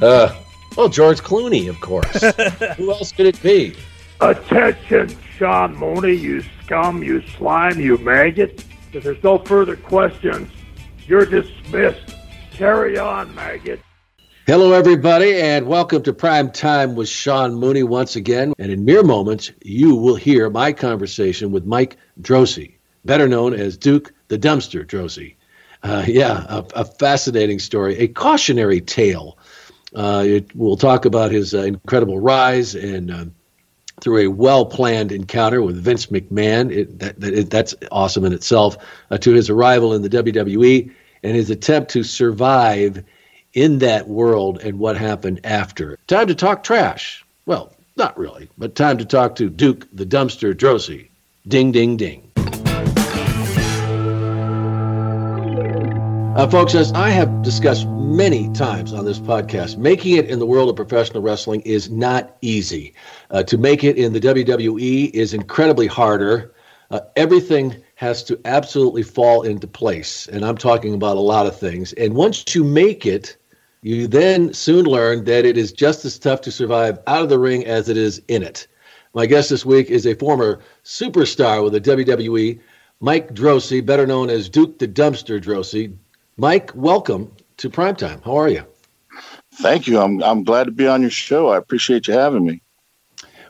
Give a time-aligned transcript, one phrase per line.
[0.00, 0.34] uh,
[0.76, 2.22] well, George Clooney, of course.
[2.76, 3.74] Who else could it be?
[4.20, 8.64] Attention, Sean Mooney, you scum, you slime, you maggot.
[8.92, 10.50] If there's no further questions,
[11.06, 12.14] you're dismissed.
[12.52, 13.80] Carry on, maggot.
[14.46, 18.52] Hello, everybody, and welcome to Prime Time with Sean Mooney once again.
[18.58, 23.76] And in mere moments, you will hear my conversation with Mike Droese, better known as
[23.76, 25.34] Duke the Dumpster Droese.
[25.82, 29.35] Uh, yeah, a, a, fascinating story, a cautionary tale.
[29.96, 33.24] Uh, it, we'll talk about his uh, incredible rise and uh,
[34.00, 36.70] through a well-planned encounter with Vince McMahon.
[36.70, 38.76] It, that, that it, that's awesome in itself.
[39.10, 43.02] Uh, to his arrival in the WWE and his attempt to survive
[43.54, 45.98] in that world and what happened after.
[46.06, 47.24] Time to talk trash.
[47.46, 51.08] Well, not really, but time to talk to Duke the Dumpster Droese.
[51.48, 52.25] Ding, ding, ding.
[56.36, 60.44] Uh, folks, as I have discussed many times on this podcast, making it in the
[60.44, 62.92] world of professional wrestling is not easy.
[63.30, 66.52] Uh, to make it in the WWE is incredibly harder.
[66.90, 70.26] Uh, everything has to absolutely fall into place.
[70.26, 71.94] And I'm talking about a lot of things.
[71.94, 73.34] And once you make it,
[73.80, 77.38] you then soon learn that it is just as tough to survive out of the
[77.38, 78.66] ring as it is in it.
[79.14, 82.60] My guest this week is a former superstar with the WWE,
[83.00, 85.96] Mike Droese, better known as Duke the Dumpster Droese.
[86.38, 88.22] Mike, welcome to Primetime.
[88.22, 88.62] How are you?
[89.54, 89.98] Thank you.
[89.98, 91.48] I'm I'm glad to be on your show.
[91.48, 92.60] I appreciate you having me.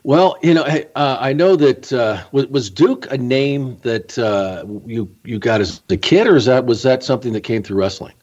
[0.04, 4.64] Well, you know, uh, I know that uh, was, was, Duke a name that uh,
[4.86, 7.80] you you got as a kid, or is that was that something that came through
[7.80, 8.14] wrestling?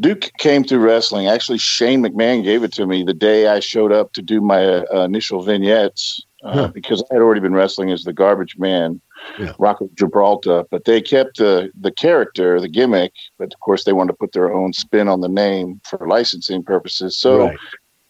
[0.00, 1.28] Duke came through wrestling.
[1.28, 4.64] Actually, Shane McMahon gave it to me the day I showed up to do my
[4.64, 6.68] uh, initial vignettes uh, huh.
[6.68, 9.02] because I had already been wrestling as the Garbage Man
[9.38, 9.52] yeah.
[9.58, 14.12] Rocco Gibraltar, but they kept the the character, the gimmick, but of course they wanted
[14.12, 17.16] to put their own spin on the name for licensing purposes.
[17.16, 17.58] So, right.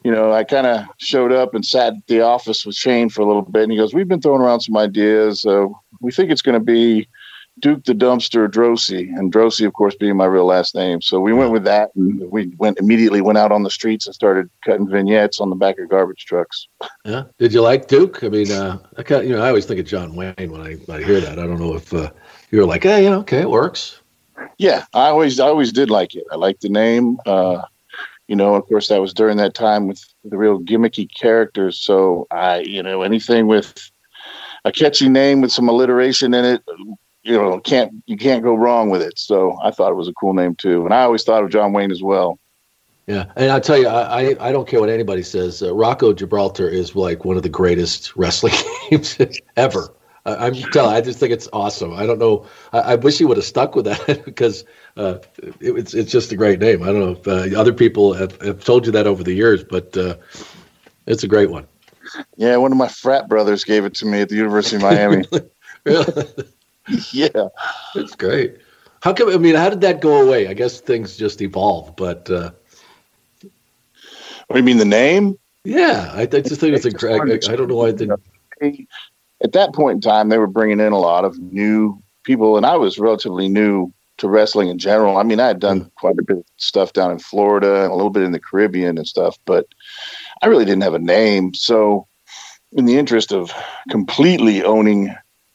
[0.05, 3.23] you know, I kind of showed up and sat at the office with Shane for
[3.23, 5.45] a little bit, and he goes, "We've been throwing around some ideas.
[5.45, 5.67] Uh,
[6.01, 7.09] we think it's going to be."
[7.59, 11.03] Duke the Dumpster Droese, and Droese, of course, being my real last name.
[11.03, 14.15] So we went with that, and we went immediately went out on the streets and
[14.15, 16.69] started cutting vignettes on the back of garbage trucks.
[17.05, 17.25] Yeah.
[17.39, 18.25] Did you like Duke?
[18.25, 20.75] I mean, uh, I kind you know I always think of John Wayne when I,
[20.75, 21.39] when I hear that.
[21.39, 22.11] I don't know if uh,
[22.51, 24.01] you were like, hey, yeah, okay, it works.
[24.57, 26.25] Yeah, I always I always did like it.
[26.33, 27.19] I liked the name.
[27.27, 27.63] Uh,
[28.29, 31.81] you know, of course, that was during that time with the real gimmicky characters.
[31.81, 33.91] So I, you know, anything with
[34.65, 36.63] a catchy name with some alliteration in it
[37.23, 39.19] you know can't you can't go wrong with it.
[39.19, 41.73] So I thought it was a cool name too, and I always thought of John
[41.73, 42.39] Wayne as well.
[43.07, 45.63] Yeah, and I tell you, I, I don't care what anybody says.
[45.63, 48.55] Uh, Rocco Gibraltar is like one of the greatest wrestling
[48.91, 49.19] games
[49.57, 49.93] ever.
[50.27, 50.95] I, am telling.
[50.95, 51.95] I just think it's awesome.
[51.95, 52.47] I don't know.
[52.73, 54.65] I, I wish he would have stuck with that because
[54.97, 55.19] uh,
[55.61, 56.83] it, it's it's just a great name.
[56.83, 59.65] I don't know if uh, other people have, have told you that over the years,
[59.65, 60.17] but uh,
[61.07, 61.67] it's a great one.
[62.37, 65.25] Yeah, one of my frat brothers gave it to me at the University of Miami.
[65.85, 66.25] really?
[67.13, 67.49] yeah,
[67.95, 68.57] it's great.
[69.03, 69.31] How come?
[69.31, 70.49] I mean, how did that go away?
[70.49, 72.31] I guess things just evolved, but.
[72.31, 72.51] Uh,
[74.47, 75.39] what do you mean the name?
[75.65, 77.21] Yeah, I, I just think it's a great.
[77.21, 78.09] I, I don't know why they.
[79.43, 82.67] At that point in time, they were bringing in a lot of new people, and
[82.67, 85.17] I was relatively new to wrestling in general.
[85.17, 87.95] I mean, I had done quite a bit of stuff down in Florida and a
[87.95, 89.67] little bit in the Caribbean and stuff, but
[90.43, 91.55] I really didn't have a name.
[91.55, 92.07] So,
[92.73, 93.53] in the interest of
[93.89, 95.15] completely owning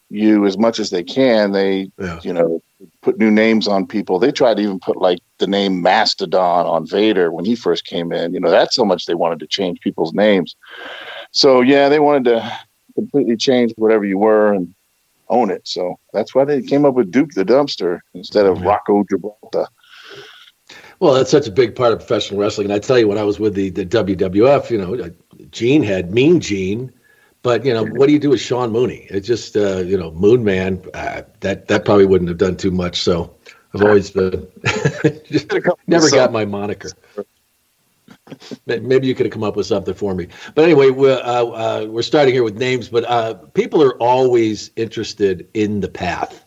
[0.10, 1.52] you as much as they can.
[1.52, 2.20] They, yeah.
[2.24, 2.62] you know,
[3.02, 4.20] put new names on people.
[4.20, 8.12] They tried to even put like the name Mastodon on Vader when he first came
[8.12, 8.34] in.
[8.34, 10.56] You know, that's how much they wanted to change people's names.
[11.32, 12.60] So yeah, they wanted to
[12.96, 14.74] completely change whatever you were and
[15.30, 15.68] own it.
[15.68, 19.68] So that's why they came up with Duke the Dumpster instead of Rocco Gibraltar.
[21.00, 22.66] Well, that's such a big part of professional wrestling.
[22.66, 25.10] And I tell you, when I was with the, the WWF, you know, uh,
[25.52, 26.92] Gene had Mean Gene
[27.46, 29.06] But you know, what do you do with Sean Mooney?
[29.12, 30.84] It's just uh, you know, Moon Man.
[30.96, 33.04] Uh, that that probably wouldn't have done too much.
[33.04, 33.36] So
[33.72, 34.48] I've always been
[35.26, 35.54] just
[35.86, 36.90] never got my moniker.
[38.66, 40.28] Maybe you could have come up with something for me.
[40.56, 44.72] But anyway, we're uh, uh, we're starting here with names, but uh, people are always
[44.76, 46.44] interested in the path.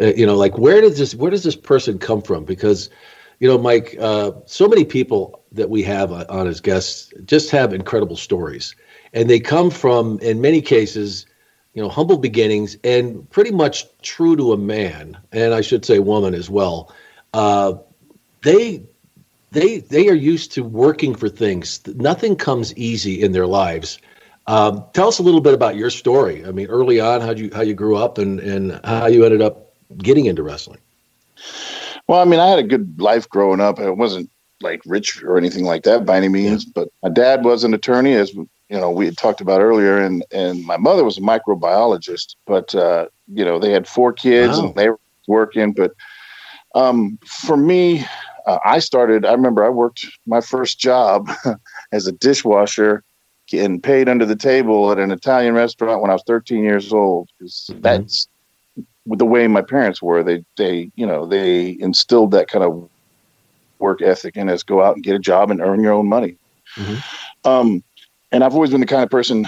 [0.00, 2.44] Uh, you know, like where does this where does this person come from?
[2.44, 2.88] Because
[3.40, 7.74] you know, Mike, uh, so many people that we have on as guests just have
[7.74, 8.76] incredible stories,
[9.16, 11.24] and they come from, in many cases,
[11.72, 15.98] you know, humble beginnings and pretty much true to a man, and I should say
[15.98, 16.94] woman as well.
[17.32, 17.74] Uh,
[18.42, 18.82] they
[19.52, 21.80] they they are used to working for things.
[21.96, 23.98] Nothing comes easy in their lives.
[24.46, 26.44] Um, tell us a little bit about your story.
[26.46, 29.40] I mean, early on, how you how you grew up and and how you ended
[29.40, 30.78] up getting into wrestling.
[32.06, 33.78] Well, I mean, I had a good life growing up.
[33.78, 34.30] I wasn't
[34.60, 36.72] like rich or anything like that by any means, yeah.
[36.74, 38.34] but my dad was an attorney, as
[38.68, 42.36] you know we had talked about earlier, and and my mother was a microbiologist.
[42.46, 44.66] But uh, you know, they had four kids wow.
[44.66, 45.72] and they were working.
[45.72, 45.92] But
[46.74, 48.04] um, for me,
[48.46, 49.24] uh, I started.
[49.24, 51.30] I remember I worked my first job
[51.92, 53.02] as a dishwasher
[53.46, 57.28] getting paid under the table at an Italian restaurant when I was 13 years old.
[57.38, 57.80] Because mm-hmm.
[57.80, 58.28] that's
[59.06, 60.22] the way my parents were.
[60.22, 62.88] They they you know they instilled that kind of
[63.78, 64.62] work ethic in us.
[64.62, 66.36] Go out and get a job and earn your own money.
[66.76, 67.48] Mm-hmm.
[67.48, 67.84] Um,
[68.32, 69.46] and I've always been the kind of person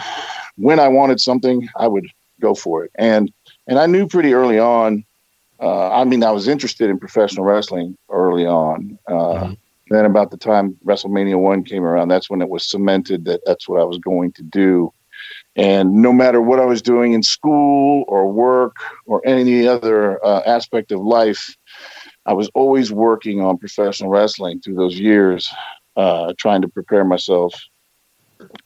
[0.58, 2.06] when I wanted something, I would
[2.40, 2.90] go for it.
[2.96, 3.32] And
[3.66, 5.04] and I knew pretty early on.
[5.60, 8.98] Uh, I mean, I was interested in professional wrestling early on.
[9.08, 9.52] Uh, mm-hmm.
[9.90, 13.68] Then, about the time WrestleMania one came around, that's when it was cemented that that's
[13.68, 14.92] what I was going to do.
[15.56, 18.76] And no matter what I was doing in school or work
[19.06, 21.56] or any other uh, aspect of life,
[22.26, 25.50] I was always working on professional wrestling through those years,
[25.96, 27.54] uh, trying to prepare myself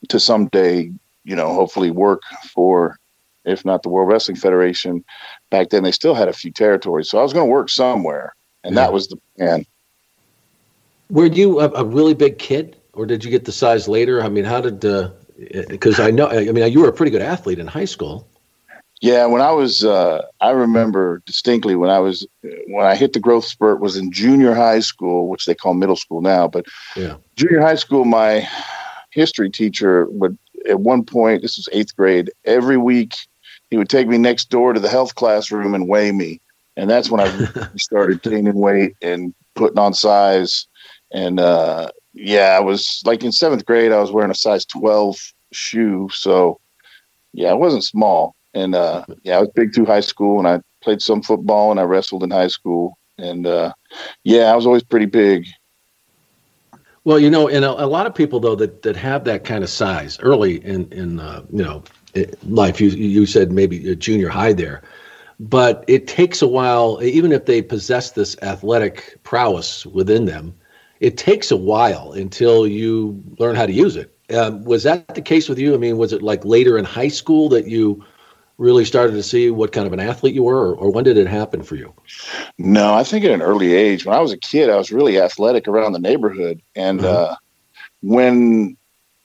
[0.09, 0.91] to someday,
[1.25, 2.23] you know, hopefully work
[2.53, 2.99] for,
[3.45, 5.05] if not the World Wrestling Federation.
[5.51, 8.35] Back then, they still had a few territories, so I was going to work somewhere,
[8.65, 8.83] and yeah.
[8.83, 9.67] that was the plan.
[11.11, 14.23] Were you a, a, really big kid, or did you get the size later?
[14.23, 14.85] I mean, how did?
[14.85, 15.11] Uh,
[15.69, 18.27] because I know, I mean, you were a pretty good athlete in high school.
[19.03, 22.25] Yeah, when I was, uh, I remember distinctly when I was,
[22.69, 25.97] when I hit the growth spurt was in junior high school, which they call middle
[25.97, 26.47] school now.
[26.47, 27.17] But yeah.
[27.35, 28.49] junior high school, my
[29.13, 30.37] history teacher would,
[30.69, 33.15] at one point, this was eighth grade, every week
[33.71, 36.41] he would take me next door to the health classroom and weigh me.
[36.77, 40.67] And that's when I started gaining weight and putting on size.
[41.11, 45.17] And uh, yeah, I was like in seventh grade, I was wearing a size 12
[45.53, 46.11] shoe.
[46.13, 46.61] So
[47.33, 48.35] yeah, I wasn't small.
[48.55, 51.81] And uh, yeah, I was big through high school and I played some football and
[51.81, 52.99] I wrestled in high school.
[53.17, 53.73] And uh,
[54.25, 55.47] yeah, I was always pretty big.
[57.05, 59.65] Well, you know, and a, a, lot of people though that, that have that kind
[59.65, 61.83] of size early in in uh, you know
[62.47, 62.81] life.
[62.81, 64.83] You you said maybe junior high there,
[65.41, 67.01] but it takes a while.
[67.03, 70.55] Even if they possess this athletic prowess within them,
[71.01, 74.15] it takes a while until you learn how to use it.
[74.33, 75.75] Um, was that the case with you?
[75.75, 78.05] I mean, was it like later in high school that you
[78.63, 81.19] really started to see what kind of an athlete you were, or, or, when did
[81.19, 81.93] it happen for you?
[82.59, 84.07] No, I think at an early age.
[84.07, 87.33] When I was a kid, I was really athletic around the neighborhood, and mm-hmm.
[87.33, 87.35] uh,
[88.01, 88.77] when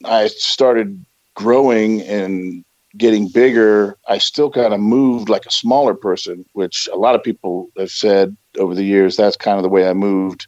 [0.04, 1.06] I started
[1.36, 2.66] growing and
[2.98, 7.24] getting bigger, I still kind of moved like a smaller person, which a lot of
[7.24, 10.48] people have said over the years that's kind of the way I moved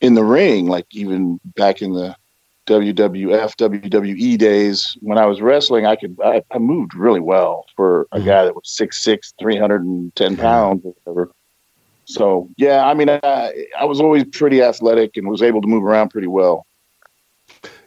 [0.00, 2.14] in the ring, like even back in the
[2.66, 8.02] WWF, WWE days when I was wrestling, I could I, I moved really well for
[8.12, 8.26] a mm-hmm.
[8.26, 11.30] guy that was 6'6", 310 pounds or whatever.
[12.04, 15.84] So yeah, I mean, I, I was always pretty athletic and was able to move
[15.84, 16.66] around pretty well.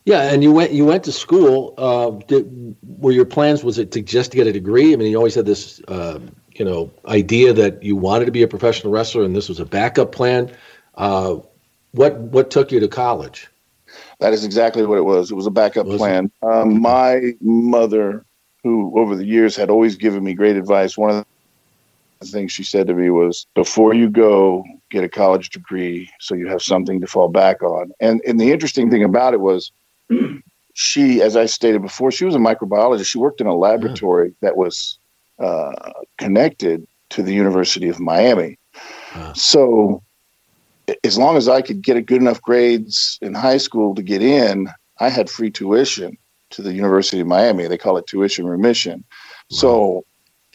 [0.05, 1.73] Yeah, and you went you went to school.
[1.77, 4.93] Uh, did, were your plans was it to just to get a degree?
[4.93, 6.19] I mean, you always had this uh,
[6.55, 9.65] you know idea that you wanted to be a professional wrestler, and this was a
[9.65, 10.51] backup plan.
[10.95, 11.37] Uh,
[11.91, 13.47] what what took you to college?
[14.19, 15.31] That is exactly what it was.
[15.31, 16.31] It was a backup was plan.
[16.41, 18.25] Um, my mother,
[18.63, 21.25] who over the years had always given me great advice, one of
[22.19, 26.35] the things she said to me was, "Before you go, get a college degree so
[26.35, 29.71] you have something to fall back on." And and the interesting thing about it was,
[30.73, 33.07] she, as I stated before, she was a microbiologist.
[33.07, 34.99] She worked in a laboratory that was
[35.39, 38.57] uh, connected to the University of Miami.
[39.33, 40.03] So
[41.03, 44.21] as long as I could get a good enough grades in high school to get
[44.21, 44.69] in,
[44.99, 46.17] I had free tuition
[46.51, 47.67] to the University of Miami.
[47.67, 49.03] They call it tuition remission.
[49.51, 49.57] Wow.
[49.57, 50.05] So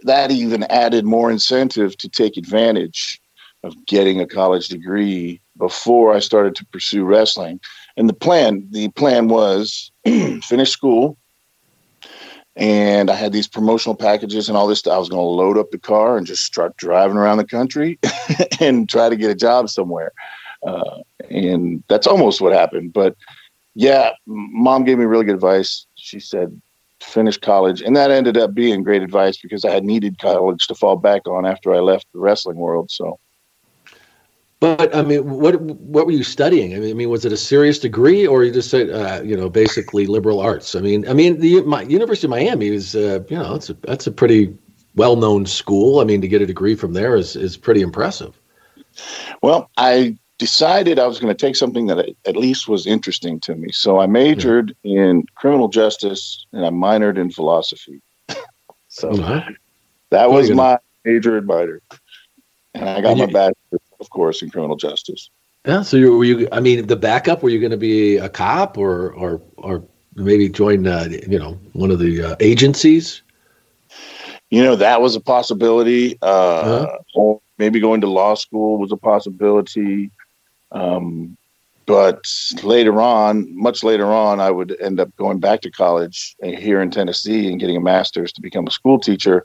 [0.02, 3.20] that even added more incentive to take advantage
[3.62, 7.60] of getting a college degree before I started to pursue wrestling.
[7.96, 11.16] And the plan, the plan was finish school
[12.56, 14.86] and I had these promotional packages and all this.
[14.86, 17.98] I was going to load up the car and just start driving around the country
[18.60, 20.12] and try to get a job somewhere.
[20.64, 20.98] Uh,
[21.30, 22.92] and that's almost what happened.
[22.92, 23.16] But
[23.74, 25.86] yeah, mom gave me really good advice.
[25.96, 26.60] She said,
[27.00, 27.82] finish college.
[27.82, 31.26] And that ended up being great advice because I had needed college to fall back
[31.26, 32.90] on after I left the wrestling world.
[32.90, 33.18] So.
[34.60, 36.74] But I mean, what what were you studying?
[36.74, 39.36] I mean, I mean, was it a serious degree, or you just said, uh, you
[39.36, 40.74] know, basically liberal arts?
[40.74, 43.74] I mean, I mean, the my, University of Miami is, uh, you know, it's a
[43.82, 44.56] that's a pretty
[44.94, 46.00] well known school.
[46.00, 48.40] I mean, to get a degree from there is is pretty impressive.
[49.42, 53.54] Well, I decided I was going to take something that at least was interesting to
[53.54, 53.70] me.
[53.72, 55.04] So I majored yeah.
[55.04, 58.00] in criminal justice and I minored in philosophy.
[58.88, 59.42] so uh-huh.
[60.10, 61.80] that was my major and minor.
[62.74, 65.30] And I got and my bachelor's, of course, in criminal justice.
[65.66, 65.82] Yeah.
[65.82, 66.48] So you were you?
[66.52, 67.42] I mean, the backup.
[67.42, 69.82] Were you going to be a cop or or or
[70.14, 70.86] maybe join?
[70.86, 73.22] Uh, you know, one of the uh, agencies.
[74.50, 76.18] You know, that was a possibility.
[76.20, 76.86] Uh.
[77.14, 80.10] Or maybe going to law school was a possibility.
[80.72, 81.36] Um,
[81.86, 82.24] but
[82.62, 86.90] later on, much later on, I would end up going back to college here in
[86.90, 89.44] Tennessee and getting a master's to become a school teacher.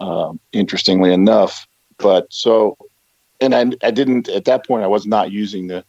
[0.00, 1.66] Um, interestingly enough,
[1.98, 2.76] but so,
[3.52, 4.84] and I, I didn't at that point.
[4.84, 5.84] I was not using the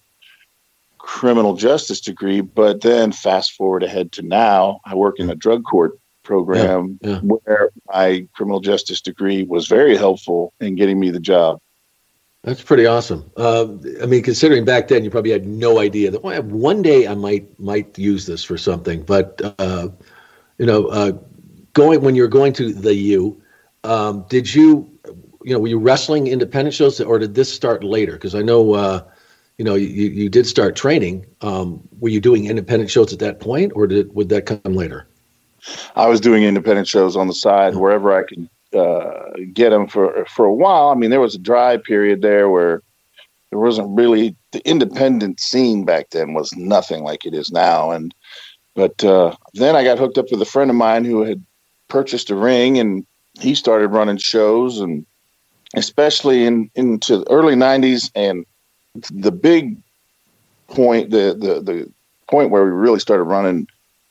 [0.97, 5.63] criminal justice degree, but then fast forward ahead to now, I work in a drug
[5.63, 7.19] court program yeah, yeah.
[7.19, 11.61] where my criminal justice degree was very helpful in getting me the job.
[12.43, 13.29] That's pretty awesome.
[13.37, 13.67] Uh,
[14.01, 17.15] I mean, considering back then you probably had no idea that well, one day I
[17.15, 19.01] might might use this for something.
[19.01, 19.89] But uh,
[20.59, 21.13] you know, uh,
[21.73, 23.41] going when you're going to the U,
[23.83, 24.89] um, did you,
[25.45, 28.13] you know, were you wrestling independent shows, or did this start later?
[28.13, 29.03] Because I know, uh,
[29.59, 31.23] you know, you, you did start training.
[31.41, 35.07] Um, were you doing independent shows at that point, or did would that come later?
[35.95, 37.81] I was doing independent shows on the side mm-hmm.
[37.81, 40.89] wherever I could uh, get them for for a while.
[40.89, 42.81] I mean, there was a dry period there where
[43.51, 47.91] there wasn't really the independent scene back then was nothing like it is now.
[47.91, 48.15] And
[48.73, 51.45] but uh, then I got hooked up with a friend of mine who had
[51.87, 53.05] purchased a ring, and
[53.39, 55.05] he started running shows, and
[55.75, 58.45] especially in into the early '90s, and
[59.11, 59.77] the big
[60.67, 61.91] point, the the the
[62.29, 63.67] point where we really started running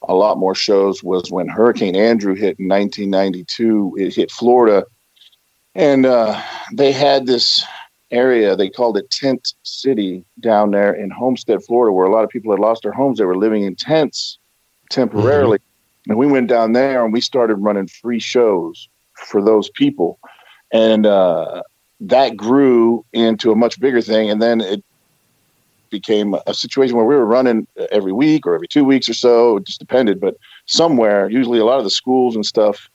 [0.09, 3.97] a lot more shows was when Hurricane Andrew hit in 1992.
[3.99, 4.85] It hit Florida,
[5.75, 6.41] and uh,
[6.73, 7.65] they had this
[8.11, 12.31] area they called it Tent City down there in Homestead, Florida, where a lot of
[12.31, 13.19] people had lost their homes.
[13.19, 14.39] They were living in tents
[14.91, 16.11] temporarily, mm-hmm.
[16.13, 20.19] and we went down there and we started running free shows for those people,
[20.75, 21.63] and uh,
[22.01, 24.29] that grew into a much bigger thing.
[24.29, 24.85] And then it
[25.89, 29.59] became a situation where we were running every week or every two weeks or so.
[29.59, 32.91] It just depended, but somewhere, usually a lot of the schools and stuff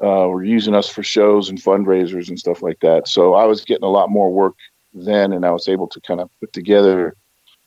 [0.00, 3.08] uh, were using us for shows and fundraisers and stuff like that.
[3.08, 4.54] So I was getting a lot more work
[4.94, 7.16] then, and I was able to kind of put together,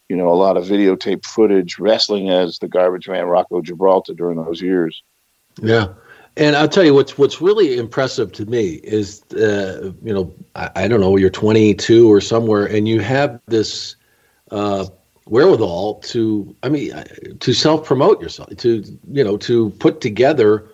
[0.08, 4.42] you know, a lot of videotape footage wrestling as the garbage man Rocco Gibraltar during
[4.42, 5.04] those years.
[5.62, 5.88] Yeah.
[6.38, 10.70] And I'll tell you what's what's really impressive to me is, uh, you know, I,
[10.76, 13.96] I, don't know, you're 22 or somewhere, and you have this
[14.52, 14.86] uh,
[15.28, 16.94] wherewithal to, I mean,
[17.40, 20.70] to self promote yourself, to you know, to put together.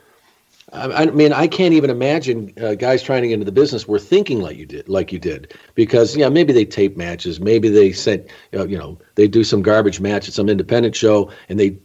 [0.74, 3.88] I, I mean, I can't even imagine uh, guys trying to get into the business
[3.88, 7.70] were thinking like you did, like you did, because yeah, maybe they tape matches, maybe
[7.70, 11.30] they sent, you know, you know, they do some garbage match at some independent show,
[11.50, 11.78] and they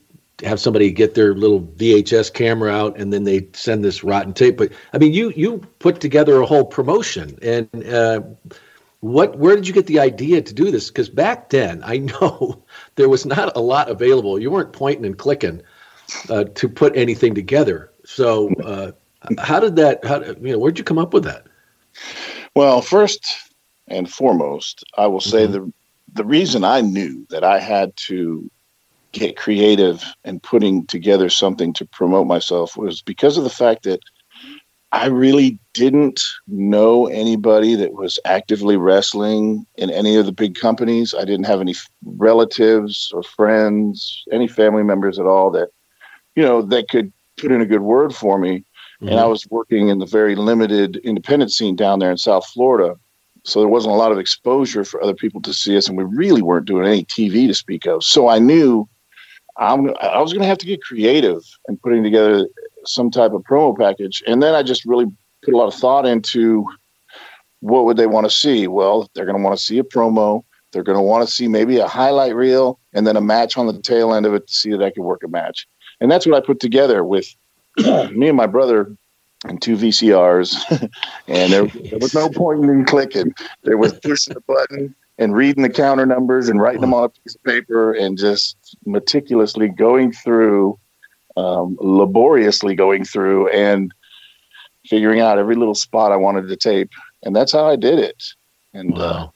[0.42, 4.56] have somebody get their little VHS camera out and then they send this rotten tape.
[4.56, 8.20] But I mean, you you put together a whole promotion, and uh,
[9.00, 12.62] what where did you get the idea to do this because back then i know
[12.96, 15.62] there was not a lot available you weren't pointing and clicking
[16.30, 18.92] uh, to put anything together so uh,
[19.38, 21.46] how did that how you know where'd you come up with that
[22.54, 23.52] well first
[23.88, 25.52] and foremost i will say mm-hmm.
[25.52, 25.72] the
[26.14, 28.50] the reason i knew that i had to
[29.18, 34.00] get creative and putting together something to promote myself was because of the fact that
[34.92, 41.14] I really didn't know anybody that was actively wrestling in any of the big companies.
[41.14, 45.70] I didn't have any relatives or friends, any family members at all that,
[46.34, 48.58] you know, that could put in a good word for me.
[49.00, 49.08] Mm-hmm.
[49.08, 52.96] And I was working in the very limited independent scene down there in South Florida.
[53.44, 56.04] So there wasn't a lot of exposure for other people to see us, and we
[56.04, 58.02] really weren't doing any TV to speak of.
[58.02, 58.88] So I knew
[59.58, 62.46] I'm, I was going to have to get creative and putting together
[62.84, 64.22] some type of promo package.
[64.26, 65.06] And then I just really
[65.42, 66.66] put a lot of thought into
[67.60, 68.66] what would they want to see?
[68.66, 70.44] Well, they're going to want to see a promo.
[70.72, 73.66] They're going to want to see maybe a highlight reel and then a match on
[73.66, 75.66] the tail end of it to see that I could work a match.
[76.00, 77.26] And that's what I put together with
[77.78, 78.94] me and my brother
[79.44, 80.90] and two VCRs,
[81.28, 83.34] and there, there was no point in clicking.
[83.62, 87.08] There was pushing the button and reading the counter numbers and writing them on a
[87.08, 90.78] piece of paper and just meticulously going through,
[91.36, 93.92] um, laboriously going through and
[94.86, 96.90] figuring out every little spot I wanted to tape.
[97.22, 98.22] And that's how I did it.
[98.74, 99.32] And uh, Wow.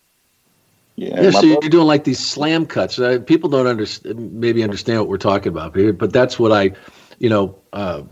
[0.97, 2.99] yeah, Yeah, my so you're doing like these slam cuts.
[2.99, 6.73] Uh, people don't understand, maybe understand what we're talking about here, but that's what I,
[7.19, 8.03] you know, uh,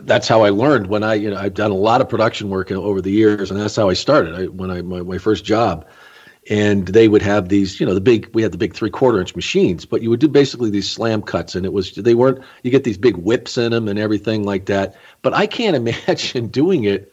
[0.00, 2.70] that's how I learned when I, you know, I've done a lot of production work
[2.72, 4.34] over the years, and that's how I started.
[4.34, 5.86] I, when I my, my first job,
[6.50, 9.20] and they would have these, you know, the big, we had the big three quarter
[9.20, 12.42] inch machines, but you would do basically these slam cuts, and it was they weren't,
[12.62, 14.94] you get these big whips in them and everything like that.
[15.22, 15.76] But I can't
[16.08, 17.12] imagine doing it.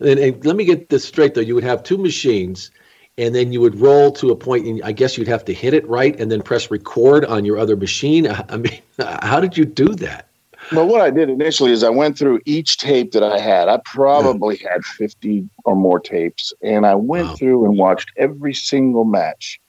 [0.00, 2.70] And, and let me get this straight though, you would have two machines
[3.18, 5.74] and then you would roll to a point and i guess you'd have to hit
[5.74, 8.80] it right and then press record on your other machine i mean
[9.22, 10.28] how did you do that
[10.74, 13.68] Well, what I did initially is I went through each tape that I had.
[13.68, 17.34] I probably had 50 or more tapes, and I went Wow.
[17.36, 19.60] through and watched every single match.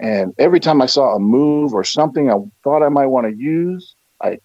[0.00, 3.34] And every time I saw a move or something I thought I might want to
[3.34, 4.38] use, I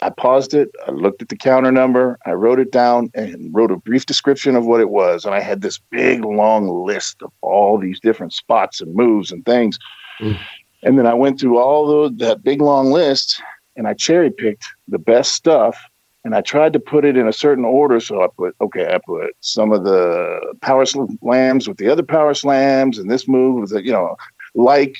[0.00, 3.72] I paused it, I looked at the counter number, I wrote it down and wrote
[3.72, 5.24] a brief description of what it was.
[5.24, 9.44] And I had this big long list of all these different spots and moves and
[9.44, 9.76] things.
[10.20, 10.38] Mm.
[10.84, 13.42] And then I went through all those that big long list
[13.78, 15.80] and I cherry picked the best stuff
[16.24, 18.00] and I tried to put it in a certain order.
[18.00, 22.34] So I put, okay, I put some of the power slams with the other power
[22.34, 24.16] slams and this move with the, you know,
[24.54, 24.96] like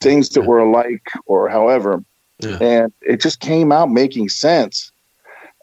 [0.00, 2.04] things that were alike or however.
[2.40, 2.58] Yeah.
[2.60, 4.92] And it just came out making sense.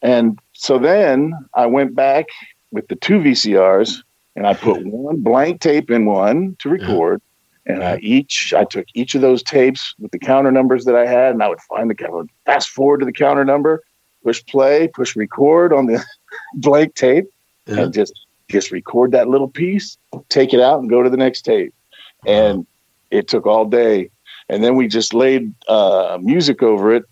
[0.01, 2.25] And so then I went back
[2.71, 4.01] with the two VCRs
[4.35, 7.21] and I put one blank tape in one to record.
[7.67, 11.05] And I each I took each of those tapes with the counter numbers that I
[11.05, 13.83] had, and I would find the counter, fast forward to the counter number,
[14.23, 16.03] push play, push record on the
[16.55, 17.25] blank tape,
[17.67, 17.81] Yeah.
[17.81, 18.13] and just
[18.49, 19.97] just record that little piece,
[20.29, 21.73] take it out, and go to the next tape.
[22.25, 22.65] And
[23.11, 24.09] it took all day,
[24.47, 27.03] and then we just laid uh, music over it,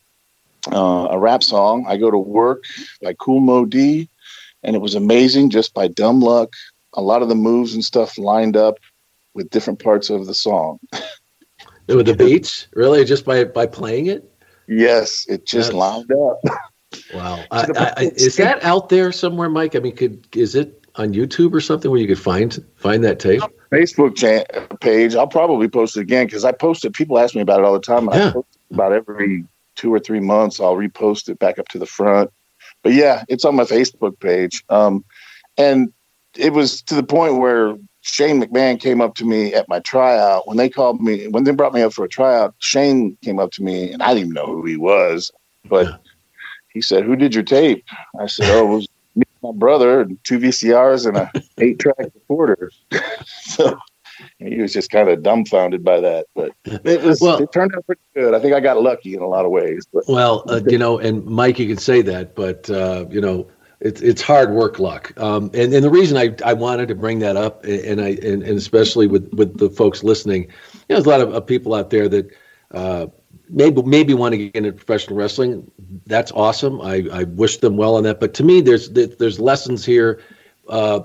[0.71, 1.85] uh, a rap song.
[1.87, 2.63] I go to work
[3.03, 4.07] by Kool Moe Dee,
[4.63, 6.53] and it was amazing just by dumb luck.
[6.93, 8.77] A lot of the moves and stuff lined up
[9.35, 10.79] with different parts of the song.
[11.87, 14.31] with the beats really just by by playing it
[14.67, 16.39] Yes, it just That's- lined up.
[17.13, 21.13] wow I, I, is that out there somewhere mike i mean could is it on
[21.13, 25.15] youtube or something where you could find find that tape Facebook cha- page.
[25.15, 26.93] I'll probably post it again because I post it.
[26.93, 28.07] People ask me about it all the time.
[28.11, 28.29] Yeah.
[28.29, 29.43] I post about every
[29.75, 30.59] two or three months.
[30.59, 32.31] I'll repost it back up to the front.
[32.83, 34.63] But yeah, it's on my Facebook page.
[34.69, 35.03] Um,
[35.57, 35.91] and
[36.37, 40.47] it was to the point where Shane McMahon came up to me at my tryout
[40.47, 42.53] when they called me when they brought me up for a tryout.
[42.59, 45.31] Shane came up to me and I didn't even know who he was,
[45.67, 46.01] but
[46.71, 47.83] he said, "Who did your tape?"
[48.19, 51.79] I said, "Oh, it was me, and my brother, and two VCRs and a eight
[51.79, 52.69] track recorder."
[53.25, 53.75] so
[54.37, 57.87] he was just kind of dumbfounded by that, but it was Well- it turned out
[57.87, 58.35] pretty good.
[58.35, 60.99] I think I got lucky in a lot of ways, but Well, uh, you know,
[60.99, 63.47] and Mike, you can say that, but uh, you know,
[63.85, 65.13] it's it's hard work luck.
[65.17, 68.41] Um, and and the reason I, I wanted to bring that up, and I and,
[68.41, 70.49] and especially with with the folks listening, you
[70.89, 72.31] know, there's a lot of, of people out there that
[72.71, 73.05] uh,
[73.47, 75.69] maybe maybe want to get into professional wrestling.
[76.07, 76.81] That's awesome.
[76.81, 78.19] I, I wish them well on that.
[78.19, 80.19] But to me, there's there's lessons here,
[80.67, 81.01] uh,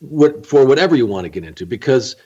[0.00, 2.16] what for whatever you want to get into because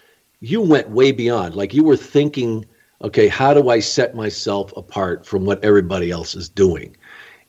[0.40, 1.56] you went way beyond.
[1.56, 2.64] Like you were thinking,
[3.02, 6.96] okay, how do I set myself apart from what everybody else is doing?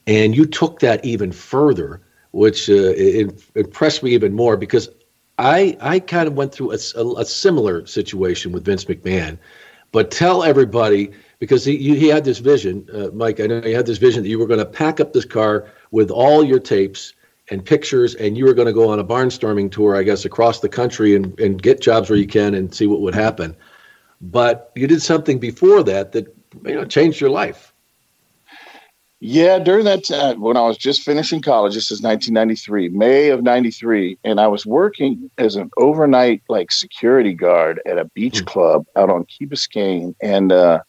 [0.05, 2.01] And you took that even further,
[2.35, 2.91] which uh,
[3.55, 4.89] impressed me even more because
[5.39, 9.37] I I kind of went through a similar situation with Vince McMahon.
[9.93, 13.39] But tell everybody because he he had this vision, uh, Mike.
[13.39, 15.71] I know you had this vision that you were going to pack up this car
[15.91, 17.13] with all your tapes
[17.51, 20.59] and pictures, and you were going to go on a barnstorming tour, I guess, across
[20.59, 23.55] the country and, and get jobs where you can and see what would happen.
[24.19, 27.73] But you did something before that that you know changed your life.
[29.27, 33.41] Yeah, during that time when I was just finishing college, this is 1993, May of
[33.41, 38.85] 93, and I was working as an overnight like security guard at a beach club
[38.95, 40.81] out on Key Biscayne, and uh,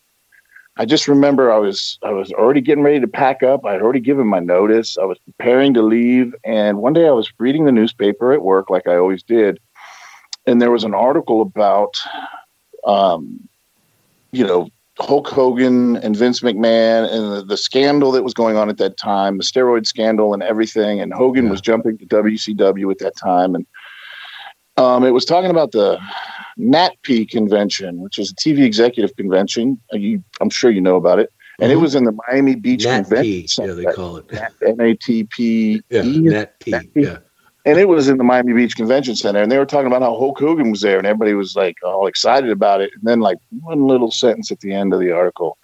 [0.77, 3.65] I just remember I was I was already getting ready to pack up.
[3.65, 4.99] I had already given my notice.
[4.99, 8.69] I was preparing to leave, and one day I was reading the newspaper at work
[8.69, 9.59] like I always did,
[10.47, 11.97] and there was an article about,
[12.85, 13.49] um,
[14.31, 18.71] you know, Hulk Hogan and Vince McMahon and the, the scandal that was going on
[18.71, 21.01] at that time, the steroid scandal and everything.
[21.01, 23.55] And Hogan was jumping to WCW at that time.
[23.55, 23.67] And
[24.79, 25.99] um, it was talking about the
[26.59, 29.79] NATPE convention, which is a TV executive convention.
[29.93, 31.31] Uh, You, I'm sure you know about it.
[31.61, 34.27] and it was in the Miami Beach Nat Convention P, yeah, they call it.
[34.67, 36.19] N A T P Yeah, E.
[36.21, 36.75] Nat P.
[36.95, 37.19] Yeah.
[37.67, 40.17] And it was in the Miami Beach Convention Center, and they were talking about how
[40.17, 42.93] Hulk Hogan was there, and everybody was like all excited about it.
[42.95, 45.59] And then, like one little sentence at the end of the article,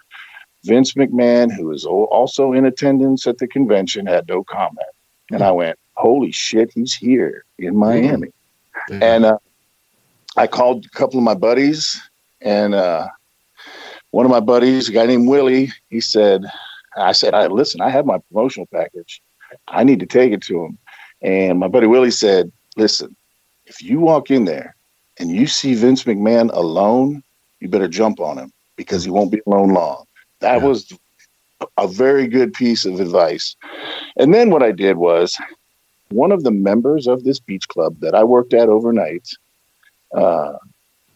[0.65, 4.85] Vince McMahon, who was also in attendance at the convention, had no comment.
[5.31, 8.33] And I went, "Holy shit, he's here in Miami!"
[8.89, 9.37] And uh,
[10.35, 12.01] I called a couple of my buddies,
[12.41, 13.07] and uh,
[14.11, 16.43] one of my buddies, a guy named Willie, he said,
[16.97, 19.21] "I said, I listen, I have my promotional package.
[19.69, 20.77] I need to take it to him."
[21.23, 23.15] And my buddy Willie said, "Listen,
[23.65, 24.75] if you walk in there
[25.19, 27.23] and you see Vince McMahon alone,
[27.59, 30.05] you better jump on him because he won't be alone long."
[30.41, 30.91] That was
[31.77, 33.55] a very good piece of advice.
[34.17, 35.39] And then what I did was
[36.09, 39.29] one of the members of this beach club that I worked at overnight.
[40.13, 40.53] Uh,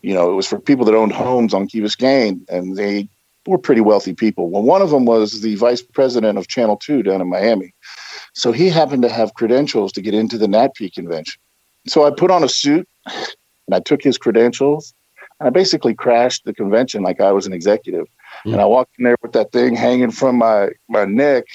[0.01, 3.09] you know, it was for people that owned homes on Key Biscayne, and they
[3.47, 4.49] were pretty wealthy people.
[4.49, 7.73] Well, one of them was the vice president of Channel Two down in Miami.
[8.33, 11.41] So he happened to have credentials to get into the NATPE convention.
[11.87, 14.93] So I put on a suit and I took his credentials.
[15.39, 18.07] And I basically crashed the convention like I was an executive.
[18.43, 18.53] Hmm.
[18.53, 21.45] And I walked in there with that thing hanging from my, my neck.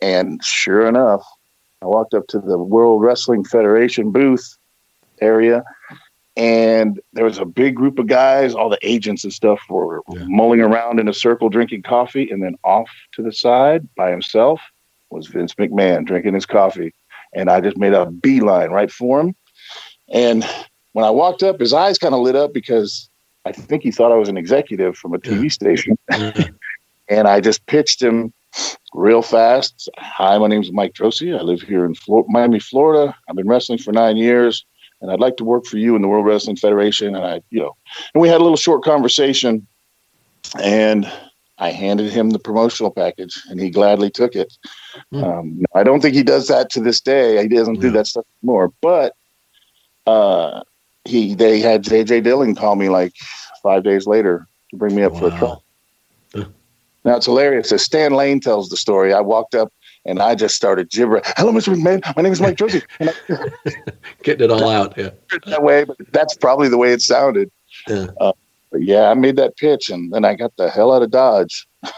[0.00, 1.24] And sure enough,
[1.82, 4.56] I walked up to the World Wrestling Federation booth
[5.20, 5.64] area.
[6.36, 10.60] And there was a big group of guys, all the agents and stuff were mulling
[10.60, 12.30] around in a circle drinking coffee.
[12.30, 14.60] And then off to the side by himself
[15.10, 16.94] was Vince McMahon drinking his coffee.
[17.34, 19.34] And I just made a beeline right for him.
[20.10, 20.46] And
[20.92, 23.10] when I walked up, his eyes kind of lit up because
[23.44, 25.98] I think he thought I was an executive from a TV station.
[27.08, 28.32] and I just pitched him
[28.94, 29.88] real fast.
[29.98, 31.38] Hi, my name is Mike Droese.
[31.38, 33.14] I live here in Flor- Miami, Florida.
[33.28, 34.64] I've been wrestling for nine years,
[35.02, 37.14] and I'd like to work for you in the World Wrestling Federation.
[37.14, 37.76] And I, you know,
[38.14, 39.66] and we had a little short conversation,
[40.62, 41.10] and
[41.58, 44.56] I handed him the promotional package, and he gladly took it.
[45.12, 47.42] Um, I don't think he does that to this day.
[47.42, 48.72] He doesn't do that stuff anymore.
[48.80, 49.14] But
[50.06, 50.62] uh,
[51.04, 53.12] he, they had JJ Dillon call me like
[53.62, 55.62] five days later to bring me up for a trial.
[57.04, 57.72] Now it's hilarious.
[57.72, 59.72] As Stan Lane tells the story, I walked up
[60.04, 61.22] and I just started gibbering.
[61.36, 61.74] Hello, Mr.
[61.74, 62.16] McMahon.
[62.16, 62.82] My name is Mike Josie.
[62.98, 63.48] And I,
[64.22, 64.96] Getting it all out.
[64.96, 65.10] Yeah.
[65.46, 67.50] that way, but that's probably the way it sounded.
[67.88, 68.06] Yeah.
[68.20, 68.32] Uh,
[68.70, 71.66] but yeah, I made that pitch, and then I got the hell out of Dodge.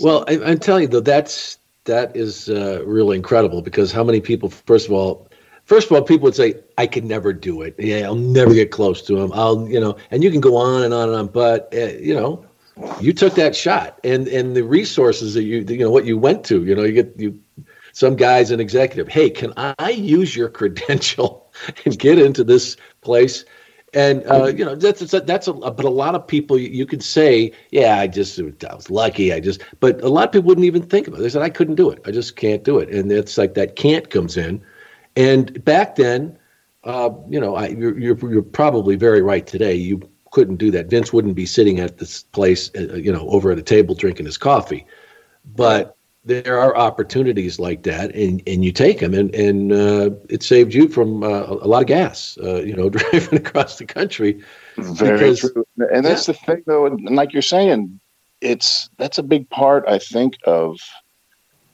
[0.00, 4.18] Well, I, I'm telling you though, that's that is uh, really incredible because how many
[4.18, 4.48] people?
[4.48, 5.28] First of all,
[5.66, 7.74] first of all, people would say, "I could never do it.
[7.78, 9.30] Yeah, I'll never get close to him.
[9.34, 12.14] I'll, you know." And you can go on and on and on, but uh, you
[12.14, 12.44] know,
[13.00, 16.44] you took that shot, and and the resources that you, you know, what you went
[16.46, 17.38] to, you know, you get you.
[17.92, 19.06] Some guy's an executive.
[19.06, 21.52] Hey, can I use your credential
[21.84, 23.44] and get into this place?
[23.92, 26.84] And uh, you know that's that's, that's a, but a lot of people you, you
[26.86, 29.62] could say, yeah, I just I was lucky, I just.
[29.78, 31.22] But a lot of people wouldn't even think about it.
[31.22, 32.00] They said I couldn't do it.
[32.04, 32.88] I just can't do it.
[32.88, 34.60] And it's like that can't comes in.
[35.14, 36.36] And back then,
[36.82, 39.74] uh, you know, I, you're, you're you're probably very right today.
[39.74, 40.00] You
[40.34, 40.90] couldn't do that.
[40.90, 44.26] Vince wouldn't be sitting at this place, uh, you know, over at a table drinking
[44.26, 44.84] his coffee.
[45.44, 50.42] But there are opportunities like that, and, and you take them, and and uh, it
[50.42, 54.42] saved you from uh, a lot of gas, uh, you know, driving across the country.
[54.76, 55.64] Very Because- true.
[55.92, 58.00] And that's the thing, though, and like you're saying,
[58.40, 60.78] it's that's a big part, I think, of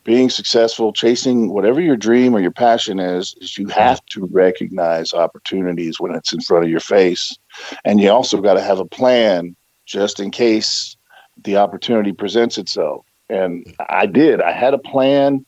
[0.05, 3.35] being successful, chasing whatever your dream or your passion is.
[3.41, 7.39] Is you have to recognize opportunities when it's in front of your face,
[7.85, 10.97] and you also got to have a plan just in case
[11.43, 13.07] the opportunity presents itself.
[13.29, 14.41] And I did.
[14.41, 15.45] I had a plan,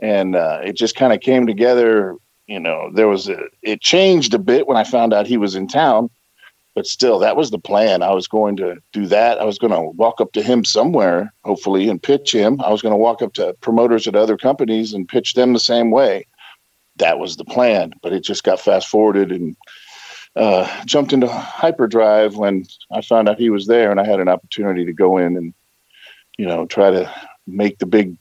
[0.00, 2.16] and uh, it just kind of came together.
[2.46, 5.54] You know, there was a, it changed a bit when I found out he was
[5.54, 6.10] in town
[6.74, 9.72] but still that was the plan i was going to do that i was going
[9.72, 13.22] to walk up to him somewhere hopefully and pitch him i was going to walk
[13.22, 16.26] up to promoters at other companies and pitch them the same way
[16.96, 19.56] that was the plan but it just got fast forwarded and
[20.36, 24.28] uh, jumped into hyperdrive when i found out he was there and i had an
[24.28, 25.54] opportunity to go in and
[26.38, 27.10] you know try to
[27.46, 28.16] make the big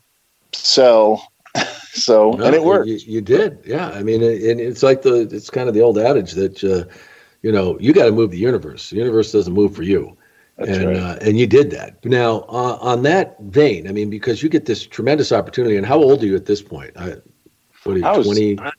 [0.51, 1.31] sell
[1.93, 3.89] so No, and it worked You, you did, yeah.
[3.89, 6.85] I mean, and it's like the it's kind of the old adage that uh,
[7.41, 8.89] you know you got to move the universe.
[8.89, 10.17] The universe doesn't move for you,
[10.57, 10.97] That's and right.
[10.97, 12.03] uh, and you did that.
[12.03, 15.97] Now, uh, on that vein, I mean, because you get this tremendous opportunity, and how
[15.97, 16.91] old are you at this point?
[16.97, 17.15] I,
[17.83, 18.59] what are you, twenty?
[18.59, 18.71] I,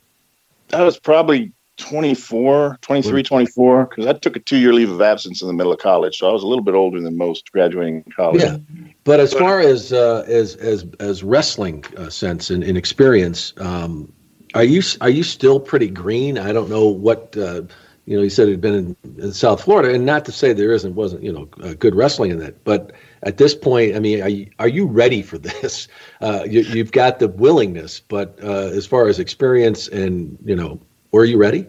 [0.73, 5.43] I was probably 24, 23, 24, because I took a two year leave of absence
[5.43, 6.19] in the middle of college.
[6.19, 8.43] So I was a little bit older than most graduating college.
[8.43, 8.59] Yeah,
[9.03, 14.13] but as far as uh, as as as wrestling uh, sense and, and experience, um,
[14.55, 16.39] are you are you still pretty green?
[16.39, 17.63] I don't know what uh,
[18.07, 18.23] you know.
[18.23, 20.95] You said it had been in, in South Florida, and not to say there isn't
[20.95, 22.93] wasn't you know uh, good wrestling in that, but
[23.25, 25.89] at this point, I mean, are you, are you ready for this?
[26.21, 30.79] Uh, you, have got the willingness, but uh, as far as experience and you know,
[31.15, 31.65] were you ready?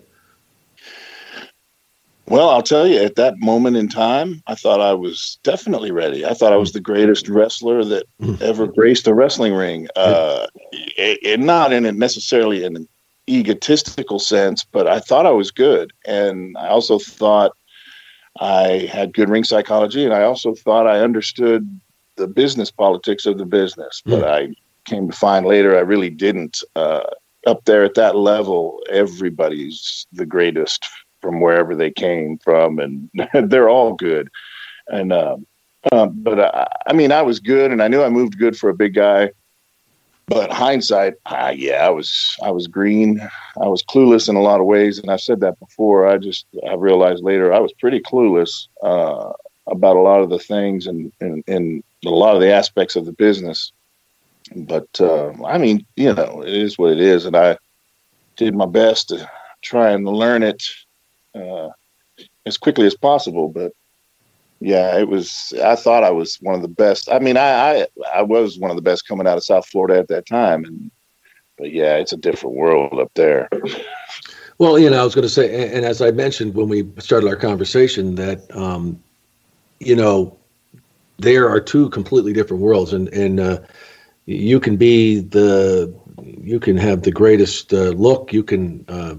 [2.27, 6.25] Well, I'll tell you, at that moment in time, I thought I was definitely ready.
[6.25, 8.07] I thought I was the greatest wrestler that
[8.41, 9.87] ever graced a wrestling ring.
[9.95, 12.87] Uh, it, not in a necessarily in an
[13.29, 15.93] egotistical sense, but I thought I was good.
[16.07, 17.51] And I also thought
[18.39, 21.79] I had good ring psychology, and I also thought I understood
[22.15, 24.01] the business politics of the business.
[24.03, 24.27] But mm.
[24.27, 24.55] I
[24.85, 26.63] came to find later I really didn't.
[26.75, 27.03] Uh,
[27.45, 30.87] up there at that level, everybody's the greatest
[31.21, 33.09] from wherever they came from, and
[33.49, 34.29] they're all good.
[34.87, 35.45] And um,
[35.91, 38.69] um, but I, I, mean, I was good, and I knew I moved good for
[38.69, 39.31] a big guy.
[40.27, 43.21] But hindsight, uh, yeah, I was I was green.
[43.61, 46.07] I was clueless in a lot of ways, and I've said that before.
[46.07, 49.33] I just I realized later I was pretty clueless uh,
[49.67, 53.05] about a lot of the things and and, and a lot of the aspects of
[53.05, 53.71] the business.
[54.55, 57.57] But uh, I mean, you know, it is what it is, and I
[58.35, 59.29] did my best to
[59.61, 60.63] try and learn it
[61.33, 61.69] uh,
[62.45, 63.49] as quickly as possible.
[63.49, 63.71] But
[64.59, 65.53] yeah, it was.
[65.63, 67.09] I thought I was one of the best.
[67.11, 69.99] I mean, I I, I was one of the best coming out of South Florida
[69.99, 70.91] at that time, and
[71.57, 73.49] but yeah, it's a different world up there.
[74.57, 77.27] Well, you know, I was going to say, and as I mentioned when we started
[77.27, 79.01] our conversation, that um,
[79.79, 80.37] you know,
[81.17, 83.59] there are two completely different worlds, and and uh,
[84.25, 89.15] you can be the you can have the greatest uh, look, you can uh,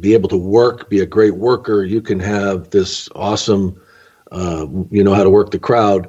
[0.00, 1.84] be able to work, be a great worker.
[1.84, 3.80] You can have this awesome,
[4.32, 6.08] uh, you know how to work the crowd,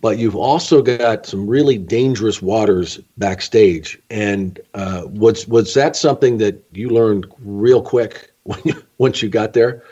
[0.00, 4.00] but you've also got some really dangerous waters backstage.
[4.10, 9.28] And uh, was was that something that you learned real quick when you, once you
[9.28, 9.82] got there?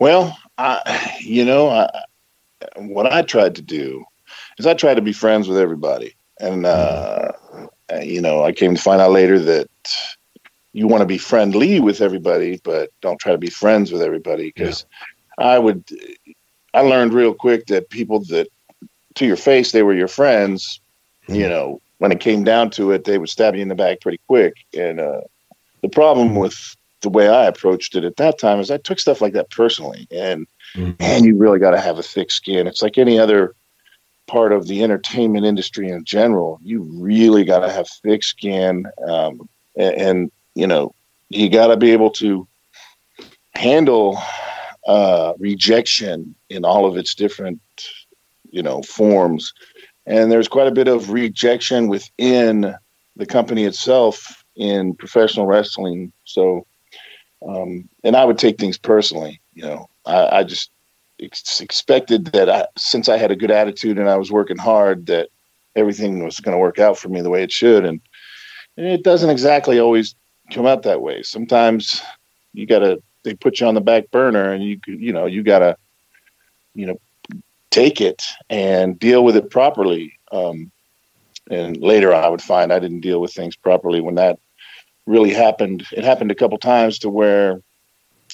[0.00, 1.90] Well, I, you know, I,
[2.76, 4.04] what I tried to do
[4.58, 7.32] is I tried to be friends with everybody, and uh,
[8.02, 9.68] you know, I came to find out later that
[10.72, 14.52] you want to be friendly with everybody, but don't try to be friends with everybody.
[14.54, 14.84] Because
[15.38, 15.46] yeah.
[15.46, 15.84] I would,
[16.74, 18.48] I learned real quick that people that
[19.14, 20.80] to your face they were your friends,
[21.24, 21.40] mm-hmm.
[21.40, 24.00] you know, when it came down to it, they would stab you in the back
[24.00, 24.54] pretty quick.
[24.76, 25.22] And uh,
[25.82, 29.20] the problem with the way I approached it at that time is I took stuff
[29.20, 30.92] like that personally, and mm-hmm.
[31.00, 32.66] man, you really got to have a thick skin.
[32.66, 33.54] It's like any other
[34.28, 36.60] part of the entertainment industry in general.
[36.62, 40.94] You really got to have thick skin, um, and, and you know,
[41.30, 42.46] you got to be able to
[43.54, 44.18] handle
[44.86, 47.60] uh, rejection in all of its different,
[48.50, 49.52] you know, forms.
[50.06, 52.74] And there's quite a bit of rejection within
[53.16, 56.12] the company itself in professional wrestling.
[56.24, 56.66] So,
[57.46, 59.40] um, and I would take things personally.
[59.54, 60.70] You know, I, I just
[61.20, 65.06] ex- expected that I, since I had a good attitude and I was working hard,
[65.06, 65.28] that
[65.76, 67.84] everything was going to work out for me the way it should.
[67.84, 68.00] And,
[68.76, 70.14] and it doesn't exactly always
[70.52, 71.22] come out that way.
[71.22, 72.02] Sometimes
[72.52, 75.76] you gotta they put you on the back burner, and you you know you gotta
[76.74, 77.00] you know
[77.70, 80.18] take it and deal with it properly.
[80.32, 80.70] Um,
[81.50, 84.38] and later, I would find I didn't deal with things properly when that
[85.06, 85.86] really happened.
[85.92, 87.62] It happened a couple times to where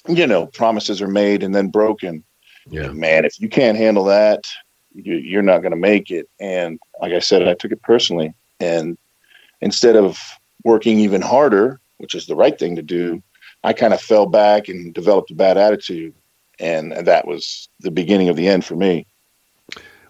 [0.08, 2.24] you know promises are made and then broken.
[2.68, 4.46] Yeah, man, if you can't handle that,
[4.94, 6.28] you, you're not going to make it.
[6.40, 8.96] And like I said, I took it personally, and
[9.60, 10.18] instead of
[10.64, 13.22] working even harder which is the right thing to do,
[13.62, 16.14] I kind of fell back and developed a bad attitude.
[16.60, 19.06] And that was the beginning of the end for me.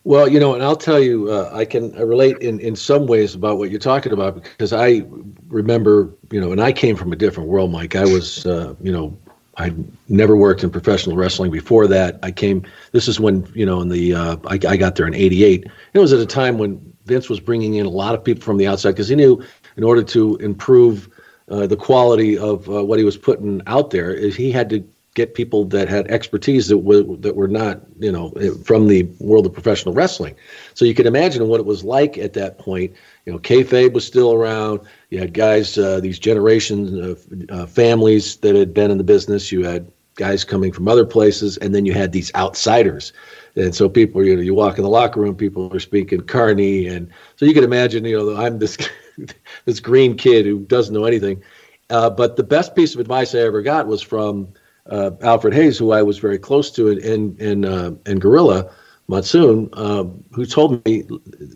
[0.02, 3.34] Well, you know, and I'll tell you, uh, I can relate in, in some ways
[3.34, 5.02] about what you're talking about because I
[5.48, 7.96] remember, you know, and I came from a different world, Mike.
[7.96, 9.16] I was, uh, you know,
[9.56, 9.72] I
[10.08, 12.18] never worked in professional wrestling before that.
[12.22, 15.14] I came, this is when, you know, in the, uh, I, I got there in
[15.14, 15.66] 88.
[15.92, 18.56] It was at a time when Vince was bringing in a lot of people from
[18.56, 19.44] the outside because he knew
[19.76, 21.08] in order to improve
[21.48, 24.84] uh, the quality of uh, what he was putting out there is he had to
[25.14, 28.30] get people that had expertise that were that were not you know
[28.64, 30.34] from the world of professional wrestling.
[30.74, 32.94] So you can imagine what it was like at that point.
[33.26, 34.80] You know, kayfabe was still around.
[35.10, 39.50] You had guys, uh, these generations of uh, families that had been in the business.
[39.50, 43.12] You had guys coming from other places, and then you had these outsiders.
[43.56, 46.86] And so people, you know, you walk in the locker room, people are speaking Carney,
[46.86, 48.76] and so you can imagine, you know, I'm this
[49.64, 51.42] this green kid who doesn't know anything.
[51.90, 54.48] Uh, but the best piece of advice I ever got was from
[54.86, 58.70] uh, Alfred Hayes, who I was very close to in in in, uh, in Gorilla
[59.08, 61.04] Monsoon, um, who told me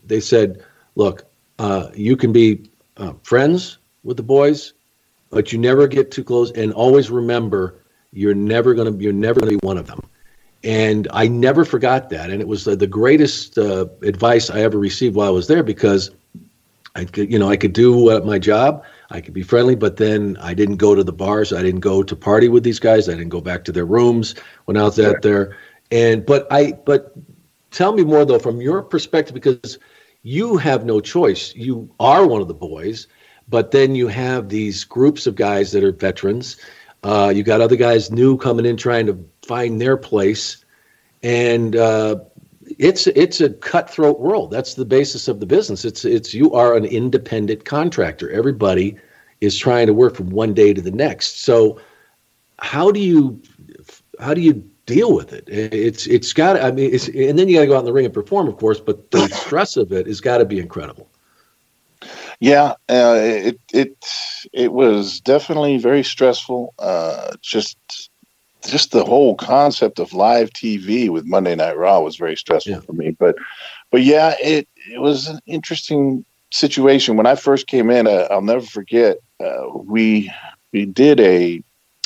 [0.06, 0.62] they said,
[0.94, 1.27] "Look,
[1.58, 4.74] uh, you can be uh, friends with the boys,
[5.30, 8.96] but you never get too close, and always remember." You're never gonna.
[8.96, 10.00] You're never gonna be one of them
[10.64, 12.30] And I never forgot that.
[12.30, 15.62] And it was the, the greatest uh, advice I ever received while I was there
[15.62, 16.10] because
[16.94, 18.82] I could, you know, I could do uh, my job.
[19.10, 21.52] I could be friendly, but then I didn't go to the bars.
[21.52, 23.08] I didn't go to party with these guys.
[23.08, 25.16] I didn't go back to their rooms when I was sure.
[25.16, 25.56] out there.
[25.90, 27.14] And but I but
[27.70, 29.78] tell me more though from your perspective because
[30.22, 31.54] you have no choice.
[31.54, 33.06] You are one of the boys,
[33.48, 36.56] but then you have these groups of guys that are veterans.
[37.02, 40.64] Uh, you got other guys new coming in trying to find their place,
[41.22, 42.16] and uh,
[42.78, 44.50] it's it's a cutthroat world.
[44.50, 45.84] That's the basis of the business.
[45.84, 48.30] It's it's you are an independent contractor.
[48.30, 48.96] Everybody
[49.40, 51.44] is trying to work from one day to the next.
[51.44, 51.80] So
[52.58, 53.40] how do you
[54.20, 55.44] how do you deal with it?
[55.46, 57.92] It's it's got I mean it's and then you got to go out in the
[57.92, 58.80] ring and perform, of course.
[58.80, 61.08] But the stress of it has got to be incredible.
[62.40, 64.04] Yeah, uh, it it
[64.52, 66.74] it was definitely very stressful.
[66.78, 67.76] Uh, just
[68.66, 72.80] just the whole concept of live TV with Monday Night Raw was very stressful yeah.
[72.80, 73.10] for me.
[73.10, 73.36] But
[73.90, 78.06] but yeah, it it was an interesting situation when I first came in.
[78.06, 79.18] Uh, I'll never forget.
[79.38, 80.32] Uh, we
[80.72, 81.62] we did a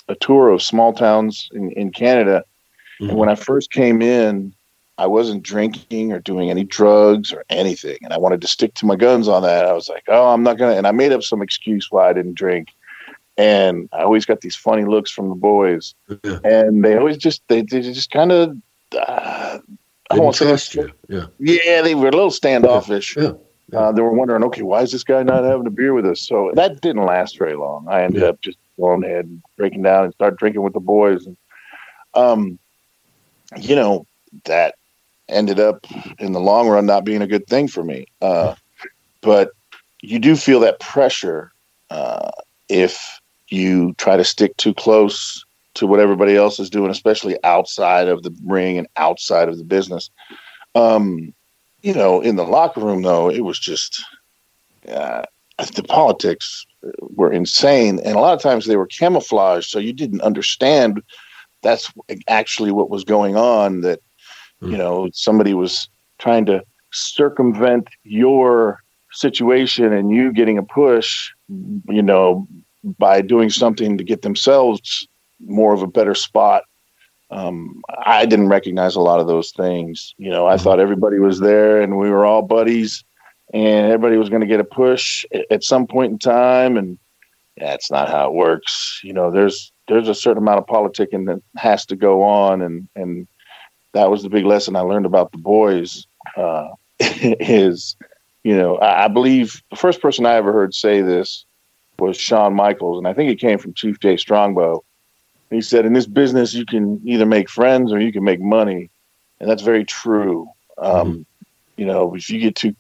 [0.09, 2.45] a tour of small towns in, in Canada.
[3.11, 4.55] And when I first came in,
[4.99, 8.87] I wasn't drinking or doing any drugs or anything, and I wanted to stick to
[8.87, 9.67] my guns on that.
[9.67, 12.13] I was like, "Oh, I'm not gonna," and I made up some excuse why I
[12.13, 12.69] didn't drink
[13.37, 16.39] and I always got these funny looks from the boys, yeah.
[16.45, 18.57] and they always just they, they just kind of
[18.99, 19.59] uh,
[20.11, 20.93] I won't trust you.
[21.09, 23.17] Yeah, yeah, they were a little standoffish.
[23.17, 23.33] Yeah.
[23.73, 23.79] yeah.
[23.79, 26.21] Uh, they were wondering, okay, why is this guy not having a beer with us?
[26.21, 27.87] So that didn't last very long.
[27.89, 31.27] I ended up just going ahead and breaking down and start drinking with the boys,
[31.27, 31.37] and
[32.15, 32.59] um,
[33.59, 34.07] you know
[34.45, 34.75] that
[35.29, 35.87] ended up
[36.19, 38.07] in the long run not being a good thing for me.
[38.21, 38.55] Uh,
[39.21, 39.51] but
[40.01, 41.53] you do feel that pressure
[41.91, 42.31] uh,
[42.69, 48.09] if you try to stick too close to what everybody else is doing, especially outside
[48.09, 50.11] of the ring and outside of the business.
[50.75, 51.33] Um,
[51.83, 54.05] you know, in the locker room, though, it was just
[54.89, 55.23] uh,
[55.75, 56.67] the politics
[57.01, 61.03] were insane, and a lot of times they were camouflaged, so you didn't understand
[61.63, 61.93] that's
[62.29, 63.81] actually what was going on.
[63.83, 64.01] That
[64.61, 72.03] you know, somebody was trying to circumvent your situation and you getting a push, you
[72.03, 72.47] know,
[72.99, 75.07] by doing something to get themselves
[75.41, 76.65] more of a better spot.
[77.31, 80.15] Um, I didn't recognize a lot of those things.
[80.19, 83.05] You know, I thought everybody was there and we were all buddies
[83.53, 86.77] and everybody was going to get a push at some point in time.
[86.77, 86.99] And
[87.57, 89.01] that's not how it works.
[89.03, 92.63] You know, there's, there's a certain amount of politicking that has to go on.
[92.63, 93.27] And, and
[93.93, 96.69] that was the big lesson I learned about the boys, uh,
[97.01, 97.97] is,
[98.45, 101.45] you know, I, I believe the first person I ever heard say this
[101.99, 104.83] was Shawn Michaels, and I think it came from Chief Jay Strongbow.
[105.51, 108.91] He said, "In this business, you can either make friends or you can make money,"
[109.41, 110.49] and that's very true.
[110.79, 111.23] Um, mm-hmm.
[111.77, 112.75] You know, if you get too,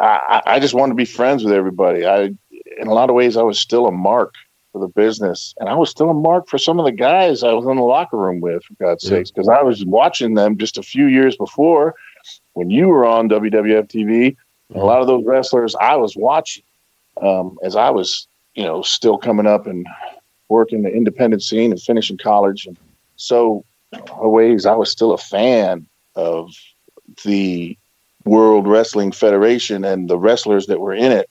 [0.00, 2.04] I, I just wanted to be friends with everybody.
[2.04, 2.34] I,
[2.78, 4.34] in a lot of ways, I was still a mark
[4.76, 7.52] for the business, and I was still a mark for some of the guys I
[7.52, 9.10] was in the locker room with, for God's yeah.
[9.10, 11.94] sakes, because I was watching them just a few years before
[12.52, 14.36] when you were on WWF TV.
[14.36, 14.78] Mm-hmm.
[14.78, 16.64] A lot of those wrestlers I was watching
[17.22, 19.86] um, as I was you know, still coming up and
[20.48, 22.66] working the independent scene and finishing college.
[22.66, 22.76] And
[23.16, 23.64] so,
[24.18, 25.86] ways, I was still a fan
[26.16, 26.52] of
[27.24, 27.78] the
[28.24, 31.30] World Wrestling Federation and the wrestlers that were in it.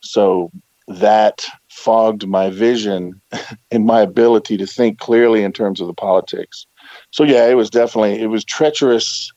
[0.00, 0.50] So
[0.88, 3.20] that fogged my vision
[3.70, 6.66] and my ability to think clearly in terms of the politics.
[7.10, 9.32] So yeah, it was definitely it was treacherous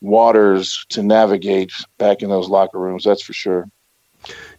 [0.00, 3.04] waters to navigate back in those locker rooms.
[3.04, 3.68] That's for sure.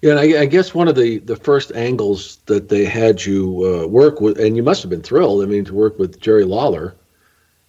[0.02, 3.66] Yeah, and I, I, guess one of the, the first angles that they had you
[3.66, 6.46] uh, work with, and you must have been thrilled, I mean, to work with Jerry
[6.46, 6.96] Lawler.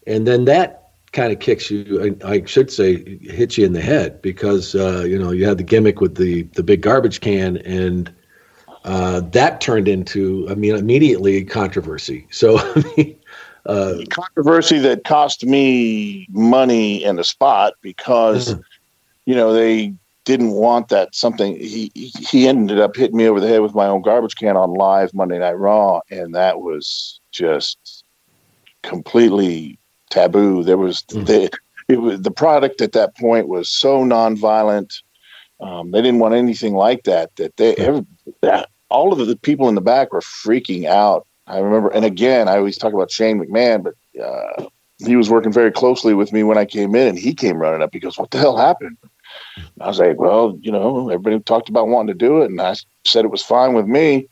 [0.07, 4.21] And then that kind of kicks you, I, should say, hits you in the head
[4.21, 8.13] because, uh, you know, you had the gimmick with the, the big garbage can, and
[8.87, 12.27] uh, that turned into, I mean, immediately controversy.
[12.31, 13.17] So, I mean,
[13.67, 18.55] uh, controversy that cost me money and a spot because,
[19.25, 19.93] you know, they
[20.25, 23.87] didn't want that something he he ended up hitting me over the head with my
[23.87, 28.05] own garbage can on live Monday Night Raw, and that was just
[28.83, 29.79] completely
[30.11, 30.63] taboo.
[30.63, 31.27] There was mm.
[31.27, 31.51] the
[31.89, 35.03] it was the product at that point was so nonviolent.
[35.61, 37.35] Um, they didn't want anything like that.
[37.37, 38.05] That they every,
[38.43, 41.27] that, all of the people in the back were freaking out.
[41.47, 44.69] I remember, and again, I always talk about Shane McMahon, but uh,
[44.99, 47.83] he was working very closely with me when I came in, and he came running
[47.83, 47.91] up.
[47.93, 48.97] He goes, "What the hell happened?"
[49.83, 52.75] I was like, well, you know, everybody talked about wanting to do it, and I
[53.05, 54.27] said it was fine with me,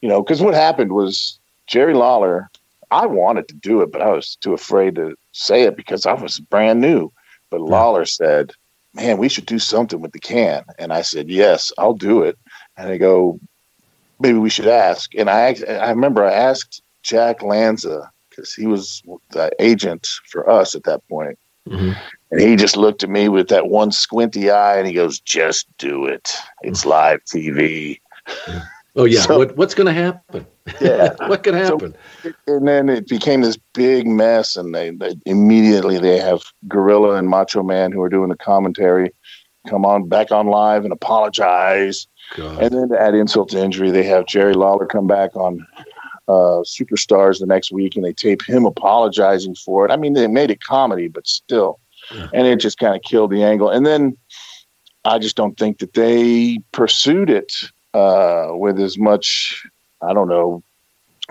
[0.00, 2.50] you know, because what happened was Jerry Lawler.
[2.90, 6.14] I wanted to do it, but I was too afraid to say it because I
[6.14, 7.12] was brand new.
[7.50, 8.52] But Lawler said,
[8.94, 12.38] "Man, we should do something with the can." And I said, "Yes, I'll do it."
[12.78, 13.38] And they go,
[14.20, 19.02] "Maybe we should ask." And I I remember I asked Jack Lanza because he was
[19.30, 21.38] the agent for us at that point.
[21.68, 21.92] Mm-hmm.
[22.30, 25.66] And he just looked at me with that one squinty eye and he goes, Just
[25.78, 26.34] do it.
[26.62, 28.00] It's live TV.
[28.96, 30.46] Oh yeah, So- what, what's going to happen?
[30.80, 31.14] Yeah.
[31.28, 31.94] what could happen?
[32.46, 37.28] and then it became this big mess and they, they immediately they have gorilla and
[37.28, 39.10] macho man who are doing the commentary
[39.66, 42.06] come on back on live and apologize
[42.36, 42.62] God.
[42.62, 45.66] and then to add insult to injury they have jerry lawler come back on
[46.28, 50.26] uh, superstars the next week and they tape him apologizing for it i mean they
[50.26, 51.78] made it comedy but still
[52.14, 52.28] Yeah.
[52.34, 54.16] and it just kind of killed the angle and then
[55.04, 57.52] i just don't think that they pursued it
[57.94, 59.64] uh, with as much
[60.02, 60.62] i don't know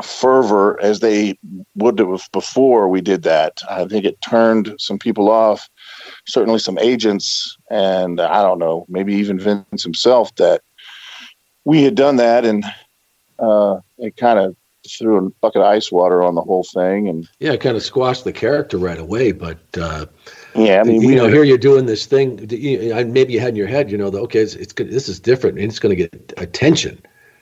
[0.04, 1.38] fervor as they
[1.76, 3.62] would have before we did that.
[3.70, 5.68] I think it turned some people off,
[6.28, 10.62] certainly some agents, and I don't know, maybe even Vince himself, that
[11.68, 12.64] we had done that, and
[13.40, 14.56] uh, it kind of
[14.88, 17.10] threw a bucket of ice water on the whole thing.
[17.10, 19.34] And Yeah, it kind of squashed the character right away.
[19.34, 20.06] But uh,
[20.56, 22.38] yeah, I mean, you know, had- here you're doing this thing.
[22.50, 24.90] Maybe you had in your head, you know, that, okay, it's, it's good.
[24.90, 27.02] This is different, and it's going to get attention.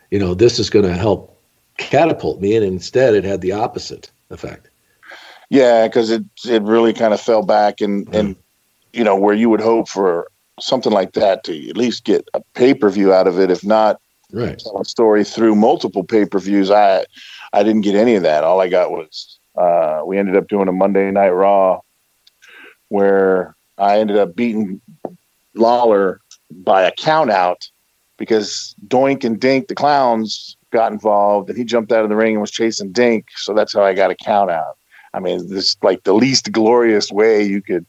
[0.09, 1.39] You know, this is going to help
[1.77, 4.69] catapult me, and instead, it had the opposite effect.
[5.51, 8.35] Yeah, because it it really kind of fell back, and and
[8.91, 10.27] you know where you would hope for
[10.59, 13.63] something like that to at least get a pay per view out of it, if
[13.63, 14.01] not
[14.35, 14.59] Right.
[14.59, 16.69] tell a story through multiple pay per views.
[16.69, 17.05] I
[17.53, 18.43] I didn't get any of that.
[18.43, 21.79] All I got was uh, we ended up doing a Monday Night Raw
[22.89, 24.81] where I ended up beating
[25.53, 26.19] Lawler
[26.51, 27.69] by a count out
[28.17, 32.33] because Doink and Dink the clowns got involved and he jumped out of the ring
[32.33, 33.27] and was chasing Dink.
[33.37, 34.77] So that's how I got a count out.
[35.13, 37.85] I mean, this like the least glorious way you could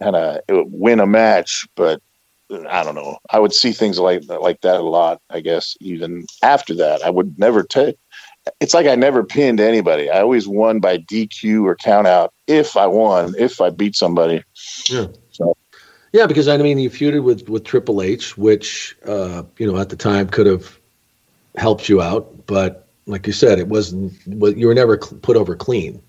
[0.00, 2.00] kind of win a match, but
[2.50, 3.18] I don't know.
[3.30, 5.20] I would see things like like that a lot.
[5.30, 7.96] I guess even after that, I would never take.
[8.60, 10.08] It's like I never pinned anybody.
[10.08, 14.44] I always won by DQ or count out if I won, if I beat somebody.
[14.88, 15.06] Yeah.
[15.32, 15.56] So
[16.12, 19.88] Yeah, because I mean, you feuded with with Triple H, which uh, you know at
[19.88, 20.78] the time could have
[21.56, 24.12] helped you out, but like you said, it wasn't.
[24.26, 26.02] You were never put over clean.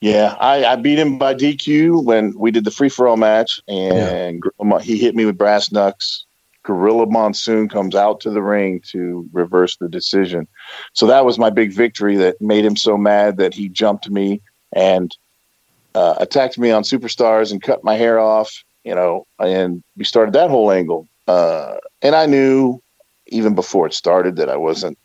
[0.00, 3.60] Yeah, I, I beat him by DQ when we did the free for all match,
[3.66, 6.24] and Gorilla- he hit me with brass knucks.
[6.62, 10.46] Gorilla Monsoon comes out to the ring to reverse the decision.
[10.92, 14.42] So that was my big victory that made him so mad that he jumped me
[14.72, 15.16] and
[15.94, 20.34] uh, attacked me on Superstars and cut my hair off, you know, and we started
[20.34, 21.08] that whole angle.
[21.26, 22.82] Uh, and I knew
[23.28, 24.98] even before it started that I wasn't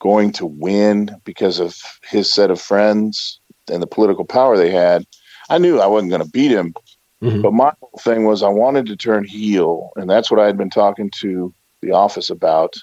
[0.00, 5.06] going to win because of his set of friends and the political power they had.
[5.50, 6.74] I knew I wasn't going to beat him,
[7.22, 7.42] Mhm.
[7.42, 10.56] but my whole thing was I wanted to turn heel, and that's what I had
[10.56, 11.52] been talking to
[11.82, 12.76] the office about.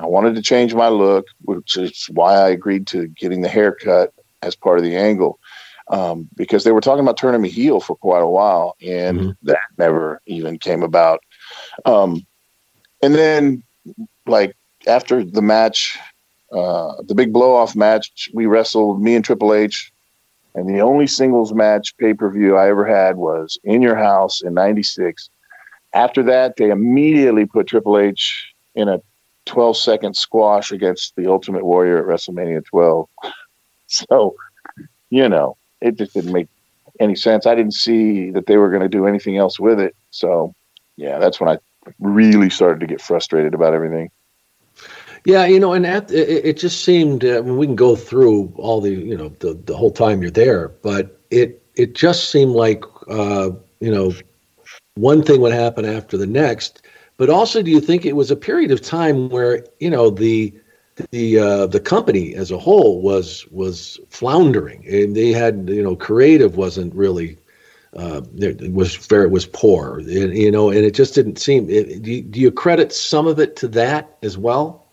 [0.00, 4.12] I wanted to change my look, which is why I agreed to getting the haircut
[4.42, 5.38] as part of the angle.
[5.90, 9.36] Um, because they were talking about turning me heel for quite a while, and Mhm.
[9.44, 11.20] that never even came about.
[11.86, 12.26] Um,
[13.02, 13.62] and then,
[14.26, 14.54] like
[14.86, 15.98] after the match,
[16.52, 19.92] uh, the big blow off match, we wrestled me and Triple H.
[20.58, 24.40] And the only singles match pay per view I ever had was in your house
[24.40, 25.30] in '96.
[25.94, 29.00] After that, they immediately put Triple H in a
[29.46, 33.08] 12 second squash against the Ultimate Warrior at WrestleMania 12.
[33.90, 34.34] So,
[35.08, 36.48] you know, it just didn't make
[37.00, 37.46] any sense.
[37.46, 39.96] I didn't see that they were going to do anything else with it.
[40.10, 40.54] So,
[40.96, 41.56] yeah, that's when I
[41.98, 44.10] really started to get frustrated about everything.
[45.24, 47.24] Yeah, you know, and at, it, it just seemed.
[47.24, 50.68] Uh, we can go through all the, you know, the the whole time you're there,
[50.68, 53.50] but it it just seemed like, uh,
[53.80, 54.12] you know,
[54.94, 56.82] one thing would happen after the next.
[57.16, 60.54] But also, do you think it was a period of time where you know the
[61.10, 65.96] the uh, the company as a whole was was floundering, and they had you know
[65.96, 67.38] creative wasn't really
[67.96, 71.68] uh, it was very was poor, and, you know, and it just didn't seem.
[71.70, 74.87] It, do, you, do you credit some of it to that as well?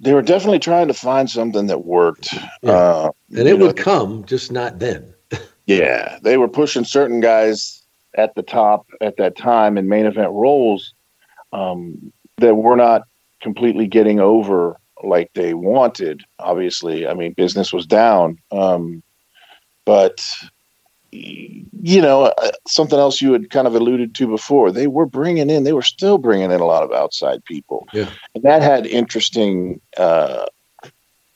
[0.00, 2.34] They were definitely trying to find something that worked.
[2.62, 2.72] Yeah.
[2.72, 5.14] Uh, And it know, would come, just not then.
[5.66, 7.80] Yeah, they were pushing certain guys
[8.16, 10.94] at the top at that time in main event roles
[11.52, 13.02] um, that were not
[13.40, 16.24] completely getting over like they wanted.
[16.40, 19.00] Obviously, I mean, business was down, um,
[19.84, 20.34] but
[21.12, 24.70] you know, uh, something else you had kind of alluded to before.
[24.70, 28.10] They were bringing in, they were still bringing in a lot of outside people, Yeah.
[28.34, 30.46] and that had interesting, uh,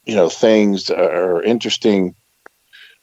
[0.05, 2.15] you know, things or interesting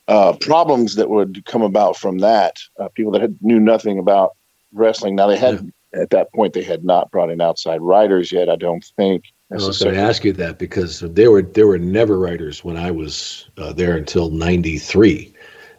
[0.08, 2.58] uh, problems that would come about from that.
[2.80, 4.36] Uh, people that had, knew nothing about
[4.74, 5.16] wrestling.
[5.16, 8.50] Now they had at that point they had not brought in outside writers yet.
[8.50, 9.26] I don't think.
[9.52, 12.78] I was going to ask you that because there were there were never writers when
[12.78, 15.34] I was uh, there until '93.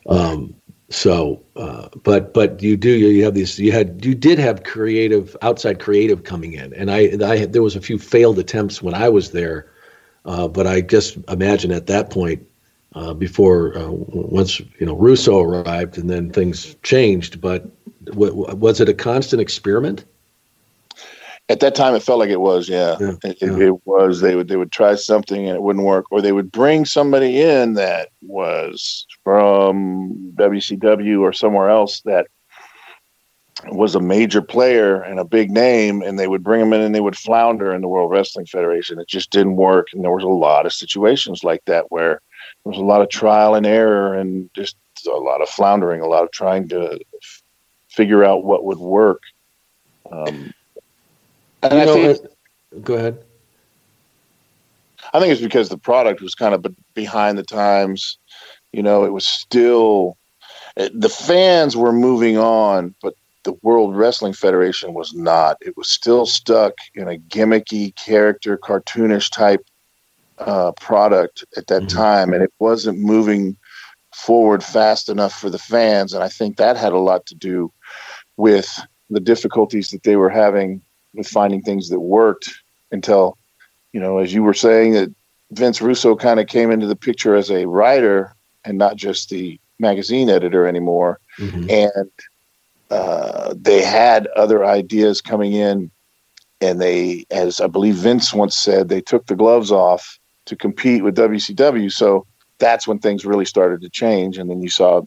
[0.09, 0.55] Um,
[0.93, 5.35] so, uh, but but you do you have these you had you did have creative
[5.41, 9.09] outside creative coming in, and I I there was a few failed attempts when I
[9.09, 9.73] was there,
[10.27, 12.47] uh, but I just imagine at that point
[12.95, 17.41] uh, before uh, once you know Russo arrived and then things changed.
[17.41, 17.65] But
[18.05, 20.05] w- was it a constant experiment?
[21.53, 22.69] At that time, it felt like it was.
[22.69, 23.67] Yeah, Yeah, It, yeah.
[23.67, 24.21] it was.
[24.21, 27.41] They would they would try something and it wouldn't work, or they would bring somebody
[27.41, 32.27] in that was from WCW or somewhere else that
[33.69, 36.95] was a major player and a big name, and they would bring them in and
[36.95, 38.99] they would flounder in the World Wrestling Federation.
[38.99, 42.21] It just didn't work, and there was a lot of situations like that where
[42.65, 44.77] there was a lot of trial and error and just
[45.07, 47.43] a lot of floundering, a lot of trying to f-
[47.89, 49.23] figure out what would work.
[50.11, 50.53] Um,
[51.63, 53.25] and You I know, think go ahead.
[55.13, 58.19] I think it's because the product was kind of behind the times.
[58.73, 60.17] You know, it was still
[60.77, 65.59] the fans were moving on, but the World Wrestling Federation was not.
[65.61, 69.65] It was still stuck in a gimmicky character, cartoonish type
[70.39, 73.57] uh, product at that time, and it wasn't moving
[74.15, 76.13] forward fast enough for the fans.
[76.15, 77.73] And I think that had a lot to do
[78.37, 80.81] with the difficulties that they were having
[81.15, 82.51] with finding things that worked
[82.91, 83.37] until
[83.93, 85.15] you know, as you were saying, that
[85.51, 88.35] Vince Russo kind of came into the picture as a writer
[88.65, 91.21] and not just the magazine editor anymore.
[91.69, 92.11] And
[92.91, 95.91] uh, they had other ideas coming in,
[96.61, 101.03] and they, as I believe Vince once said, they took the gloves off to compete
[101.03, 101.93] with WCW.
[101.93, 102.27] So
[102.59, 104.39] that's when things really started to change.
[104.39, 105.03] And then you saw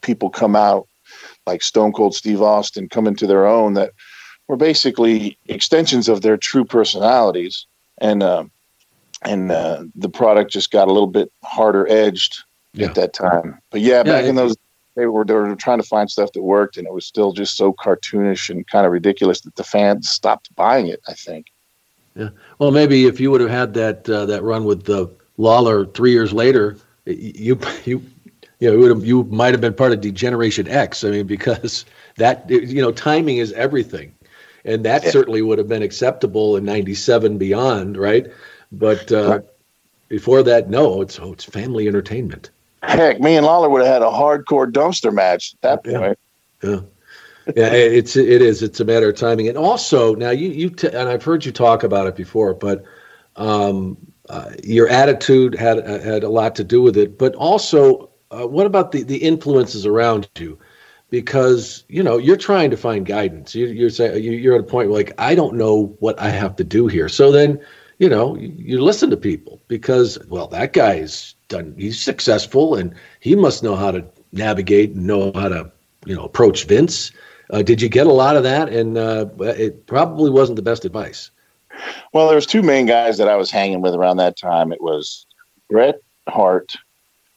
[0.00, 0.86] people come out
[1.46, 3.90] like Stone Cold Steve Austin come into their own that
[4.48, 7.66] were basically extensions of their true personalities
[7.98, 8.44] and uh,
[9.22, 12.42] and uh, the product just got a little bit harder edged
[12.74, 12.88] Yeah.
[12.88, 13.58] at that time.
[13.70, 14.56] But yeah, back it- in those
[14.96, 17.56] they were they were trying to find stuff that worked, and it was still just
[17.56, 21.00] so cartoonish and kind of ridiculous that the fans stopped buying it.
[21.08, 21.46] I think.
[22.14, 22.28] Yeah.
[22.60, 26.12] Well, maybe if you would have had that uh, that run with the Lawler three
[26.12, 26.76] years later,
[27.06, 28.02] you you
[28.60, 31.02] you know would have, you might have been part of D-Generation X.
[31.02, 31.84] I mean, because
[32.18, 34.14] that you know timing is everything,
[34.64, 35.10] and that Yeah.
[35.10, 38.26] certainly would have been acceptable in '97 beyond, right?
[38.72, 39.40] But uh,
[40.08, 42.50] before that, no, it's oh, it's family entertainment.
[42.82, 46.18] Heck, me and Lawler would have had a hardcore dumpster match at that point.
[46.62, 46.80] Yeah.
[47.56, 48.62] yeah, it's it is.
[48.62, 51.52] It's a matter of timing, and also now you you t- and I've heard you
[51.52, 52.84] talk about it before, but
[53.36, 53.96] um,
[54.28, 57.18] uh, your attitude had uh, had a lot to do with it.
[57.18, 60.58] But also, uh, what about the the influences around you?
[61.14, 63.54] Because you know you're trying to find guidance.
[63.54, 66.28] You, you're saying you- you're at a point where like I don't know what I
[66.30, 67.08] have to do here.
[67.08, 67.60] So then
[67.98, 71.72] you know you, you listen to people because well that guy's done.
[71.78, 75.70] He's successful and he must know how to navigate and know how to
[76.04, 77.12] you know approach Vince.
[77.50, 78.68] Uh, did you get a lot of that?
[78.70, 81.30] And uh, it probably wasn't the best advice.
[82.12, 84.72] Well, there was two main guys that I was hanging with around that time.
[84.72, 85.26] It was
[85.70, 86.72] Bret Hart,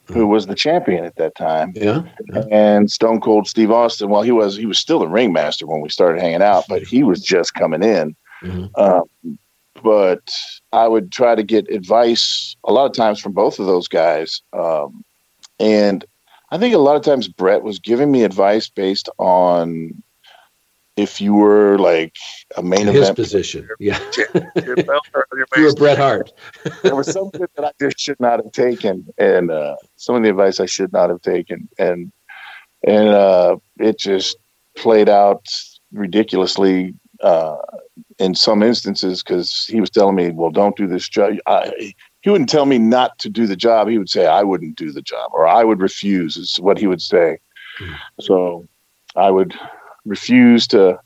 [0.08, 2.04] who was the champion at that time, Yeah.
[2.52, 4.10] and Stone Cold Steve Austin.
[4.10, 7.04] Well, he was he was still the ringmaster when we started hanging out, but he
[7.04, 8.16] was just coming in.
[8.44, 8.70] Mhm.
[8.78, 9.38] Um,
[9.84, 10.32] but
[10.74, 14.42] I would try to get advice a lot of times from both of those guys,
[14.54, 15.04] um,
[15.60, 16.04] and
[16.52, 20.02] I think a lot of times Bret was giving me advice based on
[20.98, 22.16] if you were like
[22.58, 23.70] a main In his event position.
[23.80, 24.00] Yeah.
[24.66, 26.34] your belt or your You were Bret Hart.
[26.84, 30.30] there was something that I just should not have taken, and uh, some of the
[30.30, 32.12] advice I should not have taken, and
[32.84, 34.38] and uh, it just
[34.76, 35.46] played out
[35.94, 37.58] ridiculously uh,
[38.20, 42.30] in some instances because he was telling me, "Well, don't do this job." I, he
[42.32, 43.88] wouldn't tell me not to do the job.
[43.88, 46.88] He would say, "I wouldn't do the job," or "I would refuse." Is what he
[46.88, 47.38] would say.
[48.20, 48.68] So
[49.16, 49.54] I would
[50.08, 51.00] refuse to.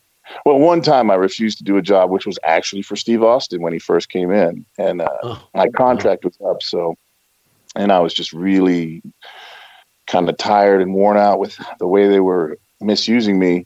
[0.46, 3.62] Well, one time I refused to do a job which was actually for Steve Austin
[3.62, 6.64] when he first came in, and uh, Oh, my contract was up.
[6.64, 6.96] So,
[7.76, 9.02] and I was just really
[10.08, 13.66] kind of tired and worn out with the way they were misusing me.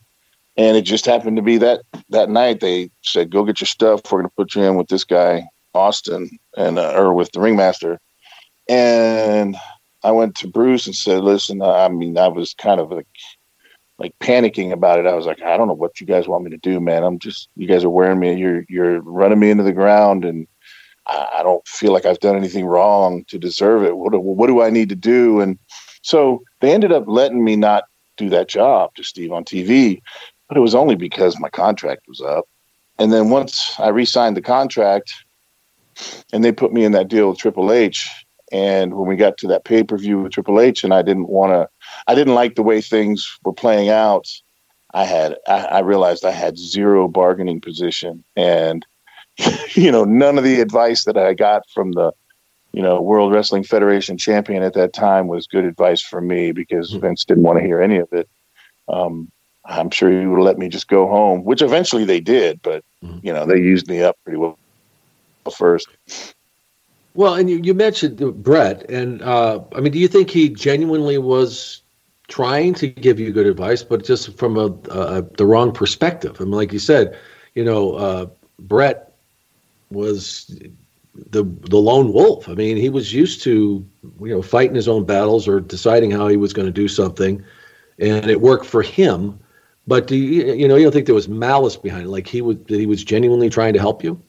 [0.58, 4.02] And it just happened to be that that night they said, "Go get your stuff.
[4.06, 7.42] We're going to put you in with this guy Austin and uh, or with the
[7.42, 8.00] ringmaster."
[8.70, 9.56] And
[10.04, 13.08] I went to Bruce and said, "Listen, I mean, I was kind of like
[13.98, 15.06] like panicking about it.
[15.06, 17.04] I was like, I don't know what you guys want me to do, man.
[17.04, 18.36] I'm just you guys are wearing me.
[18.36, 20.48] You're you're running me into the ground, and
[21.08, 23.96] I, don't feel like I've done anything wrong to deserve it.
[23.98, 25.58] What do, what do I need to do?" And
[26.02, 27.86] So they ended up letting me not
[28.18, 30.02] do that job to Steve on TV,
[30.48, 32.46] but it was only because my contract was up.
[32.98, 35.14] And then once I re-signed the contract,
[36.34, 38.10] and they put me in that deal with Triple H,
[38.52, 41.28] and when we got to that pay per view with Triple H, and I didn't
[41.28, 41.70] want to,
[42.08, 44.28] I didn't like the way things were playing out.
[44.94, 48.86] I had, I, I realized I had zero bargaining position, and
[49.76, 52.14] you know, none of the advice that I got from the,
[52.72, 56.92] you know, World Wrestling Federation champion at that time was good advice for me because
[56.92, 57.02] mm-hmm.
[57.02, 58.30] Vince didn't want to hear any of it.
[58.88, 59.32] Um,
[59.66, 63.20] I'm sure he would let me just go home, which eventually they did, but mm-hmm.
[63.24, 64.58] you know, they used me up pretty well
[65.56, 65.88] first.
[67.14, 71.18] Well, and you, you mentioned Bret, and uh, I mean, do you think he genuinely
[71.18, 71.82] was
[72.28, 74.70] trying to give you good advice, but just from a,
[75.38, 76.38] the wrong perspective?
[76.40, 77.18] I mean, like you said,
[77.54, 78.26] you know, uh,
[78.60, 79.14] Bret
[79.92, 80.60] was
[81.16, 82.50] the the lone wolf.
[82.50, 83.86] I mean, he was used to
[84.22, 87.44] you know fighting his own battles or deciding how he was going to do something,
[88.00, 89.40] and it worked for him.
[89.88, 92.10] But you you know you don't think there was malice behind it?
[92.10, 94.22] Like he was that he was genuinely trying to help you?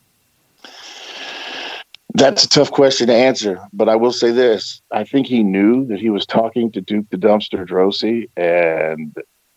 [2.16, 5.84] That's a tough question to answer, but I will say this: I think he knew
[5.88, 9.14] that he was talking to Duke the Dumpster Droese, and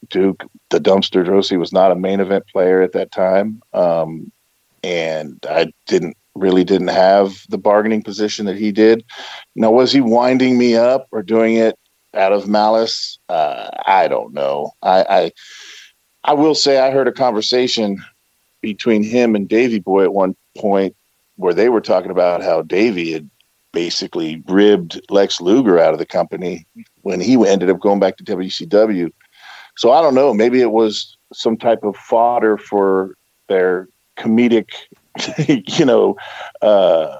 [0.09, 4.29] Duke the Dumpster Droese was not a main event player at that time, um,
[4.83, 9.05] and I didn't really didn't have the bargaining position that he did.
[9.55, 11.79] Now, was he winding me up or doing it
[12.13, 13.19] out of malice?
[13.29, 14.71] Uh, I don't know.
[14.83, 15.31] I, I
[16.25, 18.03] I will say I heard a conversation
[18.59, 20.93] between him and Davey Boy at one point
[21.39, 23.29] where they were talking about how Davey had
[23.71, 26.65] basically ribbed Lex Luger out of the company
[27.03, 29.09] when he ended up going back to WCW.
[29.77, 30.33] So I don't know.
[30.33, 33.15] Maybe it was some type of fodder for
[33.47, 33.87] their
[34.17, 34.71] comedic,
[35.79, 36.17] you know,
[36.61, 37.17] uh,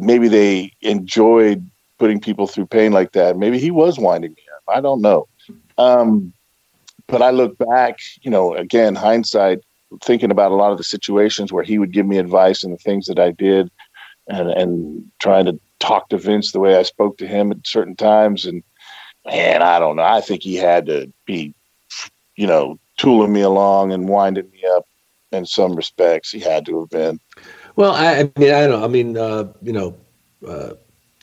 [0.00, 1.64] maybe they enjoyed
[1.98, 3.36] putting people through pain like that.
[3.36, 4.76] Maybe he was winding me up.
[4.76, 5.28] I don't know.
[5.78, 6.32] Um,
[7.06, 9.60] but I look back, you know, again, hindsight,
[10.02, 12.78] thinking about a lot of the situations where he would give me advice and the
[12.78, 13.70] things that I did,
[14.28, 17.96] and and trying to talk to Vince the way I spoke to him at certain
[17.96, 18.44] times.
[18.44, 18.62] And
[19.26, 20.02] man, I don't know.
[20.02, 21.54] I think he had to be,
[22.36, 24.84] you know, tooling me along and winding me up
[25.32, 26.30] in some respects.
[26.30, 27.20] He had to have been.
[27.76, 28.84] Well, I, I mean, I don't know.
[28.84, 29.96] I mean, uh, you know,
[30.46, 30.74] uh,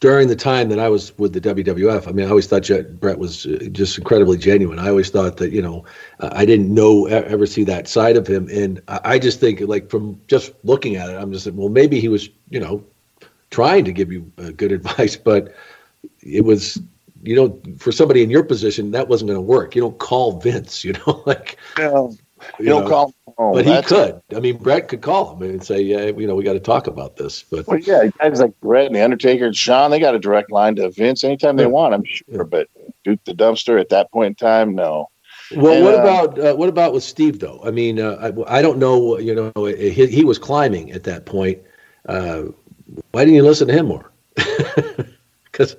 [0.05, 3.17] during the time that I was with the WWF, I mean, I always thought Bret
[3.17, 4.77] was uh, just incredibly genuine.
[4.77, 5.83] I always thought that, you know,
[6.19, 10.21] I didn't know ever see that side of him, and I just think, like, from
[10.27, 12.83] just looking at it, I'm just like, well, maybe he was, you know,
[13.49, 15.55] trying to give you uh, good advice, but
[16.19, 16.79] it was,
[17.23, 19.73] you know, for somebody in your position, that wasn't going to work.
[19.73, 21.57] You don't call Vince, you know, like.
[21.79, 22.09] Yeah.
[22.59, 23.53] Don't know, call home.
[23.53, 24.21] But he could.
[24.35, 26.87] I mean, Bret could call him and say, "Yeah, you know, we got to talk
[26.87, 30.15] about this." But well, yeah, guys like Bret and the Undertaker and Shawn, they got
[30.15, 31.93] a direct line to Vince anytime they want.
[31.93, 32.43] I'm sure.
[32.43, 32.67] But
[33.03, 35.09] Duke the Dumpster at that point in time, no.
[35.55, 37.61] Well, and, what uh, about uh, what about with Steve though?
[37.63, 39.19] I mean, uh, I, I don't know.
[39.19, 41.59] You know, he, he was climbing at that point.
[42.07, 42.43] Uh,
[43.11, 44.11] why didn't you listen to him more?
[45.55, 45.75] because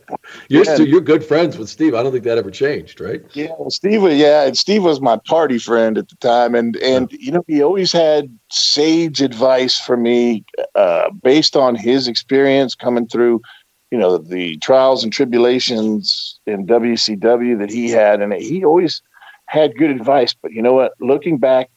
[0.49, 0.79] you're yeah.
[0.79, 1.95] you're good friends with Steve.
[1.95, 3.22] I don't think that ever changed, right?
[3.35, 4.03] Yeah, Steve.
[4.12, 7.62] Yeah, and Steve was my party friend at the time, and and you know he
[7.62, 13.43] always had sage advice for me uh, based on his experience coming through,
[13.91, 19.03] you know, the trials and tribulations in WCW that he had, and he always
[19.47, 20.35] had good advice.
[20.35, 20.95] But you know what?
[21.01, 21.70] Looking back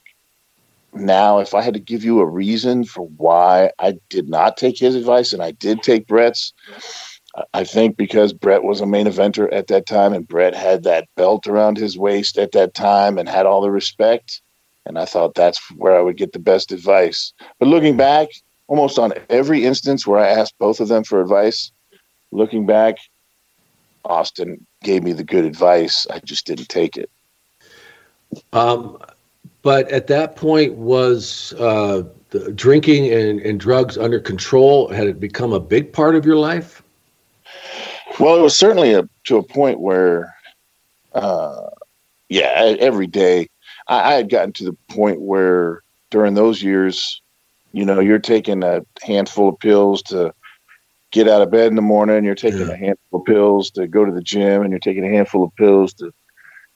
[0.93, 4.80] now, if I had to give you a reason for why I did not take
[4.80, 6.54] his advice and I did take Bret's
[7.53, 11.07] I think because Bret was a main eventer at that time and Bret had that
[11.15, 14.41] belt around his waist at that time and had all the respect.
[14.86, 17.34] And I thought that's where I would get the best advice.
[17.59, 18.30] But looking back,
[18.67, 21.71] almost on every instance where I asked both of them for advice,
[22.32, 22.97] looking back,
[24.05, 26.07] Austin gave me the good advice.
[26.09, 27.11] I just didn't take it.
[28.53, 28.97] Um,
[29.61, 32.03] but at that point, was uh,
[32.55, 34.88] drinking and, and drugs under control?
[34.88, 36.82] Had it become a big part of your life?
[38.20, 40.36] Well, it was certainly a, to a point where,
[41.13, 41.70] uh,
[42.28, 43.47] yeah, every day
[43.88, 47.22] I, I had gotten to the point where during those years,
[47.72, 50.34] you know, you're taking a handful of pills to
[51.11, 52.26] get out of bed in the morning.
[52.26, 52.74] You're taking yeah.
[52.74, 55.55] a handful of pills to go to the gym, and you're taking a handful of
[55.55, 56.11] pills to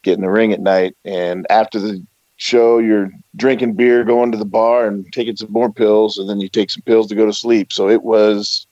[0.02, 0.96] get in the ring at night.
[1.04, 2.06] And after the
[2.38, 6.39] show, you're drinking beer, going to the bar, and taking some more pills, and then
[6.39, 7.74] you take some pills to go to sleep.
[7.74, 8.66] So it was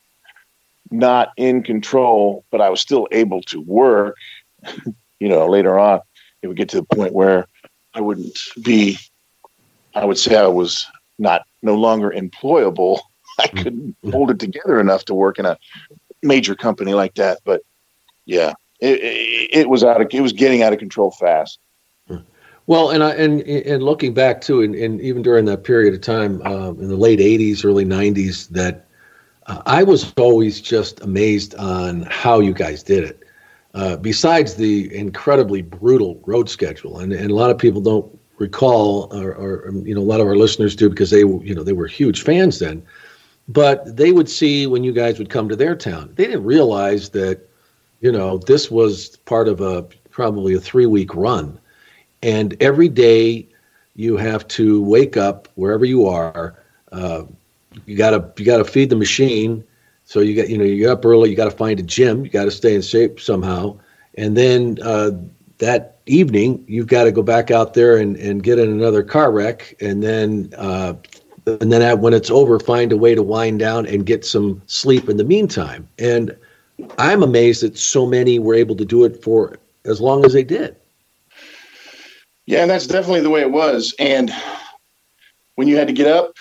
[0.91, 4.15] not in control, but I was still able to work.
[5.19, 6.01] you know, later on,
[6.41, 7.47] it would get to the point where
[7.93, 8.97] I wouldn't be.
[9.93, 10.85] I would say I was
[11.19, 12.99] not no longer employable.
[13.39, 15.57] I couldn't hold it together enough to work in a
[16.21, 17.39] major company like that.
[17.43, 17.61] But
[18.25, 21.59] yeah, it, it, it was out of it was getting out of control fast.
[22.67, 26.01] Well, and I, and and looking back too, and, and even during that period of
[26.01, 28.87] time uh, in the late '80s, early '90s, that
[29.65, 33.23] I was always just amazed on how you guys did it.
[33.73, 39.07] Uh, besides the incredibly brutal road schedule, and, and a lot of people don't recall,
[39.15, 41.73] or, or you know, a lot of our listeners do because they you know they
[41.73, 42.83] were huge fans then.
[43.47, 46.13] But they would see when you guys would come to their town.
[46.15, 47.41] They didn't realize that,
[48.01, 51.59] you know, this was part of a probably a three week run
[52.23, 53.47] and every day
[53.95, 56.55] you have to wake up wherever you are.
[56.91, 57.23] Uh,
[57.85, 59.63] you gotta you gotta feed the machine.
[60.05, 61.29] So you got you know you get up early.
[61.29, 62.25] You got to find a gym.
[62.25, 63.77] You got to stay in shape somehow.
[64.15, 65.11] And then uh,
[65.59, 69.31] that evening you've got to go back out there and, and get in another car
[69.31, 69.75] wreck.
[69.79, 70.95] And then uh,
[71.45, 75.09] and then when it's over, find a way to wind down and get some sleep
[75.09, 75.87] in the meantime.
[75.97, 76.35] And
[76.97, 80.43] I'm amazed that so many were able to do it for as long as they
[80.43, 80.75] did.
[82.45, 83.93] Yeah, and that's definitely the way it was.
[83.97, 84.31] And
[85.55, 86.33] when you had to get up,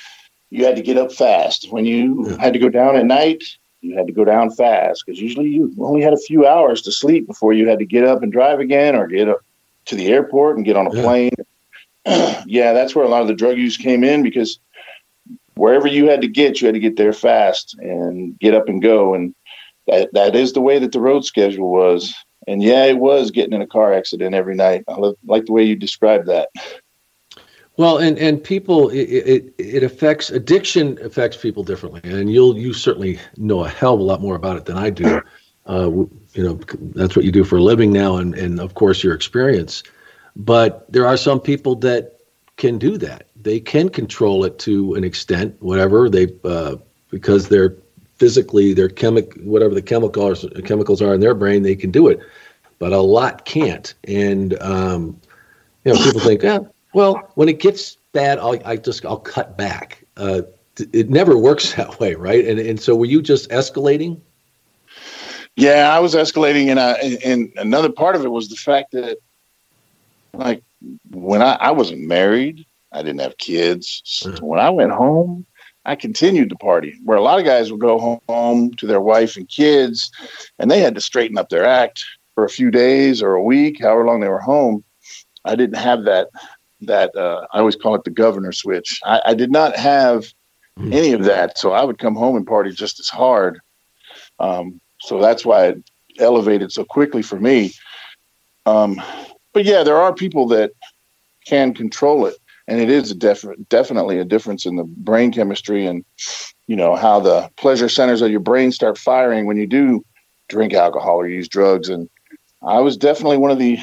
[0.50, 1.70] you had to get up fast.
[1.70, 3.44] When you had to go down at night,
[3.80, 6.92] you had to go down fast because usually you only had a few hours to
[6.92, 9.40] sleep before you had to get up and drive again or get up
[9.86, 11.02] to the airport and get on a yeah.
[11.02, 11.34] plane.
[12.46, 14.58] yeah, that's where a lot of the drug use came in because
[15.54, 18.82] wherever you had to get, you had to get there fast and get up and
[18.82, 19.14] go.
[19.14, 19.34] And
[19.86, 22.14] that, that is the way that the road schedule was
[22.46, 24.84] and yeah, it was getting in a car accident every night.
[24.88, 26.48] I like the way you described that.
[27.80, 32.74] Well, and and people, it, it, it affects addiction affects people differently, and you'll you
[32.74, 35.22] certainly know a hell of a lot more about it than I do.
[35.66, 35.90] Uh,
[36.34, 36.60] you know,
[36.94, 39.82] that's what you do for a living now, and and of course your experience.
[40.36, 42.20] But there are some people that
[42.58, 43.28] can do that.
[43.34, 46.76] They can control it to an extent, whatever they uh,
[47.10, 47.78] because they're
[48.16, 52.20] physically their chemic whatever the chemicals chemicals are in their brain they can do it
[52.78, 55.18] but a lot can't and um,
[55.86, 56.58] you know people think yeah
[56.94, 60.42] well when it gets bad I'll, i just i'll cut back uh,
[60.92, 64.20] it never works that way right and and so were you just escalating
[65.56, 66.92] yeah i was escalating and i
[67.24, 69.18] and another part of it was the fact that
[70.32, 70.62] like
[71.10, 74.46] when i i wasn't married i didn't have kids so uh-huh.
[74.46, 75.46] when i went home
[75.84, 76.98] I continued to party.
[77.04, 80.10] Where a lot of guys would go home to their wife and kids,
[80.58, 83.80] and they had to straighten up their act for a few days or a week,
[83.80, 84.84] however long they were home.
[85.44, 86.28] I didn't have that.
[86.82, 89.00] That uh, I always call it the governor switch.
[89.04, 90.32] I, I did not have
[90.78, 90.94] mm.
[90.94, 93.60] any of that, so I would come home and party just as hard.
[94.38, 97.72] Um, so that's why it elevated so quickly for me.
[98.66, 99.00] Um,
[99.52, 100.72] but yeah, there are people that
[101.46, 102.36] can control it
[102.70, 106.04] and it is a def- definitely a difference in the brain chemistry and
[106.66, 110.04] you know how the pleasure centers of your brain start firing when you do
[110.48, 112.08] drink alcohol or use drugs and
[112.62, 113.78] i was definitely one of the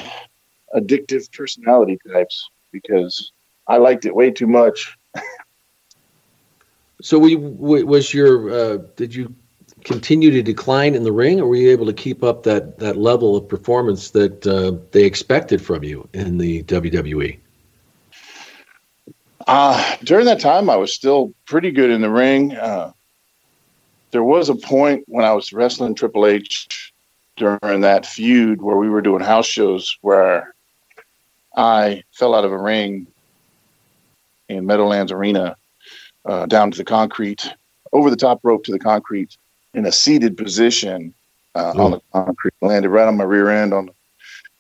[0.76, 3.32] addictive personality types because
[3.68, 4.98] i liked it way too much
[7.02, 9.34] so we was your uh, did you
[9.84, 12.98] continue to decline in the ring or were you able to keep up that that
[12.98, 17.40] level of performance that uh, they expected from you in the wwe
[19.48, 22.54] uh, during that time, I was still pretty good in the ring.
[22.54, 22.92] Uh,
[24.12, 26.94] there was a point when I was wrestling Triple H
[27.38, 30.54] during that feud where we were doing house shows where
[31.58, 33.08] I fell out of a ring
[34.48, 35.58] in Meadowlands Arena
[36.26, 37.52] uh, down to the concrete,
[37.92, 39.36] over the top rope to the concrete
[39.74, 41.14] in a seated position
[41.56, 43.90] uh, on the concrete, landed right on my rear end on,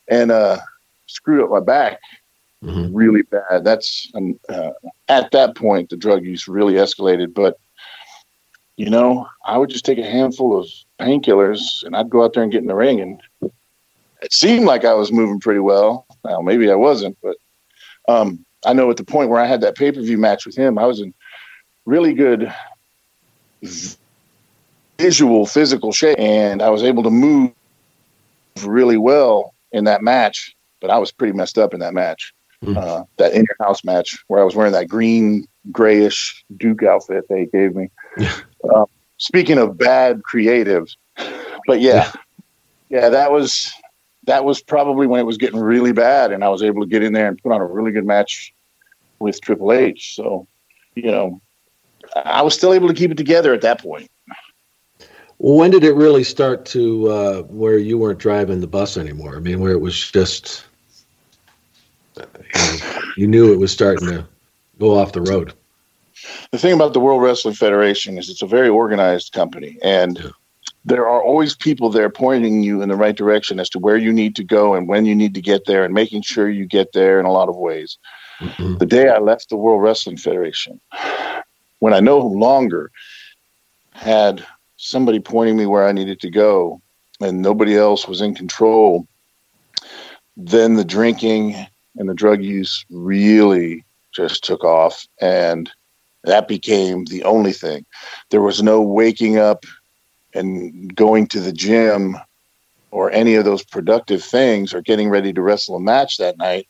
[0.07, 0.57] and uh,
[1.05, 1.99] screwed up my back
[2.63, 2.93] mm-hmm.
[2.93, 3.63] really bad.
[3.63, 4.71] That's um, uh,
[5.07, 7.33] at that point the drug use really escalated.
[7.33, 7.59] But
[8.75, 10.69] you know, I would just take a handful of
[10.99, 13.51] painkillers and I'd go out there and get in the ring, and
[14.27, 16.05] it seemed like I was moving pretty well.
[16.21, 17.37] Well, maybe I wasn't, but
[18.09, 20.53] um, I know at the point where I had that pay per view match with
[20.53, 21.13] him, I was in
[21.85, 22.53] really good
[24.99, 27.53] visual, physical shape, and I was able to move
[28.65, 30.53] really well in that match.
[30.81, 32.77] But I was pretty messed up in that match mm-hmm.
[32.77, 37.29] uh, that in your house match where I was wearing that green grayish Duke outfit
[37.29, 37.89] they gave me.
[38.75, 38.85] uh,
[39.19, 40.93] speaking of bad creative,
[41.65, 42.11] but yeah, yeah,
[42.89, 43.71] yeah, that was
[44.27, 47.01] that was probably when it was getting really bad, and I was able to get
[47.01, 48.53] in there and put on a really good match
[49.19, 50.15] with Triple H.
[50.15, 50.47] So,
[50.95, 51.41] you know,
[52.15, 54.11] I was still able to keep it together at that point.
[55.39, 59.37] When did it really start to uh, where you weren't driving the bus anymore?
[59.37, 60.65] I mean, where it was just
[63.15, 64.27] you knew it was starting to
[64.79, 65.53] go off the road.
[66.51, 70.33] The thing about the World Wrestling Federation is it's a very organized company, and
[70.87, 74.13] there are always people there pointing you in the right direction as to where you
[74.13, 76.93] need to go and when you need to get there and making sure you get
[76.93, 77.97] there in a lot of ways.
[78.39, 78.77] Mm-hmm.
[78.77, 80.79] The day I left the World Wrestling Federation,
[81.79, 82.89] when I no longer
[83.91, 84.45] had
[84.77, 86.81] somebody pointing me where I needed to go
[87.19, 89.05] and nobody else was in control,
[90.37, 91.67] then the drinking
[91.97, 93.83] and the drug use really
[94.13, 95.05] just took off.
[95.19, 95.69] And
[96.23, 97.85] that became the only thing.
[98.29, 99.65] There was no waking up
[100.33, 102.17] and going to the gym
[102.91, 106.67] or any of those productive things or getting ready to wrestle a match that night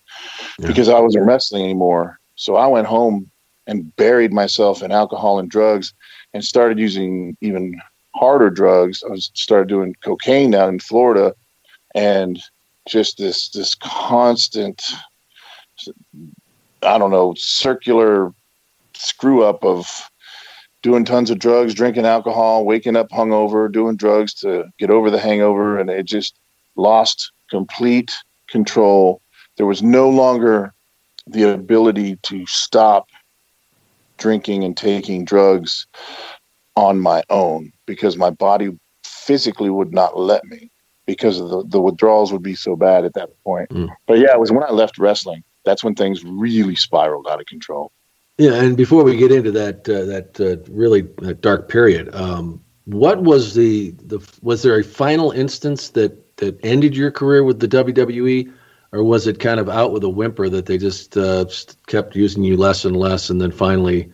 [0.59, 0.67] yeah.
[0.67, 2.19] because I wasn't wrestling anymore.
[2.35, 3.29] So I went home
[3.65, 5.93] and buried myself in alcohol and drugs
[6.33, 7.79] and started using even
[8.15, 9.03] harder drugs.
[9.03, 11.35] I was started doing cocaine down in Florida
[11.93, 12.41] and
[12.87, 14.81] just this this constant
[16.83, 18.33] I don't know, circular
[18.93, 20.09] screw up of
[20.81, 25.19] doing tons of drugs, drinking alcohol, waking up hungover, doing drugs to get over the
[25.19, 26.37] hangover, and it just
[26.75, 28.15] lost complete
[28.47, 29.21] control.
[29.57, 30.73] There was no longer
[31.25, 33.09] the ability to stop
[34.17, 35.87] drinking and taking drugs
[36.75, 40.69] on my own because my body physically would not let me
[41.05, 43.69] because of the, the withdrawals would be so bad at that point.
[43.69, 43.89] Mm.
[44.05, 45.43] But yeah, it was when I left wrestling.
[45.65, 47.91] That's when things really spiraled out of control.
[48.37, 52.63] Yeah, and before we get into that uh, that uh, really that dark period, um,
[52.85, 57.59] what was the the was there a final instance that that ended your career with
[57.59, 58.51] the WWE,
[58.91, 61.45] or was it kind of out with a whimper that they just uh,
[61.87, 64.11] kept using you less and less, and then finally,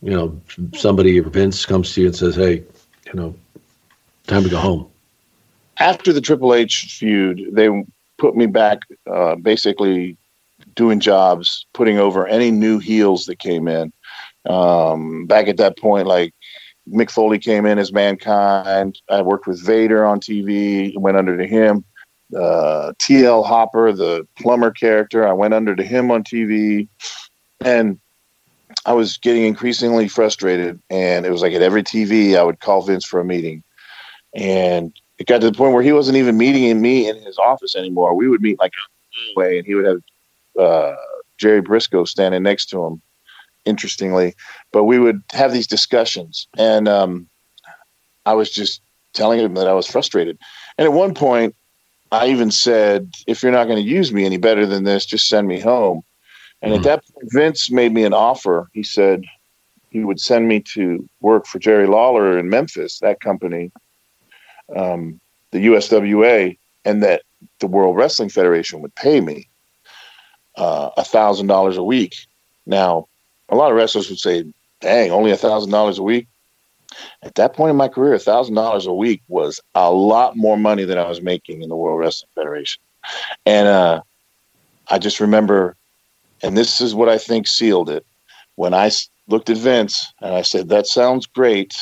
[0.00, 0.40] you know,
[0.76, 2.62] somebody Vince comes to you and says, "Hey,
[3.06, 3.34] you know,
[4.28, 4.88] time to go home."
[5.78, 7.68] After the Triple H feud, they
[8.16, 10.16] put me back uh, basically
[10.80, 13.92] doing jobs, putting over any new heels that came in.
[14.48, 16.32] Um, back at that point, like
[16.88, 18.98] Mick Foley came in as Mankind.
[19.10, 21.84] I worked with Vader on TV, went under to him.
[22.34, 26.88] Uh, TL Hopper, the plumber character, I went under to him on TV.
[27.62, 28.00] And
[28.86, 30.80] I was getting increasingly frustrated.
[30.88, 33.62] And it was like at every TV, I would call Vince for a meeting.
[34.34, 37.76] And it got to the point where he wasn't even meeting me in his office
[37.76, 38.14] anymore.
[38.14, 38.72] We would meet like
[39.36, 40.00] way, and he would have
[40.58, 40.94] uh,
[41.38, 43.02] Jerry Brisco standing next to him,
[43.64, 44.34] interestingly.
[44.72, 47.28] But we would have these discussions, and um,
[48.26, 48.82] I was just
[49.12, 50.38] telling him that I was frustrated.
[50.78, 51.54] And at one point,
[52.12, 55.28] I even said, "If you're not going to use me any better than this, just
[55.28, 56.02] send me home."
[56.62, 56.76] And mm.
[56.76, 56.84] at hmm.
[56.84, 58.68] that point, Vince made me an offer.
[58.72, 59.24] He said
[59.90, 63.72] he would send me to work for Jerry Lawler in Memphis, that company,
[64.74, 65.20] um,
[65.50, 67.22] the USWA, and that
[67.58, 69.48] the World Wrestling Federation would pay me
[70.60, 72.14] a thousand dollars a week.
[72.66, 73.06] Now,
[73.48, 74.44] a lot of wrestlers would say,
[74.80, 76.26] "Dang, only a thousand dollars a week."
[77.22, 80.56] At that point in my career, a thousand dollars a week was a lot more
[80.56, 82.82] money than I was making in the World Wrestling Federation,
[83.46, 84.02] and uh,
[84.88, 85.76] I just remember,
[86.42, 88.04] and this is what I think sealed it.
[88.56, 88.90] When I
[89.28, 91.76] looked at Vince and I said, "That sounds great.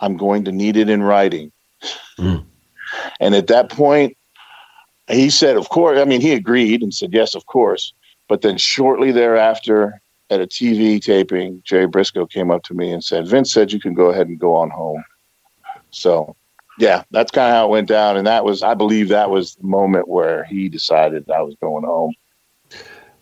[0.00, 1.52] I'm going to need it in writing."
[2.18, 2.44] Mm.
[3.20, 4.16] And at that point,
[5.08, 7.92] he said, "Of course." I mean, he agreed and said, "Yes, of course."
[8.28, 10.00] But then shortly thereafter,
[10.30, 13.80] at a TV taping, Jerry Brisco came up to me and said, Vince said you
[13.80, 15.04] can go ahead and go on home.
[15.90, 16.36] So,
[16.78, 18.16] yeah, that's kind of how it went down.
[18.16, 21.84] And that was, I believe, that was the moment where he decided I was going
[21.84, 22.14] home.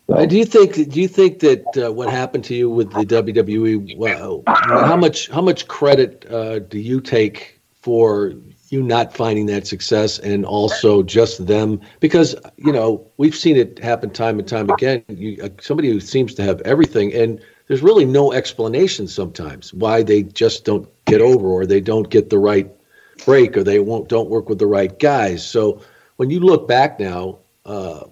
[0.09, 0.25] So.
[0.25, 0.89] Do you think?
[0.89, 3.97] Do you think that uh, what happened to you with the WWE?
[3.97, 8.31] Well, how much how much credit uh, do you take for
[8.71, 11.79] you not finding that success and also just them?
[11.99, 15.03] Because you know we've seen it happen time and time again.
[15.07, 20.03] You, uh, somebody who seems to have everything and there's really no explanation sometimes why
[20.03, 22.69] they just don't get over or they don't get the right
[23.25, 25.45] break or they won't don't work with the right guys.
[25.45, 25.81] So
[26.17, 28.05] when you look back now uh,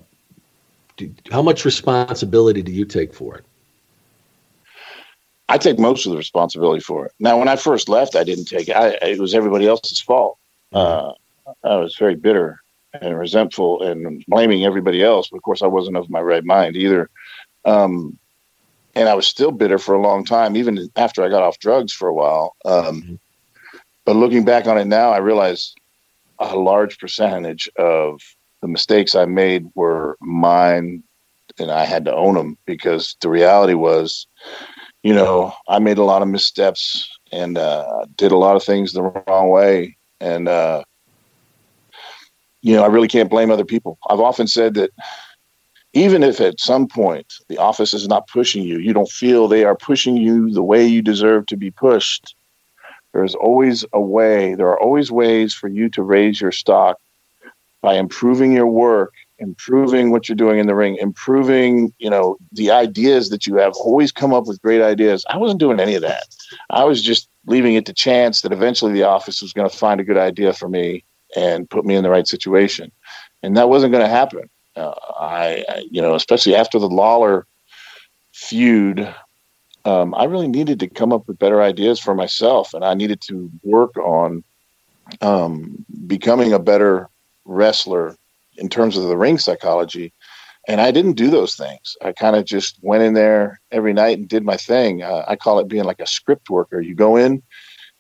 [0.98, 3.46] do, how much responsibility do you take for it?
[5.48, 7.12] I take most of the responsibility for it.
[7.20, 8.76] Now, when I first left, I didn't take it.
[8.76, 10.40] I, it was everybody else's fault
[10.76, 11.14] uh,
[11.64, 12.62] I was very bitter
[13.02, 15.30] and resentful and blaming everybody else.
[15.30, 17.10] But of course, I wasn't of my right mind either.
[17.64, 18.18] Um,
[18.96, 21.92] and I was still bitter for a long time, even after I got off drugs
[21.92, 22.56] for a while.
[22.64, 23.16] Um, mm-hmm.
[24.06, 25.74] but looking back on it now, I realize
[26.40, 28.22] a large percentage of
[28.62, 31.04] the mistakes I made were mine,
[31.60, 34.28] and I had to own them because the reality was,
[35.04, 38.94] you know, I made a lot of missteps and uh, did a lot of things
[38.94, 40.84] the wrong way, and uh,
[42.62, 44.00] you know, I really can't blame other people.
[44.10, 44.92] I've often said that
[45.94, 49.64] even if at some point the office is not pushing you, you don't feel they
[49.64, 52.36] are pushing you the way you deserve to be pushed.
[53.14, 54.56] There's always a way.
[54.56, 56.98] There are always ways for you to raise your stock
[57.82, 62.72] by improving your work, improving what you're doing in the ring, improving, you know, the
[62.72, 63.74] ideas that you have.
[63.76, 65.24] Always come up with great ideas.
[65.30, 66.24] I wasn't doing any of that.
[66.72, 70.00] I was just leaving it to chance that eventually the office was going to find
[70.00, 71.04] a good idea for me
[71.36, 72.92] and put me in the right situation.
[73.44, 74.50] And that wasn't going to happen.
[74.76, 77.46] Uh, I, I, you know, especially after the Lawler
[78.34, 79.14] feud,
[79.86, 83.22] um, I really needed to come up with better ideas for myself, and I needed
[83.22, 84.44] to work on
[85.22, 87.10] um, becoming a better
[87.46, 88.18] wrestler
[88.58, 90.12] in terms of the ring psychology.
[90.68, 91.96] And I didn't do those things.
[92.02, 95.04] I kind of just went in there every night and did my thing.
[95.04, 96.82] Uh, I call it being like a script worker.
[96.82, 97.44] You go in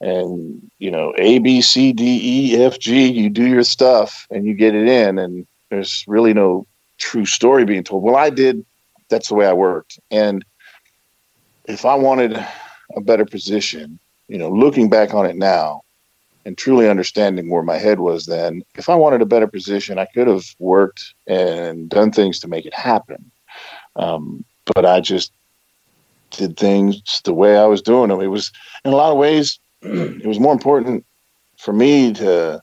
[0.01, 4.45] and, you know, A, B, C, D, E, F, G, you do your stuff and
[4.45, 5.19] you get it in.
[5.19, 6.65] And there's really no
[6.97, 8.03] true story being told.
[8.03, 8.65] Well, I did.
[9.09, 9.99] That's the way I worked.
[10.09, 10.43] And
[11.65, 12.43] if I wanted
[12.95, 15.83] a better position, you know, looking back on it now
[16.45, 20.05] and truly understanding where my head was then, if I wanted a better position, I
[20.05, 23.31] could have worked and done things to make it happen.
[23.95, 25.31] Um, but I just
[26.31, 28.21] did things the way I was doing them.
[28.21, 28.51] It was,
[28.83, 31.05] in a lot of ways, it was more important
[31.57, 32.61] for me to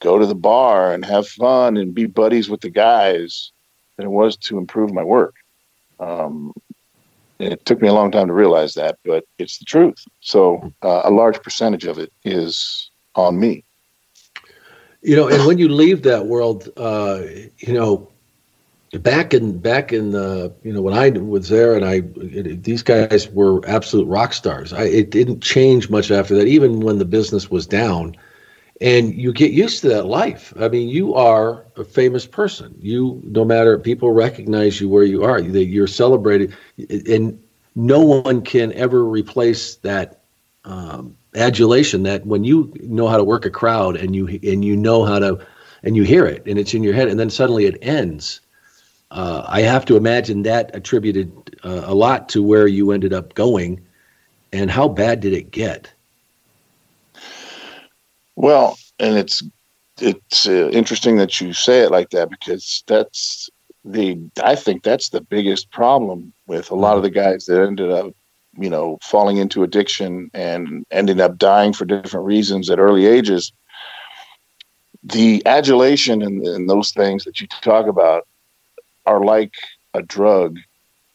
[0.00, 3.52] go to the bar and have fun and be buddies with the guys
[3.96, 5.34] than it was to improve my work.
[5.98, 6.52] Um,
[7.38, 10.04] it took me a long time to realize that, but it's the truth.
[10.20, 13.64] So uh, a large percentage of it is on me.
[15.02, 17.22] You know, and when you leave that world, uh,
[17.58, 18.08] you know,
[19.00, 22.82] back in back in the you know when I was there and I it, these
[22.82, 24.72] guys were absolute rock stars.
[24.72, 28.16] I, it didn't change much after that, even when the business was down.
[28.80, 30.52] And you get used to that life.
[30.58, 32.74] I mean, you are a famous person.
[32.80, 35.38] You, no matter people recognize you where you are.
[35.38, 36.52] You're celebrated,
[37.08, 37.40] and
[37.76, 40.22] no one can ever replace that
[40.64, 42.02] um, adulation.
[42.02, 45.18] That when you know how to work a crowd and you and you know how
[45.18, 45.46] to
[45.82, 48.40] and you hear it and it's in your head, and then suddenly it ends.
[49.10, 51.30] Uh, I have to imagine that attributed
[51.64, 53.80] uh, a lot to where you ended up going,
[54.52, 55.92] and how bad did it get?
[58.36, 59.42] Well, and it's
[60.00, 63.50] it's uh, interesting that you say it like that because that's
[63.84, 67.90] the I think that's the biggest problem with a lot of the guys that ended
[67.90, 68.12] up,
[68.58, 73.52] you know, falling into addiction and ending up dying for different reasons at early ages.
[75.02, 78.26] The adulation and, and those things that you talk about
[79.06, 79.54] are like
[79.94, 80.58] a drug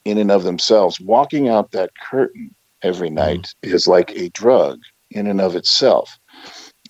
[0.03, 0.99] in and of themselves.
[0.99, 3.75] Walking out that curtain every night mm-hmm.
[3.75, 4.81] is like a drug
[5.11, 6.17] in and of itself.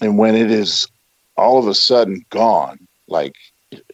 [0.02, 0.88] And when it is
[1.36, 3.36] all of a sudden gone, like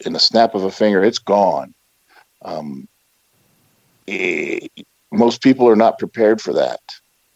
[0.06, 1.74] in the snap of a finger, it's gone.
[2.44, 2.88] Um,
[4.08, 4.72] it,
[5.14, 6.82] most people are not prepared for that.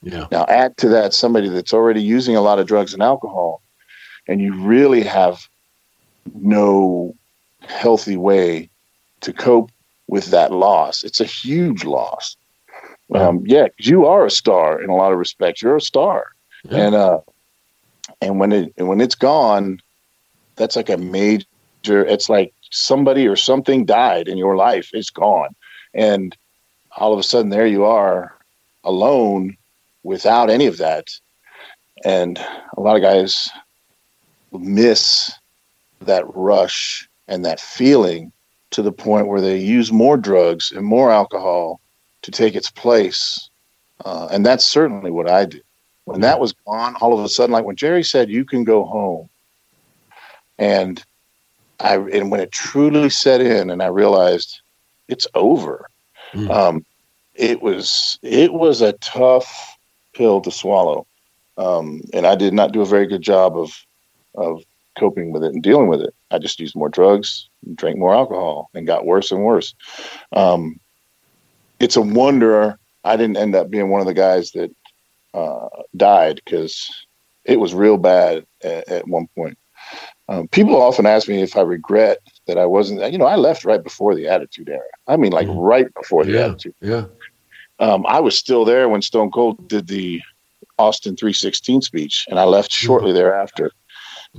[0.02, 0.28] Yeah.
[0.32, 3.62] Now, add to that somebody that's already using a lot of drugs and alcohol,
[4.28, 5.48] and you really have
[6.34, 7.16] no
[7.62, 8.70] healthy way
[9.22, 9.72] to cope
[10.08, 11.04] with that loss.
[11.04, 12.36] It's a huge loss.
[13.14, 15.62] Um, yeah, you are a star in a lot of respects.
[15.62, 16.28] You're a star,
[16.70, 16.78] yeah.
[16.78, 17.20] and uh,
[18.22, 19.80] and when it when it's gone,
[20.58, 21.46] that's like a major.
[21.86, 24.90] It's like somebody or something died in your life.
[24.92, 25.56] It's gone,
[25.94, 26.36] and
[26.98, 28.36] all of a sudden there you are,
[28.84, 29.56] alone,
[30.04, 31.08] without any of that.
[32.04, 33.50] And a lot of guys
[34.52, 35.32] miss
[36.02, 38.32] that rush and that feeling
[38.72, 41.80] to the point where they use more drugs and more alcohol
[42.22, 43.50] to take its place.
[44.06, 45.64] Uh, and that's certainly what I did
[46.08, 48.86] when that was gone, all of a sudden, like when Jerry said, "You can go
[48.86, 49.28] home,"
[50.58, 51.04] and
[51.82, 54.62] I and when it truly set in, and I realized
[55.10, 55.90] it's over.
[56.38, 56.50] Mm.
[56.52, 56.86] Um,
[57.34, 59.78] it was it was a tough
[60.14, 61.06] pill to swallow,
[61.58, 63.72] um, and I did not do a very good job of
[64.36, 64.64] of
[64.98, 66.14] coping with it and dealing with it.
[66.32, 69.74] I just used more drugs, drank more alcohol, and got worse and worse.
[70.34, 70.80] Um,
[71.80, 74.72] it's a wonder I didn't end up being one of the guys that
[75.34, 76.90] uh, died because
[77.46, 79.58] it was real bad at, at one point.
[80.28, 83.12] Um, people often ask me if I regret that I wasn't.
[83.12, 84.82] You know, I left right before the Attitude Era.
[85.08, 85.60] I mean, like mm-hmm.
[85.60, 86.76] right before the yeah, Attitude.
[86.82, 87.06] Yeah.
[87.80, 90.22] Um, I was still there when Stone Cold did the
[90.80, 92.86] Austin 316 speech, and I left mm-hmm.
[92.86, 93.72] shortly thereafter.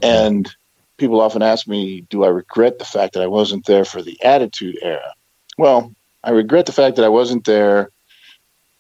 [0.03, 0.49] And
[0.97, 4.23] people often ask me, do I regret the fact that I wasn't there for the
[4.23, 5.15] Attitude Era?
[5.57, 5.93] Well,
[6.25, 7.91] I regret the fact that I wasn't there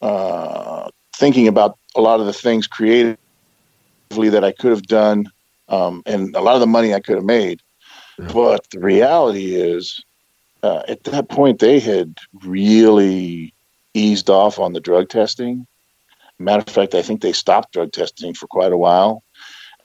[0.03, 3.19] uh, thinking about a lot of the things creatively
[4.11, 5.31] that I could have done,
[5.69, 7.61] um, and a lot of the money I could have made.
[8.19, 10.03] But the reality is,
[10.63, 13.55] uh, at that point, they had really
[13.95, 15.67] eased off on the drug testing,
[16.39, 19.25] Matter of fact, I think they stopped drug testing for quite a while.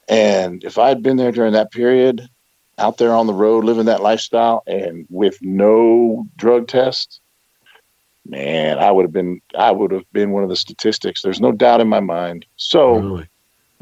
[0.08, 2.30] And if I had been there during that period,
[2.78, 7.22] out there on the road living that lifestyle and with no drug test,
[8.28, 11.22] man, I would have been I would have been one of the statistics.
[11.22, 12.46] There's no doubt in my mind.
[12.56, 13.28] So Really?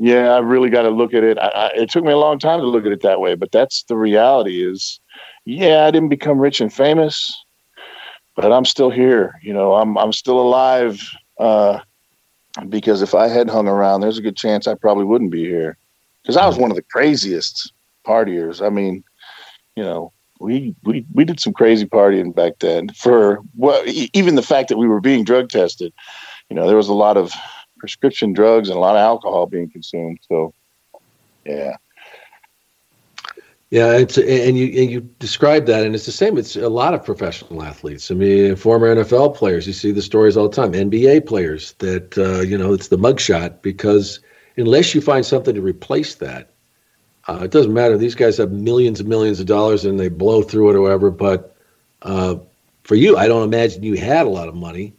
[0.01, 1.37] Yeah, I really got to look at it.
[1.37, 3.51] I, I, it took me a long time to look at it that way, but
[3.51, 4.67] that's the reality.
[4.67, 4.99] Is
[5.45, 7.31] yeah, I didn't become rich and famous,
[8.35, 9.35] but I'm still here.
[9.43, 10.99] You know, I'm I'm still alive.
[11.37, 11.81] Uh,
[12.67, 15.77] because if I had hung around, there's a good chance I probably wouldn't be here.
[16.23, 17.71] Because I was one of the craziest
[18.03, 18.65] partiers.
[18.65, 19.03] I mean,
[19.75, 22.89] you know, we we we did some crazy partying back then.
[22.89, 25.93] For well, e- even the fact that we were being drug tested,
[26.49, 27.31] you know, there was a lot of
[27.81, 30.19] prescription drugs and a lot of alcohol being consumed.
[30.29, 30.53] So,
[31.45, 31.75] yeah,
[33.71, 36.37] Yeah, it's and you and you describe that, and it's the same.
[36.37, 38.11] It's a lot of professional athletes.
[38.11, 39.65] I mean, former NFL players.
[39.65, 40.73] You see the stories all the time.
[40.73, 44.19] NBA players that uh, you know it's the mugshot because
[44.57, 46.51] unless you find something to replace that,
[47.29, 47.97] uh, it doesn't matter.
[47.97, 51.09] These guys have millions and millions of dollars and they blow through it or whatever.
[51.09, 51.55] But
[52.01, 52.35] uh,
[52.83, 54.93] for you, I don't imagine you had a lot of money,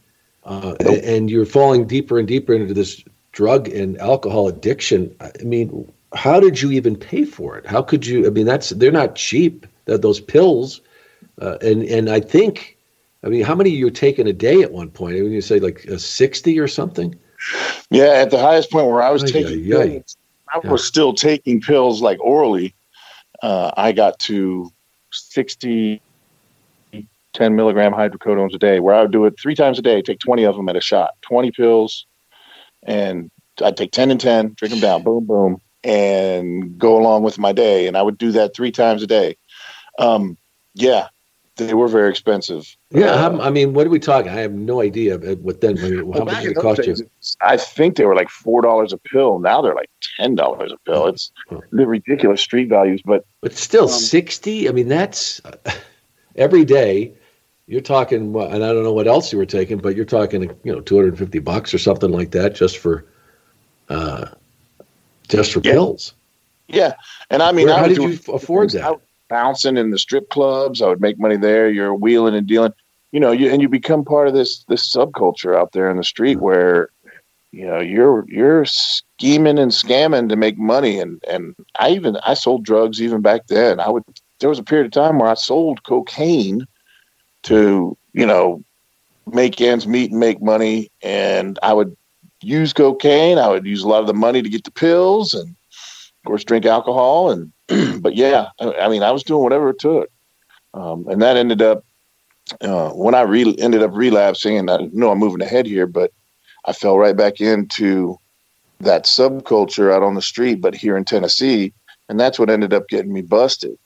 [0.44, 5.14] uh, and, and you're falling deeper and deeper into this drug and alcohol addiction.
[5.20, 7.66] I mean, how did you even pay for it?
[7.66, 8.26] How could you?
[8.26, 9.66] I mean, that's they're not cheap.
[9.86, 10.80] That those pills,
[11.40, 12.78] uh, and and I think,
[13.24, 15.16] I mean, how many you were taking a day at one point?
[15.16, 17.14] I mean, you say like a sixty or something.
[17.90, 18.04] yeah.
[18.04, 20.16] At the highest point where I was taking, pills,
[20.52, 22.74] I was still taking pills like orally.
[23.42, 24.70] Uh, I got to
[25.10, 26.00] 60,
[27.34, 30.18] 10 milligram hydrocodones a day, where I would do it three times a day, take
[30.18, 32.06] 20 of them at a shot, 20 pills.
[32.84, 33.30] And
[33.62, 37.52] I'd take 10 and 10, drink them down, boom, boom, and go along with my
[37.52, 37.86] day.
[37.86, 39.36] And I would do that three times a day.
[39.98, 40.36] Um,
[40.74, 41.08] yeah,
[41.56, 42.76] they were very expensive.
[42.90, 44.30] Yeah, Uh, I mean, what are we talking?
[44.30, 45.78] I have no idea uh, what then.
[45.78, 46.96] I how well, much it cost you?
[47.42, 49.38] I think they were like four dollars a pill.
[49.38, 51.06] Now they're like ten dollars a pill.
[51.08, 51.30] It's
[51.70, 54.68] the ridiculous street values, but But still, Um, sixty.
[54.68, 55.40] I mean, that's
[56.36, 57.14] every day.
[57.66, 60.72] You're talking, and I don't know what else you were taking, but you're talking, you
[60.72, 63.04] know, two hundred and fifty bucks or something like that, just for,
[63.88, 64.26] uh,
[65.28, 65.72] just for Yeah.
[65.72, 66.14] pills.
[66.68, 66.94] yeah.
[67.30, 68.98] And I mean, Where- I how did doing you afford that?
[69.28, 70.82] bouncing in the strip clubs.
[70.82, 71.70] I would make money there.
[71.70, 72.72] You're wheeling and dealing,
[73.12, 76.04] you know, you, and you become part of this this subculture out there in the
[76.04, 76.90] street where,
[77.52, 80.98] you know, you're you're scheming and scamming to make money.
[80.98, 83.80] And and I even I sold drugs even back then.
[83.80, 84.02] I would
[84.40, 86.66] there was a period of time where I sold cocaine
[87.44, 88.62] to you know
[89.26, 90.90] make ends meet and make money.
[91.02, 91.96] And I would
[92.42, 93.38] use cocaine.
[93.38, 95.54] I would use a lot of the money to get the pills and
[96.22, 97.52] of course drink alcohol and
[98.02, 100.08] but yeah I, I mean i was doing whatever it took
[100.74, 101.84] um, and that ended up
[102.60, 106.12] uh, when i re- ended up relapsing and i know i'm moving ahead here but
[106.64, 108.16] i fell right back into
[108.80, 111.72] that subculture out on the street but here in tennessee
[112.08, 113.76] and that's what ended up getting me busted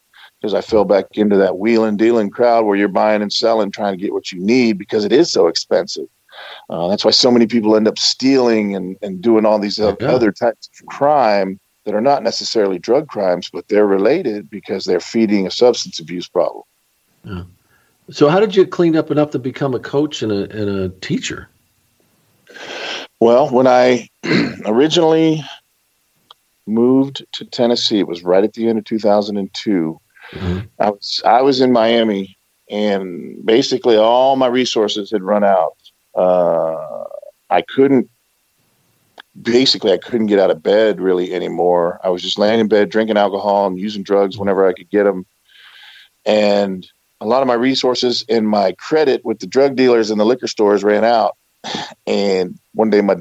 [0.40, 3.96] because i fell back into that wheeling dealing crowd where you're buying and selling trying
[3.96, 6.06] to get what you need because it is so expensive
[6.68, 9.94] uh, that's why so many people end up stealing and, and doing all these Yeah.
[10.00, 15.00] other types of crime that are not necessarily drug crimes, but they're related because they're
[15.00, 16.64] feeding a substance abuse problem.
[17.24, 17.44] Yeah.
[18.10, 20.88] So, how did you clean up enough to become a coach and a and a
[21.00, 21.48] teacher?
[23.20, 24.08] Well, when I
[24.66, 25.42] originally
[26.66, 30.00] moved to Tennessee, it was right at the end of 2002.
[30.32, 30.68] Mhm.
[30.78, 32.36] I was I was in Miami,
[32.70, 35.76] and basically all my resources had run out.
[36.14, 37.04] Uh,
[37.50, 38.10] I couldn't.
[39.40, 42.00] Basically, I couldn't get out of bed really anymore.
[42.02, 45.04] I was just laying in bed, drinking alcohol, and using drugs whenever I could get
[45.04, 45.26] them.
[46.24, 46.86] And
[47.20, 50.46] a lot of my resources and my credit with the drug dealers and the liquor
[50.48, 51.36] stores ran out.
[52.06, 53.16] And one day, my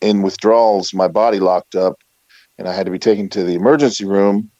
[0.00, 1.98] in withdrawals, my body locked up,
[2.58, 4.50] and I had to be taken to the emergency room.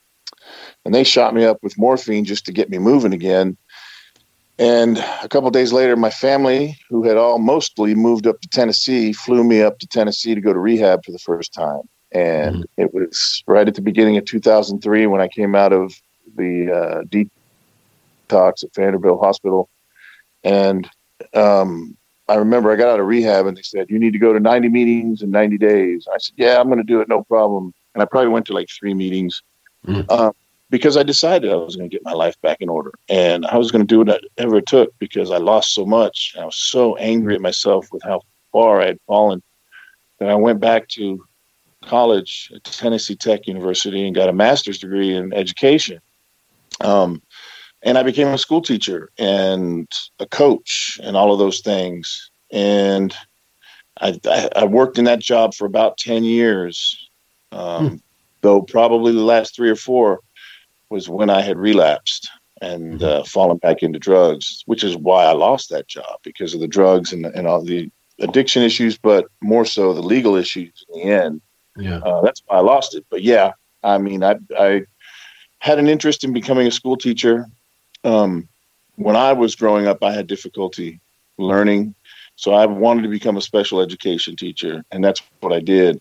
[0.84, 3.56] And they shot me up with morphine just to get me moving again.
[4.58, 9.12] And a couple days later, my family, who had all mostly moved up to Tennessee,
[9.12, 11.82] flew me up to Tennessee to go to rehab for the first time.
[12.12, 15.92] And it was right at the beginning of 2003 when I came out of
[16.36, 17.02] the uh,
[18.30, 19.68] detox at Vanderbilt Hospital.
[20.44, 20.88] And
[21.32, 21.96] um,
[22.28, 24.38] I remember I got out of rehab and they said, You need to go to
[24.38, 26.06] 90 meetings in 90 days.
[26.12, 27.72] I said, Yeah, I'm going to do it, no problem.
[27.94, 29.42] And I probably went to like three meetings
[29.86, 30.10] Mm.
[30.10, 30.32] um,
[30.74, 32.90] because I decided I was going to get my life back in order.
[33.08, 36.34] And I was going to do whatever it took because I lost so much.
[36.36, 39.40] I was so angry at myself with how far I had fallen
[40.18, 41.24] that I went back to
[41.84, 46.00] college at Tennessee Tech University and got a master's degree in education.
[46.80, 47.22] Um,
[47.84, 49.86] and I became a school teacher and
[50.18, 52.32] a coach and all of those things.
[52.50, 53.16] And
[54.00, 57.08] I, I, I worked in that job for about 10 years,
[57.52, 58.02] um,
[58.40, 60.18] though probably the last three or four
[60.90, 62.28] was when I had relapsed
[62.60, 66.60] and uh, fallen back into drugs, which is why I lost that job because of
[66.60, 67.90] the drugs and, and all the
[68.20, 71.40] addiction issues, but more so the legal issues in the end.
[71.76, 71.98] Yeah.
[71.98, 73.04] Uh, that's why I lost it.
[73.10, 73.52] But yeah,
[73.82, 74.84] I mean, I, I
[75.58, 77.46] had an interest in becoming a school teacher.
[78.04, 78.48] Um,
[78.96, 81.00] when I was growing up, I had difficulty
[81.38, 81.94] learning.
[82.36, 86.00] So I wanted to become a special education teacher, and that's what I did.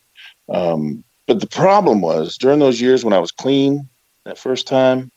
[0.49, 3.87] Um, but the problem was during those years when I was clean
[4.25, 5.11] that first time,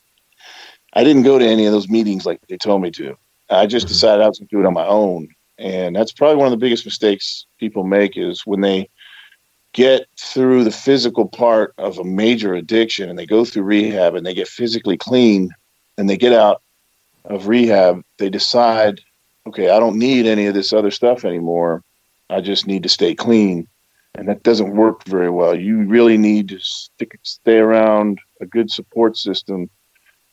[0.93, 3.17] I didn't go to any of those meetings like they told me to.
[3.49, 3.93] I just mm-hmm.
[3.93, 5.29] decided I was going to do it on my own.
[5.57, 8.89] And that's probably one of the biggest mistakes people make is when they
[9.73, 14.25] get through the physical part of a major addiction and they go through rehab and
[14.25, 15.51] they get physically clean
[15.97, 16.61] and they get out
[17.25, 19.01] of rehab, they decide,
[19.45, 21.83] okay, I don't need any of this other stuff anymore.
[22.29, 23.67] I just need to stay clean.
[24.15, 25.55] And that doesn't work very well.
[25.55, 29.69] You really need to stick, stay around a good support system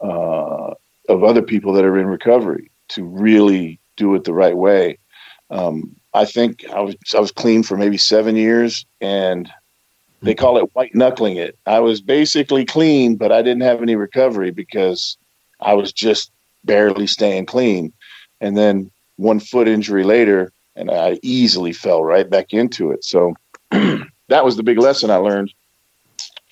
[0.01, 0.75] uh,
[1.09, 4.99] of other people that are in recovery to really do it the right way.
[5.51, 9.51] Um, I think I was I was clean for maybe seven years, and
[10.23, 11.59] they call it white knuckling it.
[11.67, 15.19] I was basically clean, but I didn't have any recovery because
[15.61, 16.31] I was just
[16.65, 17.93] barely staying clean.
[18.41, 23.05] And then one foot injury later, and I easily fell right back into it.
[23.05, 23.35] So
[23.71, 25.53] that was the big lesson I learned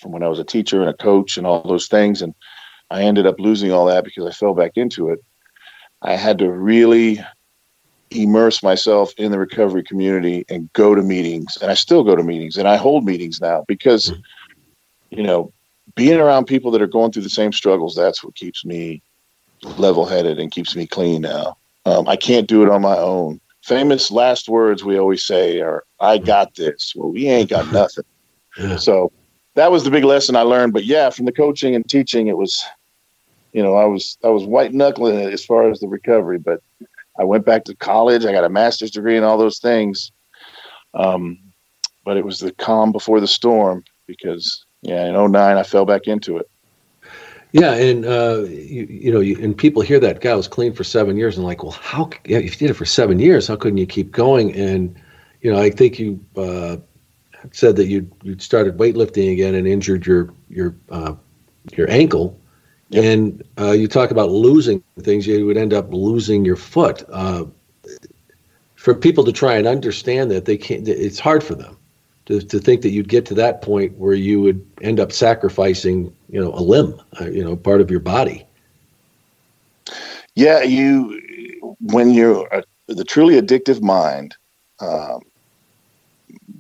[0.03, 2.21] from when I was a teacher and a coach and all those things.
[2.21, 2.35] And
[2.91, 5.21] I ended up losing all that because I fell back into it.
[6.03, 7.21] I had to really
[8.11, 11.57] immerse myself in the recovery community and go to meetings.
[11.63, 14.13] And I still go to meetings and I hold meetings now because,
[15.11, 15.53] you know,
[15.95, 19.03] being around people that are going through the same struggles, that's what keeps me
[19.79, 21.57] level headed and keeps me clean now.
[21.87, 23.41] Um, I can't do it on my own.
[23.63, 26.93] Famous last words we always say are, I got this.
[26.97, 28.05] Well, we ain't got nothing.
[28.59, 28.77] Yeah.
[28.77, 29.13] So
[29.55, 30.73] that was the big lesson I learned.
[30.73, 32.65] But yeah, from the coaching and teaching, it was,
[33.53, 36.63] you know, I was I was white knuckling it as far as the recovery, but
[37.19, 38.25] I went back to college.
[38.25, 40.13] I got a master's degree and all those things.
[40.95, 41.39] Um,
[42.05, 46.07] but it was the calm before the storm because yeah, in 09 I fell back
[46.07, 46.49] into it.
[47.53, 50.85] Yeah, and uh, you, you know, you, and people hear that guy was clean for
[50.85, 52.09] seven years, and like, well, how?
[52.25, 54.55] Yeah, if you did it for seven years, how couldn't you keep going?
[54.55, 54.99] And
[55.43, 56.79] you know, I think you uh,
[57.51, 61.15] said that you you started weightlifting again and injured your your uh,
[61.77, 62.39] your ankle,
[62.91, 63.05] Yep.
[63.05, 65.27] and uh, you talk about losing things.
[65.27, 67.05] You would end up losing your foot.
[67.11, 67.47] Uh,
[68.77, 70.87] for people to try and understand that, they can't.
[70.89, 71.77] It's hard for them
[72.27, 76.15] to to think that you'd get to that point where you would end up sacrificing,
[76.29, 78.45] you know, a limb, uh, you know, part of your body.
[80.35, 81.21] Yeah, you
[81.81, 84.37] when you're a, the truly addictive mind,
[84.81, 85.21] um,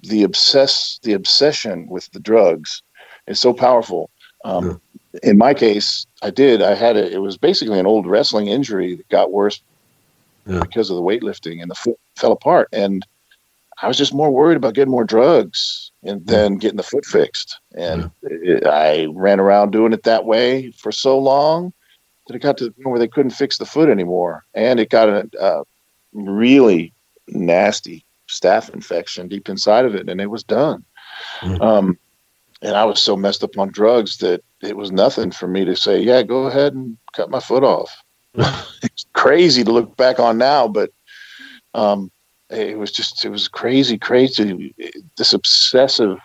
[0.02, 2.82] the obsess the obsession with the drugs
[3.26, 4.10] is so powerful.
[4.44, 4.80] Um,
[5.22, 6.62] In my case, I did.
[6.62, 7.12] I had it.
[7.12, 9.62] It was basically an old wrestling injury that got worse
[10.46, 10.60] Yeah.
[10.60, 12.68] because of the weightlifting, and the foot fell apart.
[12.72, 13.06] And
[13.80, 17.60] I was just more worried about getting more drugs and then getting the foot fixed.
[17.76, 21.72] And it, I ran around doing it that way for so long
[22.26, 24.90] that it got to the point where they couldn't fix the foot anymore, and it
[24.90, 25.62] got a, a
[26.12, 26.92] really
[27.28, 30.84] nasty staph infection deep inside of it, and it was done.
[31.40, 31.60] Mhm.
[31.60, 31.98] Um,
[32.62, 35.76] and I was so messed up on drugs that it was nothing for me to
[35.76, 38.02] say, "Yeah, go ahead and cut my foot off."
[38.82, 40.90] it's crazy to look back on now, but
[41.74, 42.10] um,
[42.50, 44.74] it was just it was crazy, crazy.
[45.16, 46.18] This obsessive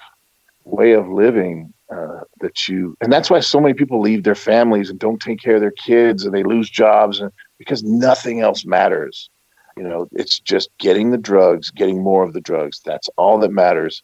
[0.63, 4.89] way of living uh, that you, and that's why so many people leave their families
[4.89, 8.65] and don't take care of their kids, and they lose jobs, and because nothing else
[8.65, 9.29] matters.
[9.77, 12.81] You know, it's just getting the drugs, getting more of the drugs.
[12.83, 14.03] That's all that matters.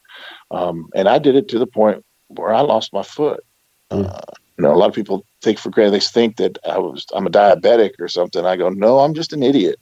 [0.52, 3.44] Um, and I did it to the point where I lost my foot.
[3.90, 4.22] Uh,
[4.58, 5.92] you know, a lot of people take for granted.
[5.92, 8.46] They think that I was I'm a diabetic or something.
[8.46, 9.80] I go, no, I'm just an idiot.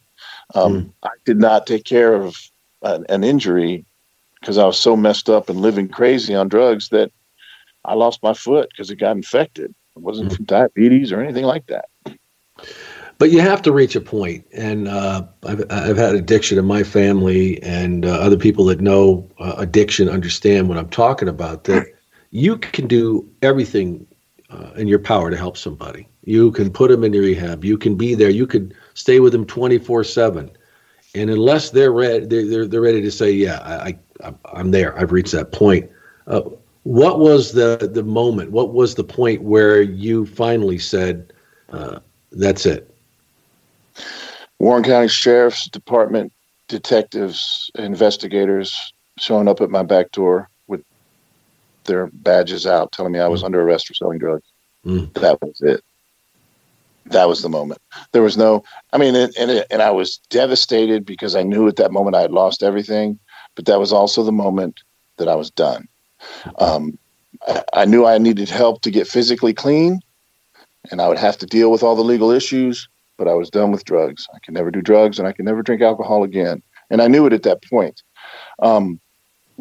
[0.56, 2.38] Um, I did not take care of
[2.84, 3.86] an, an injury
[4.40, 7.12] because I was so messed up and living crazy on drugs that
[7.86, 9.74] I lost my foot because it got infected.
[9.96, 11.86] It wasn't from diabetes or anything like that.
[13.22, 16.82] But you have to reach a point, and uh, I've, I've had addiction in my
[16.82, 21.66] family, and uh, other people that know uh, addiction understand what I'm talking about.
[21.66, 21.86] That
[22.32, 24.08] you can do everything
[24.50, 26.08] uh, in your power to help somebody.
[26.24, 27.64] You can put them in rehab.
[27.64, 28.32] You can be there.
[28.32, 30.50] You could stay with them 24 seven,
[31.14, 34.98] and unless they're ready, they're, they're ready to say, "Yeah, I, I I'm there.
[34.98, 35.88] I've reached that point."
[36.26, 36.42] Uh,
[36.82, 38.50] what was the the moment?
[38.50, 41.34] What was the point where you finally said,
[41.72, 42.00] uh,
[42.32, 42.91] "That's it"?
[44.62, 46.32] Warren County Sheriff's Department
[46.68, 50.84] detectives, investigators showing up at my back door with
[51.86, 54.46] their badges out, telling me I was under arrest for selling drugs.
[54.86, 55.12] Mm.
[55.14, 55.84] That was it.
[57.08, 57.82] That was the moment.
[58.12, 58.64] There was no,
[58.94, 62.22] I mean, and, and, and I was devastated because I knew at that moment I
[62.22, 63.18] had lost everything,
[63.56, 64.82] but that was also the moment
[65.18, 65.88] that I was done.
[66.60, 67.00] Um,
[67.48, 70.02] I, I knew I needed help to get physically clean
[70.90, 72.88] and I would have to deal with all the legal issues,
[73.22, 74.28] but I was done with drugs.
[74.34, 76.64] I could never do drugs and I could never drink alcohol again.
[76.90, 78.02] And I knew it at that point.
[78.64, 79.00] Um,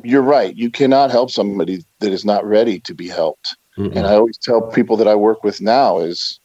[0.03, 0.57] you're right.
[0.57, 3.55] You cannot help somebody that is not ready to be helped.
[3.77, 3.95] Mm-mm.
[3.95, 6.41] And I always tell people that I work with now is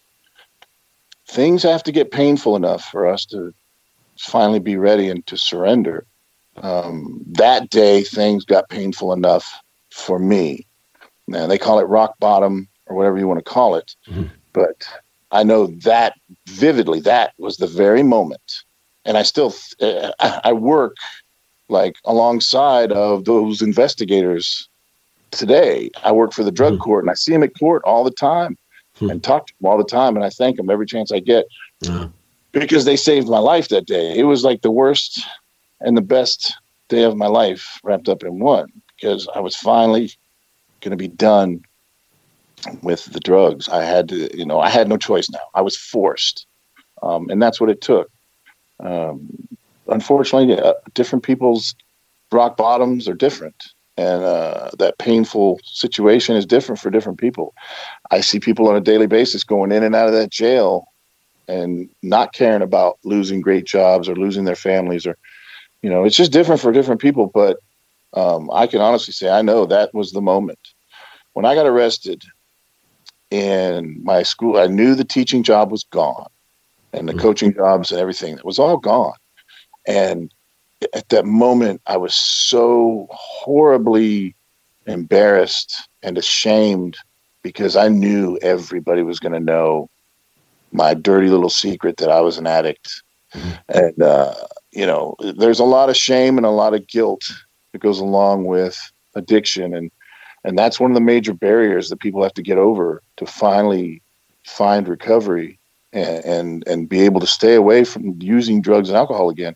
[1.26, 3.54] things have to get painful enough for us to
[4.20, 6.06] finally be ready and to surrender.
[6.58, 9.50] Um, that day, things got painful enough
[9.90, 10.68] for me.
[11.30, 14.32] Now they call it rock bottom or whatever you want to call it, Mhm.
[14.52, 14.86] but
[15.36, 16.14] I know that
[16.48, 17.02] vividly.
[17.02, 18.64] That was the very moment,
[19.04, 20.12] and I still uh,
[20.44, 20.96] I work
[21.68, 24.70] like alongside of those investigators
[25.32, 25.90] today.
[26.04, 26.80] I work for the drug Mhm.
[26.80, 28.58] court, and I see them at court all the time,
[28.98, 29.10] Hmm.
[29.10, 31.46] and talk to them all the time, and I thank them every chance I get
[32.54, 34.18] because they saved my life that day.
[34.18, 35.22] It was like the worst
[35.82, 36.56] and the best
[36.88, 40.12] day of my life wrapped up in one because I was finally
[40.80, 41.62] going to be done
[42.82, 43.70] with the drugs.
[43.70, 45.40] I had to, you know, I had no choice now.
[45.54, 46.46] I was forced,
[47.02, 48.10] um, and that's what it took.
[48.80, 49.30] Um,
[49.88, 51.76] unfortunately, uh, different people's
[52.32, 53.64] rock bottoms are different,
[53.98, 57.54] and uh, that painful situation is different for different people.
[58.12, 60.88] I see people on a daily basis going in and out of that jail
[61.48, 65.18] and not caring about losing great jobs or losing their families or
[65.82, 67.58] you know it's just different for different people but
[68.14, 70.60] um, i can honestly say i know that was the moment
[71.34, 72.24] when i got arrested
[73.32, 76.28] in my school i knew the teaching job was gone
[76.94, 77.20] and the Mhm.
[77.20, 79.14] coaching jobs and everything that was all gone
[79.88, 80.32] and
[80.94, 84.36] at that moment i was so horribly
[84.88, 86.98] embarrassed and ashamed
[87.44, 89.90] because i knew everybody was going to know
[90.72, 93.02] my dirty little secret that I was an addict.
[93.70, 94.34] And, uh,
[94.72, 97.22] you know, there's a lot of shame and a lot of guilt
[97.72, 98.78] that goes along with
[99.16, 99.74] addiction.
[99.74, 99.92] And,
[100.46, 104.02] and that's one of the major barriers that people have to get over to finally
[104.44, 105.60] find recovery
[105.92, 109.56] and, and, and be able to stay away from using drugs and alcohol again.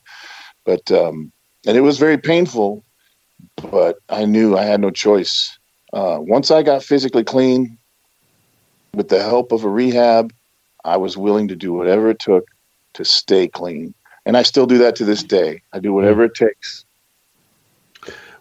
[0.65, 1.31] But, um,
[1.67, 2.83] and it was very painful,
[3.71, 5.57] but I knew I had no choice.
[5.93, 7.77] Uh, once I got physically clean
[8.95, 10.33] with the help of a rehab,
[10.85, 12.47] I was willing to do whatever it took
[12.93, 13.93] to stay clean.
[14.25, 15.61] And I still do that to this day.
[15.71, 16.83] I do whatever it takes.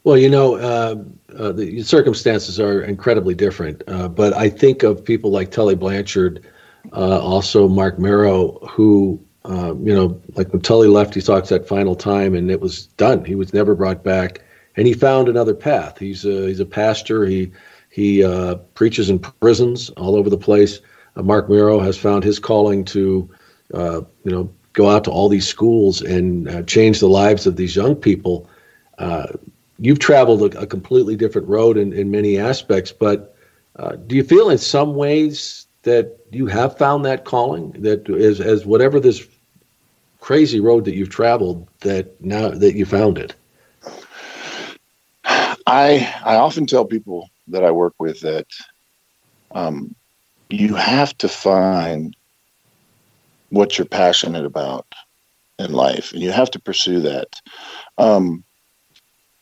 [0.08, 0.94] Well, you know, uh,
[1.38, 6.46] uh, the circumstances are incredibly different, uh, but I think of people like Tully Blanchard,
[6.94, 11.68] uh, also Marc Mero, who, uh, you know, like when Tully left, he talks that
[11.68, 13.22] final time, and it was done.
[13.22, 14.40] He was never brought back,
[14.76, 15.98] and he found another path.
[15.98, 17.26] He's a, he's a pastor.
[17.26, 17.52] He
[17.90, 20.80] he uh, preaches in prisons all over the place.
[21.16, 23.28] Marc Mero has found his calling to,
[23.74, 27.94] you know, go out to all these schools and change the lives of these young
[27.94, 28.48] people.
[28.96, 29.26] Uh,
[29.78, 33.34] you've traveled a, a completely different road in, in many aspects, but
[33.76, 38.40] uh, do you feel in some ways that you have found that calling that is
[38.40, 39.26] as whatever this
[40.20, 43.34] crazy road that you've traveled that now that you found it?
[45.24, 48.46] I I often tell people that I work with that
[49.52, 49.94] um,
[50.50, 52.16] you have to find
[53.50, 54.86] what you're passionate about
[55.58, 57.28] in life, and you have to pursue that.
[57.96, 58.44] Um,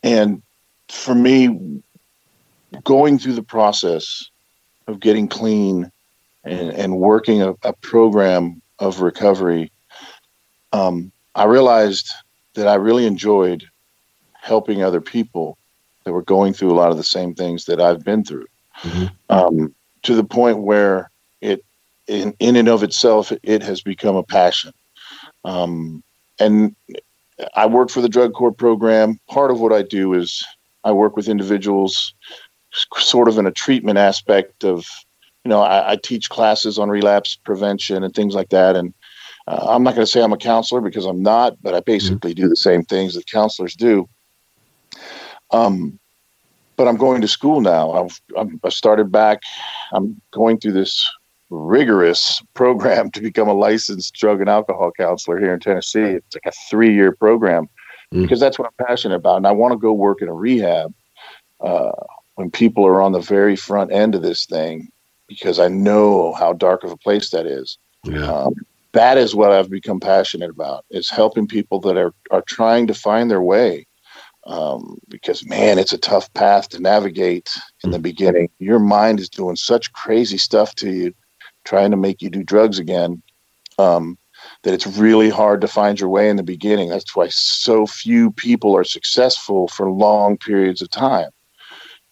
[0.07, 0.43] and
[0.89, 1.83] for me,
[2.85, 4.31] going through the process
[4.87, 5.91] of getting clean
[6.45, 9.73] and, and working a, a program of recovery,
[10.73, 12.13] um, I realized
[12.55, 13.65] that I really enjoyed
[14.33, 15.59] helping other people
[16.05, 18.47] that were going through a lot of the same things that I've been through.
[18.83, 19.11] Mhm.
[19.29, 19.75] Um,
[20.05, 21.11] to the point where
[21.41, 21.65] it,
[22.07, 24.73] in, in and of itself, it has become a passion.
[25.45, 26.05] Um,
[26.39, 26.77] and
[27.55, 29.19] I work for the drug court program.
[29.29, 30.45] Part of what I do is
[30.85, 32.15] I work with individuals
[32.97, 34.87] sort of in a treatment aspect of,
[35.45, 38.77] you know, I, I teach classes on relapse prevention and things like that.
[38.77, 38.95] And
[39.47, 42.35] uh, I'm not going to say I'm a counselor because I'm not, but I basically
[42.35, 44.09] do the same things that counselors do.
[45.53, 45.99] Um,
[46.77, 47.93] but I'm going to school now.
[47.93, 49.43] I've, I'm, I started back.
[49.93, 51.11] I'm going through this
[51.51, 56.01] rigorous program to become a licensed drug and alcohol counselor here in Tennessee.
[56.01, 57.69] It's like a three year program
[58.15, 58.23] Mm.
[58.23, 59.39] because that's what I'm passionate about.
[59.39, 60.95] And I want to go work in a rehab
[61.61, 61.91] uh,
[62.37, 64.89] when people are on the very front end of this thing
[65.27, 67.79] because I know how dark of a place that is.
[68.05, 68.23] Yeah.
[68.33, 68.55] Um,
[68.93, 72.95] that is what I've become passionate about is helping people that are, are trying to
[72.95, 73.89] find their way.
[74.47, 77.51] um, because man, it's a tough path to navigate
[77.83, 78.49] in the beginning.
[78.61, 81.13] Your mind is doing such crazy stuff to you,
[81.67, 83.23] trying to make you do drugs again,
[83.79, 84.17] um,
[84.63, 86.89] that it's really hard to find your way in the beginning.
[86.89, 91.31] That's why so few people are successful for long periods of time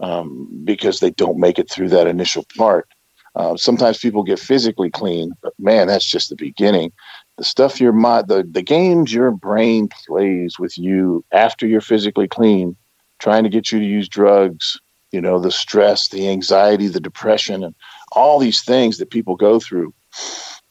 [0.01, 2.89] um, because they don't make it through that initial part.
[3.37, 6.93] Uh, sometimes people get physically clean, but man, that's just the beginning.
[7.37, 12.29] The stuff your mind, the, the games your brain plays with you after you're physically
[12.29, 12.77] clean,
[13.19, 14.79] trying to get you to use drugs,
[15.11, 17.75] you know, the stress, the anxiety, the depression, and
[18.15, 19.93] all these things that people go through.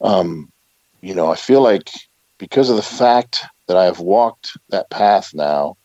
[0.00, 0.50] Um,
[1.00, 1.90] you know, I feel like
[2.38, 5.76] because of the fact that I have walked that path now,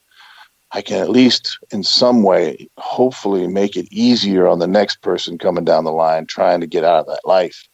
[0.72, 5.38] I can at least in some way, hopefully, make it easier on the next person
[5.38, 7.68] coming down the line trying to get out of that life.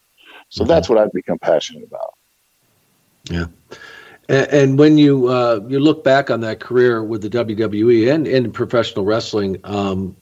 [0.50, 0.70] So mm-hmm.
[0.70, 2.14] that's what I've become passionate about.
[3.30, 3.46] Yeah.
[4.30, 8.28] And, and when you uh, you look back on that career with the WWE and
[8.28, 10.16] in professional wrestling, um,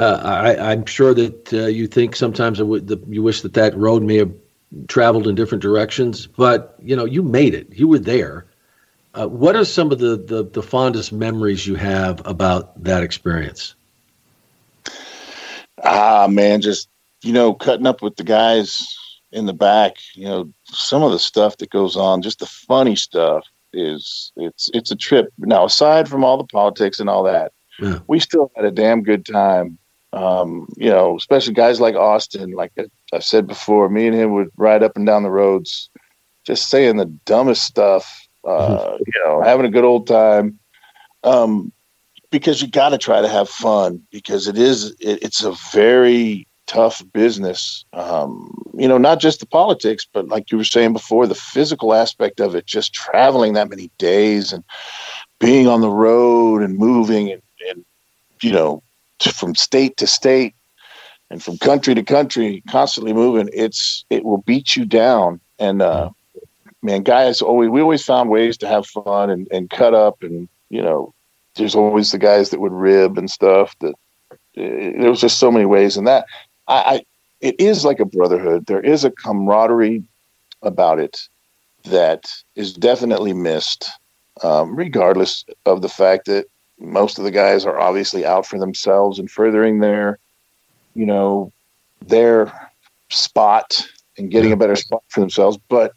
[0.00, 4.02] uh, I, am sure that uh, you think sometimes the, you wish that that road
[4.02, 4.32] may have
[4.88, 7.68] traveled in different directions, but you know you made it.
[7.72, 8.46] You were there.
[9.12, 13.74] Uh, what are some of the, the, the fondest memories you have about that experience?
[15.82, 16.88] Ah, man, just
[17.22, 18.96] you know, cutting up with the guys
[19.32, 19.96] in the back.
[20.14, 23.44] You know, some of the stuff that goes on, just the funny stuff,
[23.74, 25.28] is it's it's a trip.
[25.38, 27.98] Now, aside from all the politics and all that, yeah.
[28.06, 29.78] we still had a damn good time.
[30.12, 32.52] Um, you know, especially guys like Austin.
[32.52, 32.72] Like
[33.12, 35.88] I said before, me and him would ride up and down the roads,
[36.44, 40.58] just saying the dumbest stuff uh, you know, having a good old time.
[41.22, 41.72] Um,
[42.30, 46.46] because you got to try to have fun because it is it, it's a very
[46.66, 47.84] tough business.
[47.92, 51.92] Um, you know, not just the politics, but like you were saying before, the physical
[51.92, 54.62] aspect of it, just traveling that many days and
[55.40, 57.84] being on the road and moving and, and
[58.40, 58.82] you know,
[59.22, 60.54] from state to state
[61.30, 63.48] and from country to country, constantly moving.
[63.52, 66.10] It's it will beat you down, and uh,
[66.82, 70.48] man, guys always we always found ways to have fun and, and cut up and
[70.70, 71.12] you know,
[71.56, 73.94] there's always the guys that would rib and stuff that
[74.54, 76.24] it, there was just so many ways and that
[76.68, 77.04] I, I
[77.40, 78.66] it is like a brotherhood.
[78.66, 80.02] There is a camaraderie
[80.62, 81.28] about it
[81.84, 83.90] that is definitely missed,
[84.42, 86.46] um, regardless of the fact that
[86.80, 90.18] most of the guys are obviously out for themselves and furthering their,
[90.94, 91.52] you know,
[92.06, 92.52] their
[93.10, 93.86] spot
[94.16, 95.58] and getting a better spot for themselves.
[95.68, 95.92] But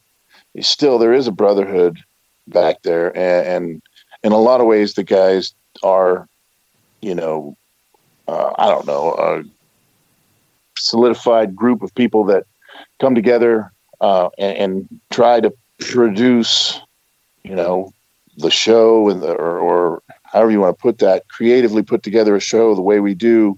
[0.60, 2.00] still there is a brotherhood
[2.48, 3.82] back there, and, and
[4.24, 6.28] in a lot of ways, the guys are,
[7.02, 7.58] you know,
[8.28, 9.44] uh, I don't know, a
[10.78, 12.46] solidified group of people that
[13.00, 16.82] come together uh, and, and, try to produce,
[17.44, 17.94] you know,
[18.38, 20.03] the show and the, or, or
[20.34, 23.58] however you want to put that, creatively put together a show the way we do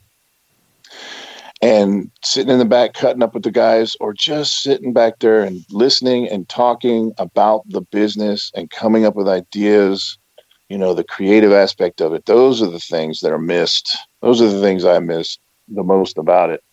[1.61, 5.43] and sitting in the back cutting up with the guys or just sitting back there
[5.43, 10.17] and listening and talking about the business and coming up with ideas
[10.69, 12.25] you know the creative aspect of it.
[12.25, 13.97] Those are the things that are missed.
[14.21, 15.37] Those are the things i miss
[15.67, 16.63] the most about it.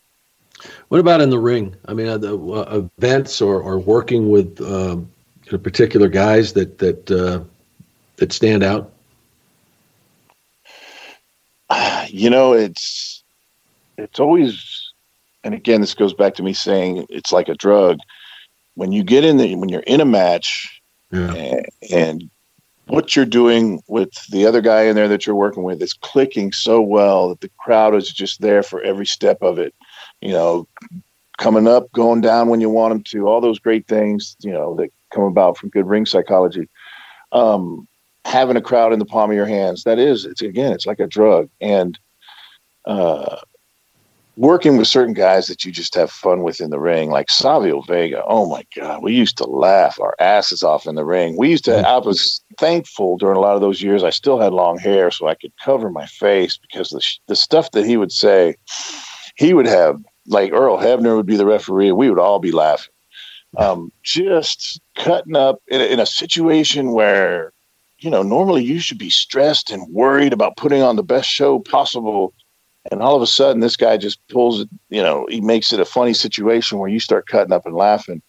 [0.89, 1.75] What about in the ring?
[1.87, 4.97] I mean the uh, events or, or working with uh,
[5.59, 7.45] particular guys that that uh,
[8.17, 8.93] that stand out
[12.09, 13.23] you know it's
[13.99, 14.93] it's always,
[15.45, 17.99] and again, this goes back to me saying it's like a drug.
[18.75, 20.81] When you get in the, when you're in a match,
[21.11, 21.33] yeah.
[21.35, 22.31] and, and
[22.87, 26.53] what you're doing with the other guy in there that you're working with is clicking
[26.53, 29.75] so well that the crowd is just there for every step of it.
[30.21, 30.69] You know,
[31.39, 34.75] coming up, going down when you want them to, all those great things, you know,
[34.77, 36.69] that come about from good ring psychology.
[37.31, 37.87] Um,
[38.25, 41.01] having a crowd in the palm of your hands, that is, it's again, it's like
[41.01, 41.49] a drug.
[41.61, 41.99] And
[42.85, 43.37] uh,
[44.37, 47.83] working with certain guys that you just have fun with in the ring, like Savio
[47.83, 48.25] Vega.
[48.27, 51.37] Oh my God, we used to laugh our asses off in the ring.
[51.37, 51.87] We used to.
[51.87, 54.03] I was thankful during a lot of those years.
[54.03, 57.71] I still had long hair, so I could cover my face because the the stuff
[57.73, 58.57] that he would say,
[59.37, 62.53] he would have like Earl Hebner would be the referee, and we would all be
[62.53, 62.93] laughing.
[63.59, 67.53] Um, just cutting up in a, in a situation where
[68.03, 71.59] you know normally you should be stressed and worried about putting on the best show
[71.59, 72.35] possible
[72.91, 75.81] and all of a sudden, this guy just pulls it, you know, he makes it
[75.81, 78.23] a funny situation where you start cutting up and laughing.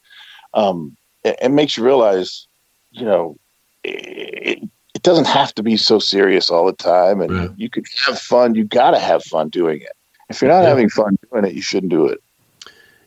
[0.53, 2.47] Um, it, it makes you realize,
[2.91, 3.37] you know,
[3.83, 4.59] it,
[4.93, 7.19] it, doesn't have to be so serious all the time.
[7.19, 7.49] And right.
[7.57, 8.55] you could have fun.
[8.55, 9.91] You got to have fun doing it.
[10.29, 10.69] If you're not yeah.
[10.69, 12.23] having fun doing it, you shouldn't do it.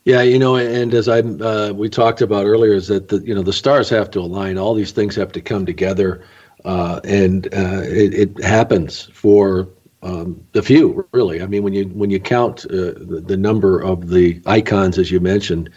[0.05, 3.35] Yeah, you know, and as I uh, we talked about earlier, is that the you
[3.35, 4.57] know the stars have to align.
[4.57, 6.23] All these things have to come together
[6.67, 9.69] uh, and uh, it, it, happens for
[10.03, 11.41] um, the few, really.
[11.41, 15.09] I mean, when you when you count uh, the, the, number of the icons, as
[15.11, 15.71] you mentioned,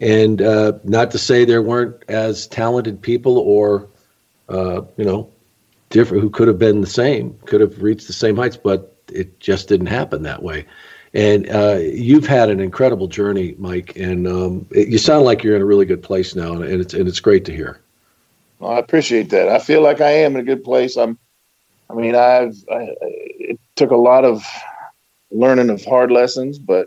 [0.00, 3.88] and uh, not to say there weren't as talented people or
[4.48, 5.30] uh, you know
[5.90, 9.38] different who could have been the same, could have reached the same heights, but it
[9.38, 10.66] just didn't happen that way.
[11.14, 15.54] And uh, you've had an incredible journey, Mike, and um, it, you sound like you're
[15.54, 17.81] in a really good place now, and it's and it's great to hear.
[18.62, 19.48] Well, I appreciate that.
[19.48, 20.96] I feel like I am in a good place.
[20.96, 21.18] I'm.
[21.90, 22.54] I mean, I've.
[22.70, 24.46] I, it took a lot of
[25.32, 26.86] learning of hard lessons, but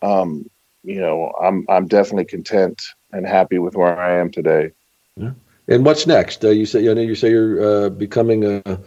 [0.00, 0.48] um,
[0.82, 2.80] you know, I'm I'm definitely content
[3.12, 4.70] and happy with where I am today.
[5.16, 5.32] Yeah.
[5.68, 6.42] And what's next?
[6.42, 8.80] Uh, you say you know you say you're uh, becoming a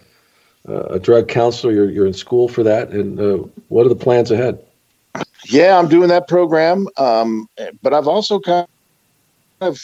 [0.65, 1.72] a drug counselor.
[1.72, 3.38] You're you're in school for that, and uh,
[3.68, 4.57] what are the plans ahead?
[5.45, 6.88] Yeah, I'm doing that program.
[6.97, 7.47] Um,
[7.84, 8.65] but I've also kind
[9.61, 9.80] of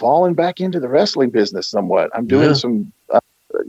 [0.00, 2.10] fallen back into the wrestling business somewhat.
[2.14, 2.54] I'm doing yeah.
[2.54, 3.20] some, uh,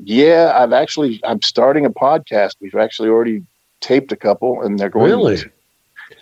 [0.03, 2.55] yeah, I've actually, I'm starting a podcast.
[2.59, 3.43] We've actually already
[3.81, 5.37] taped a couple and they're going really?
[5.37, 5.51] To,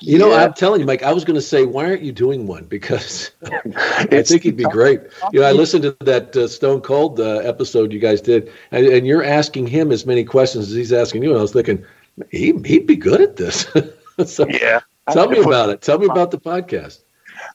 [0.02, 2.48] you know, I'm telling you, Mike, I was going to say, why aren't you doing
[2.48, 2.66] one?
[2.66, 3.32] Because
[3.76, 5.02] I think it'd be great.
[5.32, 8.86] You know, I listened to that uh, Stone Cold uh, episode you guys did, and,
[8.86, 11.32] and, you're asking him as many questions as he's asking you.
[11.32, 11.84] And I was thinking,
[12.32, 13.68] he, he'd be good at this.
[14.26, 14.82] so, yeah.
[15.12, 15.82] Tell me about it.
[15.82, 17.00] Tell me about the podcast.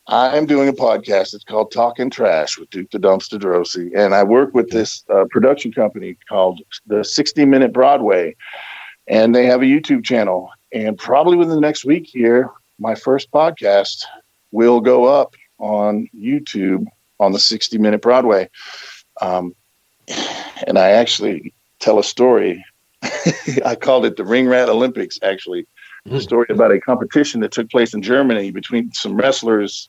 [0.07, 1.33] I'm doing a podcast.
[1.35, 3.91] It's called Talking Trash with Duke the Dumpster Droese.
[3.97, 8.37] And I work with this uh, production company called the 60 Minute Broadway.
[9.09, 10.51] And they have a YouTube channel.
[10.73, 14.05] And probably within the next week here, my first podcast
[14.51, 16.87] will go up on YouTube
[17.19, 18.51] on the 60 Minute Broadway.
[19.23, 19.55] Um,
[20.67, 22.63] and I actually tell a story.
[23.65, 25.67] I called it the Ring Rat Olympics, actually
[26.11, 29.89] a story about a competition that took place in Germany between some wrestlers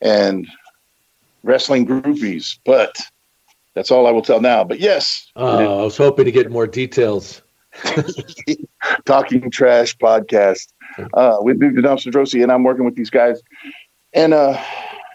[0.00, 0.46] and
[1.42, 2.58] wrestling groupies.
[2.64, 2.96] But
[3.74, 4.64] that's all I will tell now.
[4.64, 7.42] But yes, uh, I was hoping to get more details.
[9.06, 10.68] Talking Trash podcast
[11.14, 13.40] uh, with Duke the Dumpster and I'm working with these guys,
[14.12, 14.62] and uh,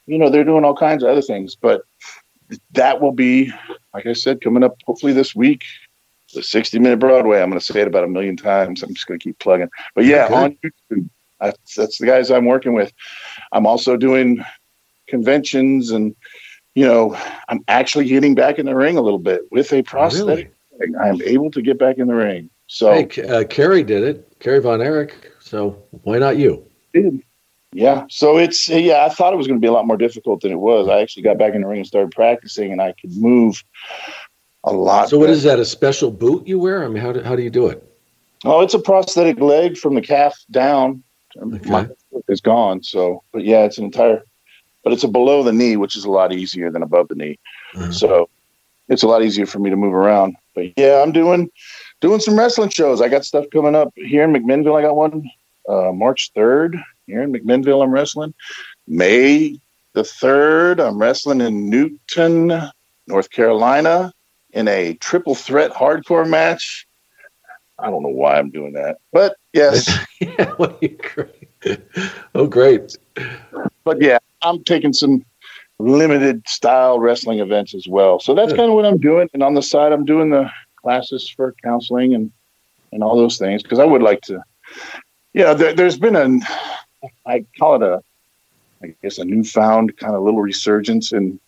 [0.08, 1.84] you know they're doing all kinds of other things, but
[2.72, 3.52] that will be,
[3.94, 5.66] like I said, coming up hopefully this week
[6.34, 7.41] the 60 minute Broadway.
[7.41, 8.84] I'm going to say it about a million times.
[8.84, 9.70] I'm just going to keep plugging.
[9.95, 10.34] But yeah, okay.
[10.34, 11.10] on YouTube,
[11.40, 12.91] that's, that's the guys I'm working with.
[13.52, 14.44] I'm also doing
[15.08, 16.16] conventions and,
[16.76, 17.18] you know,
[17.48, 20.54] I'm actually getting back in the ring a little bit with a prosthetic.
[20.80, 20.95] Really?
[20.98, 22.49] I'm able to get back in the ring.
[22.68, 25.32] So, hey, uh, Kerry did it, Kerry Von Erich.
[25.40, 26.66] So why not you?
[26.94, 27.24] Did.
[27.74, 28.06] Yeah.
[28.10, 30.52] So it's, yeah, I thought it was going to be a lot more difficult than
[30.52, 30.88] it was.
[30.88, 33.64] I actually got back in the ring and started practicing and I could move
[34.68, 35.10] a lot.
[35.10, 35.34] So, what better.
[35.34, 35.60] is that?
[35.60, 36.84] A special boot you wear?
[36.84, 37.84] I mean, how do, how do you do it?
[38.45, 41.03] Oh, it's a prosthetic leg from the calf down.
[41.35, 41.69] Okay.
[41.69, 41.88] My
[42.27, 42.84] is gone.
[42.84, 44.23] So, but yeah, it's an entire,
[44.84, 47.39] but it's a below the knee, which is a lot easier than above the knee.
[47.73, 47.91] Mm-hmm.
[47.91, 48.30] So,
[48.89, 50.35] it's a lot easier for me to move around.
[50.56, 51.52] But yeah, I'm doing
[52.02, 53.02] doing some wrestling shows.
[53.02, 54.77] I got stuff coming up here in McMinnville.
[54.77, 55.30] I got one
[55.68, 57.84] uh, March 3rd here in McMinnville.
[57.84, 58.34] I'm wrestling.
[58.88, 59.60] May
[59.94, 62.53] the 3rd, I'm wrestling in Newton,
[63.07, 64.14] North Carolina
[64.58, 66.88] in a triple threat hardcore match.
[67.78, 69.88] I don't know why I'm doing that, but yes.
[70.20, 71.84] yeah, well, great.
[72.34, 72.98] Oh, great.
[73.84, 75.24] But yeah, I'm taking some
[75.78, 78.20] limited style wrestling events as well.
[78.20, 79.30] So that's kind of what I'm doing.
[79.36, 80.50] And on the side, I'm doing the
[80.82, 82.32] classes for counseling and
[82.92, 84.42] and all those things because I would like to.
[85.34, 88.02] Yeah, there, there's been a, I call it a,
[88.82, 91.40] I guess a newfound kind of little resurgence in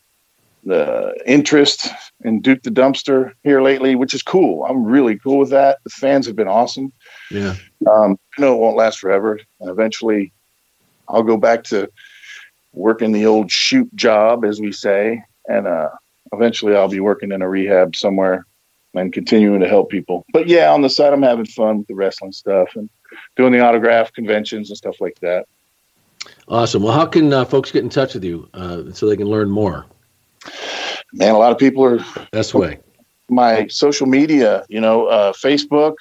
[0.63, 1.89] the interest
[2.23, 4.65] in Duke the Dumpster here lately, which is cool.
[4.65, 5.79] I'm really cool with that.
[5.83, 6.91] The fans have been awesome.
[7.31, 7.55] Yeah.
[7.89, 9.39] Um, I know it won't last forever.
[9.59, 10.31] And eventually
[11.07, 11.89] I'll go back to
[12.73, 15.23] working the old shoot job, as we say.
[15.47, 15.89] And uh,
[16.33, 18.45] eventually I'll be working in a rehab somewhere
[18.93, 20.25] and continuing to help people.
[20.33, 22.89] But yeah, on the side, I'm having fun with the wrestling stuff and
[23.35, 25.47] doing the autograph conventions and stuff like that.
[26.47, 26.83] Awesome.
[26.83, 29.49] Well, how can uh, folks get in touch with you uh, so they can learn
[29.49, 29.85] more?
[31.13, 31.99] Man, a lot of people are.
[32.31, 32.79] That's way.
[33.29, 35.95] My social media, you know, uh, Facebook,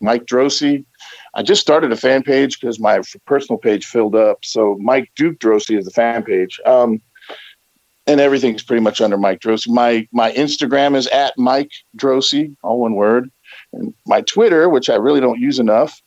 [0.00, 0.84] Mike Droese.
[1.34, 4.44] I just started a fan page because my personal page filled up.
[4.44, 6.60] So Mike Duke Droese is the fan page.
[6.64, 7.00] Um,
[8.06, 9.68] and everything's pretty much under Mike Droese.
[9.68, 13.30] My my Instagram is at Mike Droese, all one word.
[13.72, 16.00] And my Twitter, which I really don't use enough,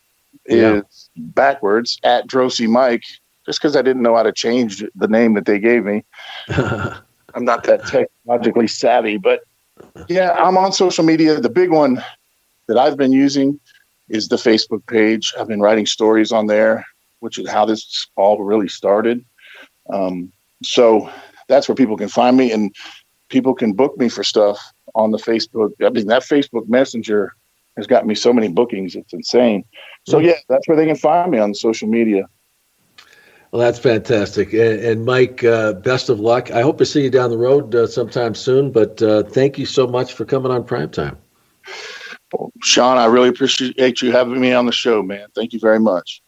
[0.47, 0.75] yeah.
[0.75, 3.03] is backwards at Droese Mike,
[3.45, 6.05] just because I didn't know how to change the name that they gave me.
[7.33, 9.41] I'm not that technologically savvy, but
[10.07, 11.39] yeah, I'm on social media.
[11.39, 12.03] The big one
[12.67, 13.59] that I've been using
[14.09, 15.33] is the Facebook page.
[15.39, 16.85] I've been writing stories on there,
[17.19, 19.23] which is how this all really started.
[19.91, 20.31] Um,
[20.63, 21.09] so
[21.47, 22.75] that's where people can find me and
[23.29, 24.59] people can book me for stuff
[24.95, 25.71] on the Facebook.
[25.83, 27.33] I mean, that Facebook Messenger
[27.77, 28.95] has got me so many bookings.
[28.95, 29.63] It's insane.
[30.05, 32.27] So yeah, that's where they can find me on social media.
[33.51, 34.53] Well, that's fantastic.
[34.53, 36.51] And, and Mike, uh, best of luck.
[36.51, 38.71] I hope to see you down the road uh, sometime soon.
[38.71, 41.17] But uh, thank you so much for coming on Primetime.
[42.31, 45.27] Well, Sean, I really appreciate you having me on the show, man.
[45.33, 46.21] Thank you very much.